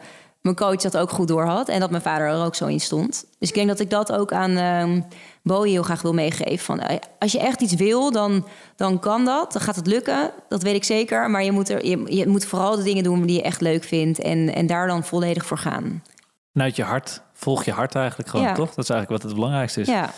mijn 0.42 0.56
coach 0.56 0.76
dat 0.76 0.96
ook 0.96 1.10
goed 1.10 1.28
door 1.28 1.44
had 1.44 1.68
en 1.68 1.80
dat 1.80 1.90
mijn 1.90 2.02
vader 2.02 2.26
er 2.26 2.44
ook 2.44 2.54
zo 2.54 2.66
in 2.66 2.80
stond. 2.80 3.24
Dus 3.38 3.48
ik 3.48 3.54
denk 3.54 3.68
dat 3.68 3.80
ik 3.80 3.90
dat 3.90 4.12
ook 4.12 4.32
aan 4.32 4.50
uh, 4.50 5.02
Bowie 5.42 5.72
heel 5.72 5.82
graag 5.82 6.02
wil 6.02 6.12
meegeven. 6.14 6.58
Van, 6.64 6.80
eh, 6.80 6.96
als 7.18 7.32
je 7.32 7.38
echt 7.40 7.60
iets 7.60 7.74
wil, 7.74 8.12
dan, 8.12 8.46
dan 8.76 8.98
kan 8.98 9.24
dat. 9.24 9.52
Dan 9.52 9.62
gaat 9.62 9.76
het 9.76 9.86
lukken, 9.86 10.30
dat 10.48 10.62
weet 10.62 10.74
ik 10.74 10.84
zeker. 10.84 11.30
Maar 11.30 11.44
je 11.44 11.52
moet, 11.52 11.68
er, 11.68 11.86
je, 11.86 12.16
je 12.16 12.26
moet 12.28 12.44
vooral 12.44 12.76
de 12.76 12.82
dingen 12.82 13.02
doen 13.02 13.26
die 13.26 13.36
je 13.36 13.42
echt 13.42 13.60
leuk 13.60 13.84
vindt 13.84 14.18
en, 14.18 14.54
en 14.54 14.66
daar 14.66 14.86
dan 14.86 15.04
volledig 15.04 15.46
voor 15.46 15.58
gaan. 15.58 16.02
Vanuit 16.52 16.76
je 16.76 16.82
hart, 16.82 17.22
volg 17.32 17.64
je 17.64 17.72
hart 17.72 17.94
eigenlijk 17.94 18.28
gewoon, 18.28 18.46
Ja. 18.46 18.54
toch? 18.54 18.74
Dat 18.74 18.84
is 18.84 18.90
eigenlijk 18.90 19.22
wat 19.22 19.30
het 19.30 19.40
belangrijkste 19.40 19.80
is. 19.80 19.86
Ja. 19.86 20.10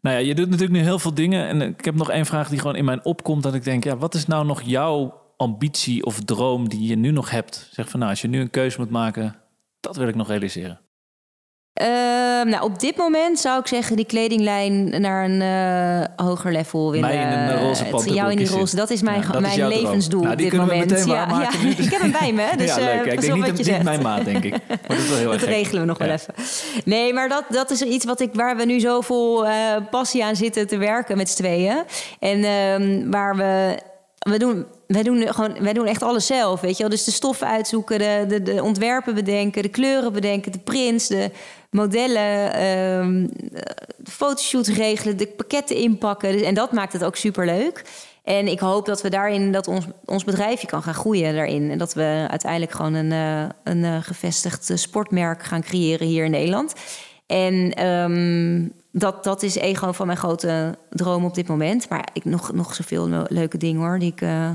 Nou 0.00 0.16
ja, 0.18 0.22
je 0.26 0.34
doet 0.34 0.46
natuurlijk 0.50 0.78
nu 0.78 0.84
heel 0.84 0.98
veel 0.98 1.14
dingen. 1.14 1.48
En 1.48 1.62
ik 1.62 1.84
heb 1.84 1.94
nog 1.94 2.10
één 2.10 2.26
vraag 2.26 2.48
die 2.48 2.58
gewoon 2.58 2.76
in 2.76 2.84
mijn 2.84 3.04
opkomt. 3.04 3.42
Dat 3.42 3.54
ik 3.54 3.64
denk, 3.64 3.84
ja, 3.84 3.96
wat 3.96 4.14
is 4.14 4.26
nou 4.26 4.46
nog 4.46 4.62
jouw 4.62 5.20
ambitie 5.36 6.04
of 6.04 6.20
droom 6.24 6.68
die 6.68 6.88
je 6.88 6.96
nu 6.96 7.10
nog 7.10 7.30
hebt? 7.30 7.68
Zeg 7.72 7.88
van, 7.88 7.98
nou, 7.98 8.10
als 8.10 8.20
je 8.20 8.28
nu 8.28 8.40
een 8.40 8.50
keuze 8.50 8.80
moet 8.80 8.90
maken, 8.90 9.36
dat 9.80 9.96
wil 9.96 10.08
ik 10.08 10.14
nog 10.14 10.28
realiseren. 10.28 10.80
Ehm, 11.76 12.48
nou, 12.48 12.62
op 12.62 12.78
dit 12.80 12.96
moment 12.96 13.38
zou 13.38 13.60
ik 13.60 13.66
zeggen 13.66 13.96
die 13.96 14.04
kledinglijn 14.04 15.00
naar 15.00 15.24
een 15.24 15.42
eh, 15.42 16.26
hoger 16.26 16.52
level 16.52 16.90
willen. 16.90 17.08
Mij 17.08 17.16
in 17.16 17.38
een 17.38 17.58
roze 17.60 17.84
Het- 17.84 18.14
Jou 18.14 18.30
in 18.30 18.36
die 18.36 18.48
roze, 18.48 18.76
dat 18.76 18.90
is 18.90 19.02
mijn, 19.02 19.20
Ja, 19.20 19.26
dat 19.32 19.42
is 19.42 19.56
mijn 19.56 19.68
levensdoel 19.68 20.20
Nou, 20.20 20.32
op 20.32 20.38
dit 20.38 20.50
we 20.50 20.56
moment. 20.56 20.90
meteen 20.90 21.06
ja, 21.06 21.26
dus- 21.76 21.86
ik 21.86 21.90
heb 21.90 22.00
hem 22.00 22.12
bij 22.12 22.32
me, 22.32 22.48
dus 22.56 22.74
ja, 22.74 22.84
leuk. 22.84 23.04
eh, 23.04 23.12
ik 23.12 23.20
denk 23.20 23.34
niet, 23.46 23.66
niet 23.66 23.82
mijn 23.82 24.02
maat, 24.02 24.24
denk 24.24 24.44
ik. 24.44 24.50
Maar 24.68 24.78
dat 24.88 24.96
is 24.98 25.08
wel 25.08 25.18
heel 25.18 25.30
Dat 25.30 25.40
regelen 25.42 25.80
we 25.80 25.86
nog 25.86 25.98
wel 25.98 26.08
even. 26.08 26.34
Nee, 26.84 27.12
maar 27.12 27.28
dat, 27.28 27.44
dat 27.48 27.70
is 27.70 27.82
iets 27.82 28.04
wat 28.04 28.20
ik, 28.20 28.30
waar 28.32 28.56
we 28.56 28.64
nu 28.64 28.80
zoveel 28.80 29.46
eh 29.46 29.52
passie 29.90 30.24
aan 30.24 30.36
zitten 30.36 30.66
te 30.66 30.76
werken 30.76 31.16
met 31.16 31.28
z'n 31.30 31.36
tweeën. 31.36 31.82
En 32.20 32.44
ehm, 32.44 33.10
waar 33.10 33.36
we. 33.36 33.78
We 34.18 34.38
doen, 34.38 34.66
wij, 34.86 35.02
doen 35.02 35.34
gewoon, 35.34 35.56
wij 35.60 35.72
doen 35.72 35.86
echt 35.86 36.02
alles 36.02 36.26
zelf, 36.26 36.60
weet 36.60 36.76
je 36.76 36.80
wel. 36.82 36.90
Dus 36.90 37.04
de 37.04 37.10
stoffen 37.10 37.46
uitzoeken, 37.46 37.98
de, 37.98 38.24
de, 38.28 38.42
de 38.42 38.62
ontwerpen 38.62 39.14
bedenken, 39.14 39.62
de 39.62 39.68
kleuren 39.68 40.12
bedenken, 40.12 40.52
de 40.52 40.58
prints, 40.58 41.06
de 41.08 41.30
modellen, 41.76 42.52
ehm, 42.52 43.26
de 43.96 44.10
fotoshoots 44.10 44.68
regelen, 44.68 45.16
de 45.16 45.26
pakketten 45.26 45.76
inpakken. 45.76 46.32
Dus, 46.32 46.42
en 46.42 46.54
dat 46.54 46.72
maakt 46.72 46.92
het 46.92 47.04
ook 47.04 47.16
superleuk. 47.16 47.84
En 48.24 48.48
ik 48.48 48.60
hoop 48.60 48.86
dat 48.86 49.02
we 49.02 49.10
daarin, 49.10 49.52
dat 49.52 49.68
ons, 49.68 49.84
ons 50.04 50.24
bedrijfje 50.24 50.66
kan 50.66 50.82
gaan 50.82 50.94
groeien 50.94 51.34
daarin. 51.34 51.70
En 51.70 51.78
dat 51.78 51.94
we 51.94 52.26
uiteindelijk 52.30 52.72
gewoon 52.72 52.94
een, 52.94 53.12
eh, 53.12 53.48
een 53.64 53.84
eh, 53.84 53.96
gevestigd 54.00 54.70
eh, 54.70 54.76
sportmerk 54.76 55.42
gaan 55.42 55.62
creëren 55.62 56.06
hier 56.06 56.24
in 56.24 56.30
Nederland. 56.30 56.72
En 57.26 57.74
ehm, 57.74 58.68
dat, 58.92 59.24
dat 59.24 59.42
is 59.42 59.60
een 59.60 59.76
gewoon 59.76 59.94
van 59.94 60.06
mijn 60.06 60.18
grote 60.18 60.78
droom 60.90 61.24
op 61.24 61.34
dit 61.34 61.48
moment. 61.48 61.88
Maar 61.88 62.08
ik 62.12 62.24
nog, 62.24 62.52
nog 62.52 62.74
zoveel 62.74 63.08
le- 63.08 63.26
leuke 63.28 63.58
dingen 63.58 63.80
hoor, 63.80 63.98
die 63.98 64.12
ik, 64.12 64.20
eh, 64.20 64.50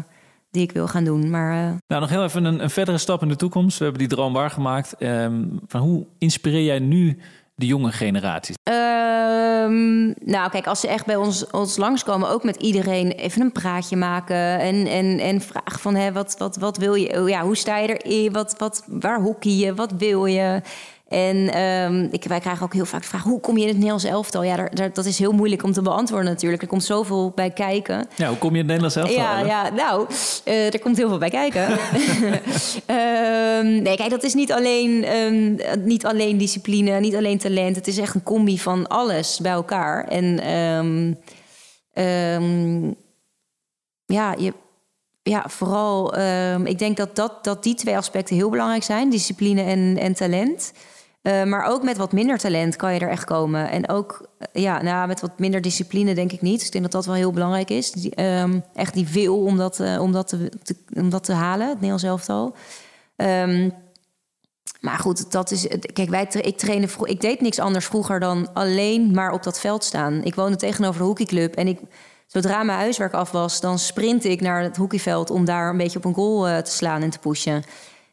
die 0.52 0.62
ik 0.64 0.72
wil 0.72 0.88
gaan 0.88 1.04
doen. 1.04 1.30
Maar 1.30 1.52
eh, 1.52 1.74
Nou, 1.88 2.02
nog 2.02 2.10
heel 2.10 2.24
even 2.24 2.46
een, 2.46 2.64
een 2.64 2.70
verdere 2.70 2.98
stap 2.98 3.22
in 3.22 3.28
de 3.28 3.36
toekomst. 3.36 3.78
We 3.78 3.84
hebben 3.84 4.08
die 4.08 4.18
droom 4.18 4.34
waargemaakt. 4.34 4.96
Ehm, 4.98 5.44
van 5.68 5.82
hoe 5.82 6.06
inspireer 6.18 6.64
jij 6.64 6.80
nu 6.80 7.20
de 7.56 7.66
jonge 7.66 7.92
generaties? 7.92 8.56
Ehm, 8.64 10.06
nou, 10.06 10.50
kijk, 10.50 10.68
als 10.68 10.80
ze 10.80 10.88
echt 10.88 11.06
bij 11.06 11.16
ons, 11.16 11.50
ons 11.50 11.78
langskomen, 11.78 12.30
ook 12.30 12.44
met 12.44 12.56
iedereen 12.56 13.12
even 13.12 13.42
een 13.42 13.52
praatje 13.52 13.96
maken. 13.96 14.60
En, 14.60 14.88
en, 14.88 15.20
en 15.20 15.42
vragen 15.42 15.80
van, 15.80 15.96
hè, 15.96 16.12
wat, 16.12 16.36
wat, 16.38 16.56
wat 16.58 16.78
wil 16.78 16.94
je? 16.94 17.22
Oh 17.22 17.30
Ja, 17.30 17.44
hoe 17.44 17.56
sta 17.58 17.78
je 17.78 17.98
erin? 17.98 18.32
Wat, 18.32 18.56
wat, 18.58 18.84
waar 18.88 19.22
hockey 19.22 19.52
je? 19.52 19.74
Wat 19.74 19.92
wil 19.92 20.26
je? 20.26 20.62
En 21.12 21.54
ehm, 21.54 22.08
ik, 22.12 22.24
wij 22.24 22.40
krijgen 22.40 22.64
ook 22.66 22.74
heel 22.74 22.86
vaak 22.86 23.02
de 23.02 23.08
vraag, 23.08 23.24
hoe 23.24 23.40
kom 23.40 23.56
je 23.56 23.62
in 23.62 23.68
het 23.68 23.76
Nederlands 23.76 24.04
elftal? 24.06 24.44
Ja, 24.44 24.56
daar, 24.56 24.76
daar- 24.76 24.94
dat 24.94 25.06
is 25.06 25.20
heel 25.20 25.32
moeilijk 25.32 25.64
om 25.64 25.72
te 25.72 25.82
beantwoorden 25.82 26.30
natuurlijk. 26.32 26.62
Er 26.62 26.68
komt 26.68 26.84
zoveel 26.84 27.32
bij 27.36 27.50
kijken. 27.50 28.08
Ja, 28.16 28.28
hoe 28.28 28.38
kom 28.38 28.56
je 28.56 28.62
in 28.62 28.70
het 28.70 28.80
Nederlands 28.82 28.96
zelf 28.96 29.10
Ja, 29.16 29.40
ja, 29.40 29.70
nou, 29.70 30.08
eh, 30.44 30.74
er 30.74 30.80
komt 30.80 30.98
heel 30.98 31.08
veel 31.10 31.18
bij 31.18 31.30
kijken. 31.30 31.68
Ehm, 32.86 33.82
nee, 33.82 33.96
kijk, 33.96 34.10
dat 34.10 34.24
is 34.24 34.34
niet 34.34 34.52
alleen, 34.52 35.04
ehm, 35.04 35.56
niet 35.88 36.06
alleen 36.06 36.38
discipline, 36.38 37.00
niet 37.00 37.16
alleen 37.16 37.38
talent. 37.38 37.76
Het 37.76 37.88
is 37.88 37.98
echt 37.98 38.16
een 38.16 38.24
combi 38.24 38.60
van 38.60 38.88
alles 38.88 39.40
bij 39.40 39.52
elkaar. 39.52 40.08
En 40.08 40.40
ja, 44.06 44.36
je, 44.38 44.54
ja, 45.24 45.44
vooral, 45.48 46.18
ik 46.64 46.80
denk 46.80 46.98
dat, 46.98 47.16
dat, 47.16 47.44
dat 47.44 47.64
die 47.64 47.76
twee 47.76 47.98
aspecten 47.98 48.36
heel 48.36 48.50
belangrijk 48.50 48.84
zijn: 48.84 49.10
discipline 49.10 49.62
en, 49.62 49.98
en 50.00 50.14
talent. 50.14 50.74
Eh, 51.22 51.44
maar 51.44 51.66
ook 51.66 51.84
met 51.84 51.98
wat 51.98 52.12
minder 52.12 52.38
talent 52.38 52.76
kan 52.76 52.94
je 52.94 53.00
er 53.00 53.10
echt 53.10 53.24
komen. 53.24 53.70
En 53.70 53.90
ook 53.90 54.28
eh, 54.38 54.62
ja, 54.62 54.82
nou, 54.82 55.08
met 55.08 55.22
wat 55.22 55.40
minder 55.40 55.62
discipline 55.62 56.16
denk 56.16 56.32
ik 56.32 56.42
niet. 56.42 56.62
Ik 56.62 56.72
denk 56.72 56.84
dat 56.84 56.94
dat 56.94 57.06
wel 57.06 57.16
heel 57.16 57.32
belangrijk 57.32 57.70
is. 57.70 58.10
Ehm, 58.10 58.60
echt 58.74 58.94
die 58.94 59.08
wil 59.08 59.44
om 59.44 59.58
dat, 59.58 59.80
eh, 59.80 60.02
om 60.02 60.12
dat, 60.12 60.28
te, 60.28 60.50
om 60.94 61.10
dat 61.10 61.24
te 61.24 61.34
halen, 61.34 61.66
het 61.68 61.76
Nederlands 61.76 62.04
elftal. 62.04 62.56
Ehm, 63.16 63.70
maar 64.80 65.00
goed, 65.00 65.32
dat 65.32 65.52
is. 65.52 65.68
Kijk, 65.94 66.10
wij, 66.10 66.28
ik, 66.42 66.58
trainde, 66.58 66.88
ik 67.04 67.22
deed 67.22 67.42
niks 67.42 67.60
anders 67.60 67.86
vroeger 67.86 68.20
dan 68.20 68.54
alleen 68.54 69.12
maar 69.12 69.32
op 69.32 69.44
dat 69.44 69.60
veld 69.60 69.84
staan. 69.84 70.24
Ik 70.24 70.36
woonde 70.36 70.58
tegenover 70.58 71.00
de 71.00 71.08
hockeyclub. 71.08 71.56
En 71.56 71.68
ik, 71.68 71.80
zodra 72.28 72.64
mijn 72.64 72.80
huiswerk 72.80 73.14
af 73.14 73.32
was, 73.32 73.60
dan 73.60 73.80
sprintte 73.80 74.30
ik 74.30 74.42
naar 74.42 74.62
het 74.62 74.78
hockeyveld 74.78 75.30
om 75.30 75.46
daar 75.46 75.70
een 75.70 75.78
beetje 75.78 75.98
op 75.98 76.06
een 76.06 76.14
goal 76.14 76.64
te 76.64 76.72
slaan 76.72 77.02
en 77.02 77.10
te 77.10 77.20
pushen. 77.20 77.64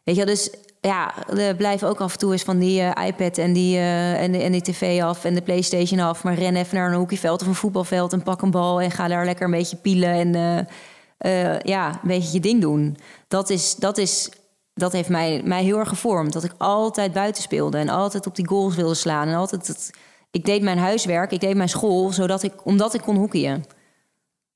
Weet 0.04 0.16
je, 0.16 0.26
dus 0.26 0.50
ja, 0.80 1.28
er 1.28 1.54
blijven 1.54 1.88
ook 1.88 2.00
af 2.00 2.12
en 2.12 2.18
toe 2.18 2.32
eens 2.32 2.42
van 2.42 2.58
die 2.58 2.80
eh, 2.80 3.06
iPad 3.06 3.38
en 3.38 3.52
die, 3.52 3.76
eh, 3.76 4.22
en, 4.22 4.32
de, 4.32 4.38
en 4.38 4.52
die 4.52 4.62
tv 4.62 5.02
af 5.02 5.24
en 5.24 5.34
de 5.34 5.42
PlayStation 5.42 6.00
af. 6.00 6.24
Maar 6.24 6.34
ren 6.34 6.56
even 6.56 6.76
naar 6.76 6.88
een 6.88 6.98
hockeyveld 6.98 7.40
of 7.40 7.46
een 7.46 7.54
voetbalveld 7.54 8.12
en 8.12 8.22
pak 8.22 8.42
een 8.42 8.50
bal 8.50 8.80
en 8.80 8.90
ga 8.90 9.08
daar 9.08 9.24
lekker 9.24 9.44
een 9.44 9.50
beetje 9.50 9.76
pielen 9.76 10.10
en 10.10 10.34
eh, 10.34 10.58
eh, 11.18 11.60
ja, 11.60 11.88
een 11.88 12.08
beetje 12.08 12.32
je 12.32 12.40
ding 12.40 12.60
doen. 12.60 12.96
Dat 13.28 13.50
is, 13.50 13.74
dat 13.74 13.98
is 13.98 14.30
dat 14.74 14.92
heeft 14.92 15.08
mij, 15.08 15.42
mij 15.44 15.62
heel 15.62 15.78
erg 15.78 15.88
gevormd. 15.88 16.32
Dat 16.32 16.44
ik 16.44 16.54
altijd 16.58 17.12
buiten 17.12 17.42
speelde 17.42 17.78
en 17.78 17.88
altijd 17.88 18.26
op 18.26 18.36
die 18.36 18.48
goals 18.48 18.76
wilde 18.76 18.94
slaan. 18.94 19.28
En 19.28 19.34
altijd 19.34 19.90
ik 20.30 20.44
deed 20.44 20.62
mijn 20.62 20.78
huiswerk, 20.78 21.30
ik 21.30 21.40
deed 21.40 21.56
mijn 21.56 21.68
school, 21.68 22.12
zodat 22.12 22.42
ik, 22.42 22.52
omdat 22.64 22.94
ik 22.94 23.00
kon 23.00 23.16
hockeyen. 23.16 23.64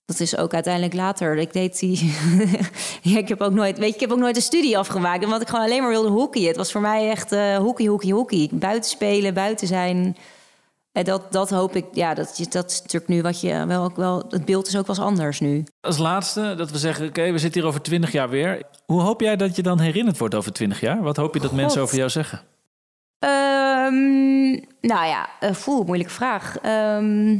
Dat 0.04 0.20
is 0.20 0.36
ook 0.36 0.54
uiteindelijk 0.54 0.94
later. 0.94 1.36
Ik 1.36 1.52
deed 1.52 1.78
die. 1.78 2.14
ja, 3.02 3.18
ik 3.18 3.28
heb 3.28 3.40
ook 3.40 3.52
nooit. 3.52 3.78
Weet 3.78 3.88
je, 3.88 3.94
ik 3.94 4.00
heb 4.00 4.10
ook 4.10 4.18
nooit 4.18 4.36
een 4.36 4.42
studie 4.42 4.78
afgemaakt. 4.78 5.24
Omdat 5.24 5.40
ik 5.40 5.48
gewoon 5.48 5.64
alleen 5.64 5.80
maar 5.80 5.90
wilde 5.90 6.08
hockeyen. 6.08 6.48
Het 6.48 6.56
was 6.56 6.72
voor 6.72 6.80
mij 6.80 7.10
echt 7.10 7.32
eh 7.32 7.56
hockey, 7.56 7.86
hockey, 7.86 8.10
hockey. 8.10 8.48
Buiten 8.52 8.90
spelen, 8.90 9.34
buiten 9.34 9.66
zijn. 9.66 10.16
En 10.92 11.04
dat, 11.04 11.32
dat 11.32 11.50
hoop 11.50 11.76
ik. 11.76 11.84
Ja, 11.92 12.14
dat, 12.14 12.46
dat 12.50 12.70
is 12.70 12.80
natuurlijk 12.80 13.08
nu 13.08 13.22
wat 13.22 13.40
je 13.40 13.66
wel 13.66 13.84
ook 13.84 13.96
wel. 13.96 14.24
Het 14.28 14.44
beeld 14.44 14.66
is 14.66 14.76
ook 14.76 14.86
wel 14.86 14.96
eens 14.96 15.04
anders 15.04 15.40
nu. 15.40 15.64
Als 15.80 15.98
laatste, 15.98 16.54
dat 16.56 16.70
we 16.70 16.78
zeggen, 16.78 17.06
oké, 17.08 17.32
we 17.32 17.38
zitten 17.38 17.60
hier 17.60 17.68
over 17.68 17.82
twintig 17.82 18.12
jaar 18.12 18.28
weer. 18.28 18.62
Hoe 18.86 19.00
hoop 19.00 19.20
jij 19.20 19.36
dat 19.36 19.56
je 19.56 19.62
dan 19.62 19.80
herinnerd 19.80 20.18
wordt 20.18 20.34
over 20.34 20.52
twintig 20.52 20.80
jaar? 20.80 21.02
Wat 21.02 21.16
hoop 21.16 21.34
je 21.34 21.40
dat 21.40 21.52
mensen 21.52 21.82
over 21.82 21.96
jou 21.96 22.10
zeggen? 22.10 22.40
Ehm, 23.18 24.50
nou 24.80 25.06
ja, 25.06 25.28
uh, 25.40 25.52
voel, 25.52 25.84
moeilijke 25.84 26.12
vraag. 26.12 26.58
Ehm, 26.58 27.38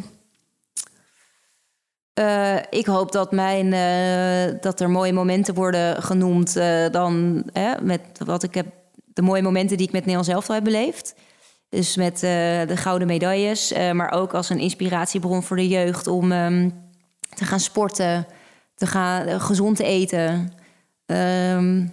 eh, 2.15 2.57
ik 2.71 2.87
hoop 2.87 3.13
dat, 3.13 3.33
mijn, 3.33 3.73
eh, 3.73 4.61
dat 4.61 4.81
er 4.81 4.91
mooie 4.91 5.13
momenten 5.13 5.55
worden 5.55 6.03
genoemd 6.03 6.57
eh, 6.57 6.91
dan 6.91 7.43
hè, 7.53 7.73
met 7.83 8.01
wat 8.25 8.43
ik 8.43 8.55
heb, 8.55 8.67
de 8.95 9.23
mooie 9.23 9.43
momenten 9.43 9.77
die 9.77 9.87
ik 9.87 9.93
met 9.93 10.01
Nederland 10.01 10.31
zelf 10.31 10.47
heb 10.47 10.65
beleefd. 10.65 11.15
Dus 11.69 11.97
met 11.97 12.19
de 12.21 12.77
gouden 12.77 13.07
medailles, 13.07 13.73
maar 13.93 14.13
ook 14.13 14.35
als 14.35 14.51
een 14.51 14.59
inspiratiebron 14.59 15.43
voor 15.43 15.57
de 15.57 15.69
jeugd 15.69 16.07
om 16.07 16.33
ehm, 16.33 16.71
te 17.35 17.45
gaan 17.45 17.61
sporten, 17.61 18.27
te 18.75 18.87
gaan 18.87 19.41
gezond 19.41 19.77
te 19.77 19.85
eten. 19.85 20.53
Ehm, 21.07 21.87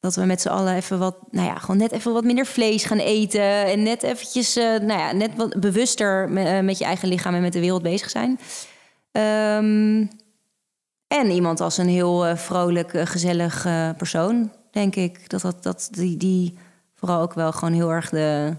Dat 0.00 0.14
we 0.14 0.24
met 0.24 0.40
z'n 0.40 0.48
allen 0.48 0.74
even 0.74 0.98
wat, 0.98 1.16
nou 1.30 1.46
ja, 1.46 1.54
gewoon 1.54 1.76
net 1.76 1.92
even 1.92 2.12
wat 2.12 2.24
minder 2.24 2.46
vlees 2.46 2.84
gaan 2.84 2.98
eten. 2.98 3.66
En 3.66 3.82
net 3.82 4.02
eventjes, 4.02 4.54
nou 4.54 4.86
ja, 4.86 5.12
net 5.12 5.30
wat 5.36 5.60
bewuster 5.60 6.28
met, 6.64 6.78
je 6.78 6.84
eigen 6.84 7.08
lichaam 7.08 7.34
en 7.34 7.42
met 7.42 7.52
de 7.52 7.60
wereld 7.60 7.82
bezig 7.82 8.10
zijn. 8.10 8.38
Um, 9.16 10.10
en 11.06 11.30
iemand 11.30 11.60
als 11.60 11.78
een 11.78 11.88
heel 11.88 12.26
uh, 12.26 12.36
vrolijk, 12.36 12.90
gezellig 12.94 13.66
persoon, 13.96 14.52
denk 14.70 14.96
ik. 14.96 15.30
Dat, 15.30 15.40
dat, 15.40 15.62
dat 15.62 15.88
die, 15.90 16.16
die 16.16 16.58
vooral 16.94 17.20
ook 17.20 17.34
wel 17.34 17.52
gewoon 17.52 17.74
heel 17.74 17.90
erg 17.90 18.10
de, 18.10 18.56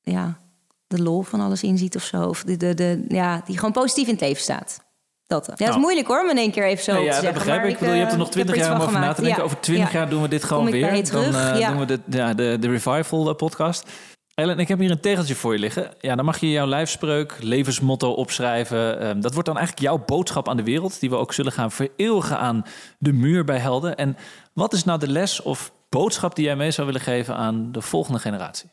ja, 0.00 0.38
de 0.86 1.02
lol 1.02 1.22
van 1.22 1.40
alles 1.40 1.62
inziet 1.62 1.96
of 1.96 2.02
zo. 2.02 2.28
Of 2.28 2.42
de, 2.42 2.56
de, 2.56 2.74
de, 2.74 3.04
ja, 3.08 3.42
die 3.46 3.56
gewoon 3.56 3.72
positief 3.72 4.06
in 4.06 4.12
het 4.12 4.22
leven 4.22 4.42
staat. 4.42 4.80
Dat. 5.26 5.46
Ja, 5.46 5.50
dat 5.50 5.60
is 5.60 5.66
nou. 5.66 5.80
moeilijk 5.80 6.06
hoor, 6.06 6.22
om 6.22 6.30
in 6.30 6.36
één 6.36 6.50
keer 6.50 6.64
even 6.64 6.84
zo 6.84 6.92
ja, 6.92 6.98
te 6.98 7.04
ja, 7.04 7.12
zeggen. 7.12 7.34
dat 7.34 7.34
begrijp 7.34 7.64
ik. 7.64 7.70
ik 7.70 7.78
bedoel, 7.78 7.94
je 7.94 8.00
hebt 8.00 8.12
er 8.12 8.18
nog 8.18 8.30
twintig 8.30 8.56
jaar 8.56 8.74
om 8.74 8.80
over 8.80 9.00
na 9.00 9.12
te 9.12 9.22
denken. 9.22 9.44
Over 9.44 9.60
twintig 9.60 9.92
jaar 9.92 10.08
doen 10.08 10.22
we 10.22 10.28
dit 10.28 10.44
gewoon 10.44 10.70
weer. 10.70 11.10
Dan 11.12 11.24
uh, 11.24 11.68
doen 11.68 11.78
we 11.78 11.86
de, 11.86 12.00
ja, 12.08 12.34
de, 12.34 12.56
de 12.60 12.68
Revival 12.68 13.28
eh, 13.28 13.34
podcast. 13.34 13.90
Ellen, 14.34 14.58
ik 14.58 14.68
heb 14.68 14.78
hier 14.78 14.90
een 14.90 15.00
tegeltje 15.00 15.34
voor 15.34 15.52
je 15.52 15.58
liggen. 15.58 15.90
Ja, 16.00 16.16
dan 16.16 16.24
mag 16.24 16.38
je 16.38 16.50
jouw 16.50 16.66
lijfspreuk, 16.66 17.36
levensmotto 17.40 18.12
opschrijven. 18.12 19.06
Um, 19.06 19.20
dat 19.20 19.32
wordt 19.32 19.48
dan 19.48 19.56
eigenlijk 19.56 19.86
jouw 19.86 20.04
boodschap 20.06 20.48
aan 20.48 20.56
de 20.56 20.62
wereld... 20.62 21.00
die 21.00 21.10
we 21.10 21.16
ook 21.16 21.32
zullen 21.32 21.52
gaan 21.52 21.70
vereeuwigen 21.70 22.38
aan 22.38 22.64
de 22.98 23.12
muur 23.12 23.44
bij 23.44 23.58
Helden. 23.58 23.96
En 23.96 24.16
wat 24.52 24.72
is 24.72 24.84
nou 24.84 24.98
de 24.98 25.08
les 25.08 25.42
of 25.42 25.72
boodschap 25.88 26.34
die 26.34 26.44
jij 26.44 26.56
mee 26.56 26.70
zou 26.70 26.86
willen 26.86 27.02
geven... 27.02 27.36
aan 27.36 27.72
de 27.72 27.80
volgende 27.80 28.18
generatie? 28.18 28.70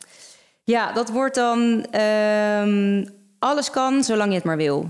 Ja, 0.63 0.93
dat 0.93 1.09
wordt 1.09 1.35
dan... 1.35 1.85
Um, 2.01 3.17
alles 3.39 3.69
kan, 3.69 4.03
zolang 4.03 4.29
je 4.29 4.35
het 4.35 4.43
maar 4.43 4.57
wil. 4.57 4.89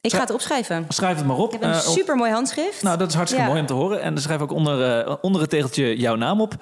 Ik 0.00 0.12
ga 0.12 0.20
het 0.20 0.30
opschrijven. 0.30 0.86
Schrijf 0.88 1.16
het 1.16 1.26
maar 1.26 1.36
op. 1.36 1.54
Ik 1.54 1.60
heb 1.60 1.62
een 1.62 1.76
uh, 1.76 1.80
super 1.80 2.16
mooi 2.16 2.32
handschrift. 2.32 2.82
Nou, 2.82 2.98
dat 2.98 3.08
is 3.08 3.14
hartstikke 3.14 3.46
ja. 3.46 3.50
mooi 3.50 3.62
om 3.62 3.68
te 3.68 3.74
horen. 3.74 4.02
En 4.02 4.14
dan 4.14 4.22
schrijf 4.22 4.40
ook 4.40 4.52
onder, 4.52 5.06
uh, 5.06 5.14
onder 5.20 5.40
het 5.40 5.50
tegeltje 5.50 5.96
jouw 5.96 6.14
naam 6.14 6.40
op. 6.40 6.54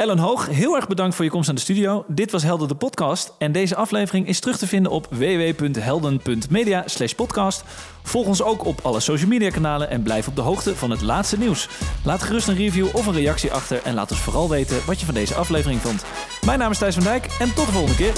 Ellen 0.00 0.18
Hoog, 0.18 0.48
heel 0.48 0.76
erg 0.76 0.88
bedankt 0.88 1.14
voor 1.14 1.24
je 1.24 1.30
komst 1.30 1.48
aan 1.48 1.54
de 1.54 1.60
studio. 1.60 2.04
Dit 2.08 2.30
was 2.30 2.42
Helden 2.42 2.68
de 2.68 2.74
podcast. 2.74 3.32
En 3.38 3.52
deze 3.52 3.76
aflevering 3.76 4.26
is 4.26 4.40
terug 4.40 4.58
te 4.58 4.66
vinden 4.66 4.92
op 4.92 5.06
www.helden.media 5.10 6.84
podcast. 7.16 7.64
Volg 8.02 8.26
ons 8.26 8.42
ook 8.42 8.64
op 8.64 8.80
alle 8.82 9.00
social 9.00 9.28
media 9.28 9.50
kanalen 9.50 9.90
en 9.90 10.02
blijf 10.02 10.28
op 10.28 10.36
de 10.36 10.42
hoogte 10.42 10.76
van 10.76 10.90
het 10.90 11.00
laatste 11.00 11.38
nieuws. 11.38 11.68
Laat 12.04 12.22
gerust 12.22 12.48
een 12.48 12.56
review 12.56 12.86
of 12.92 13.06
een 13.06 13.14
reactie 13.14 13.52
achter 13.52 13.82
en 13.82 13.94
laat 13.94 14.10
ons 14.10 14.20
vooral 14.20 14.48
weten 14.48 14.76
wat 14.86 15.00
je 15.00 15.06
van 15.06 15.14
deze 15.14 15.34
aflevering 15.34 15.80
vond. 15.80 16.04
Mijn 16.44 16.58
naam 16.58 16.70
is 16.70 16.78
Thijs 16.78 16.94
van 16.94 17.04
Dijk 17.04 17.26
en 17.38 17.54
tot 17.54 17.66
de 17.66 17.72
volgende 17.72 17.96
keer. 17.96 18.12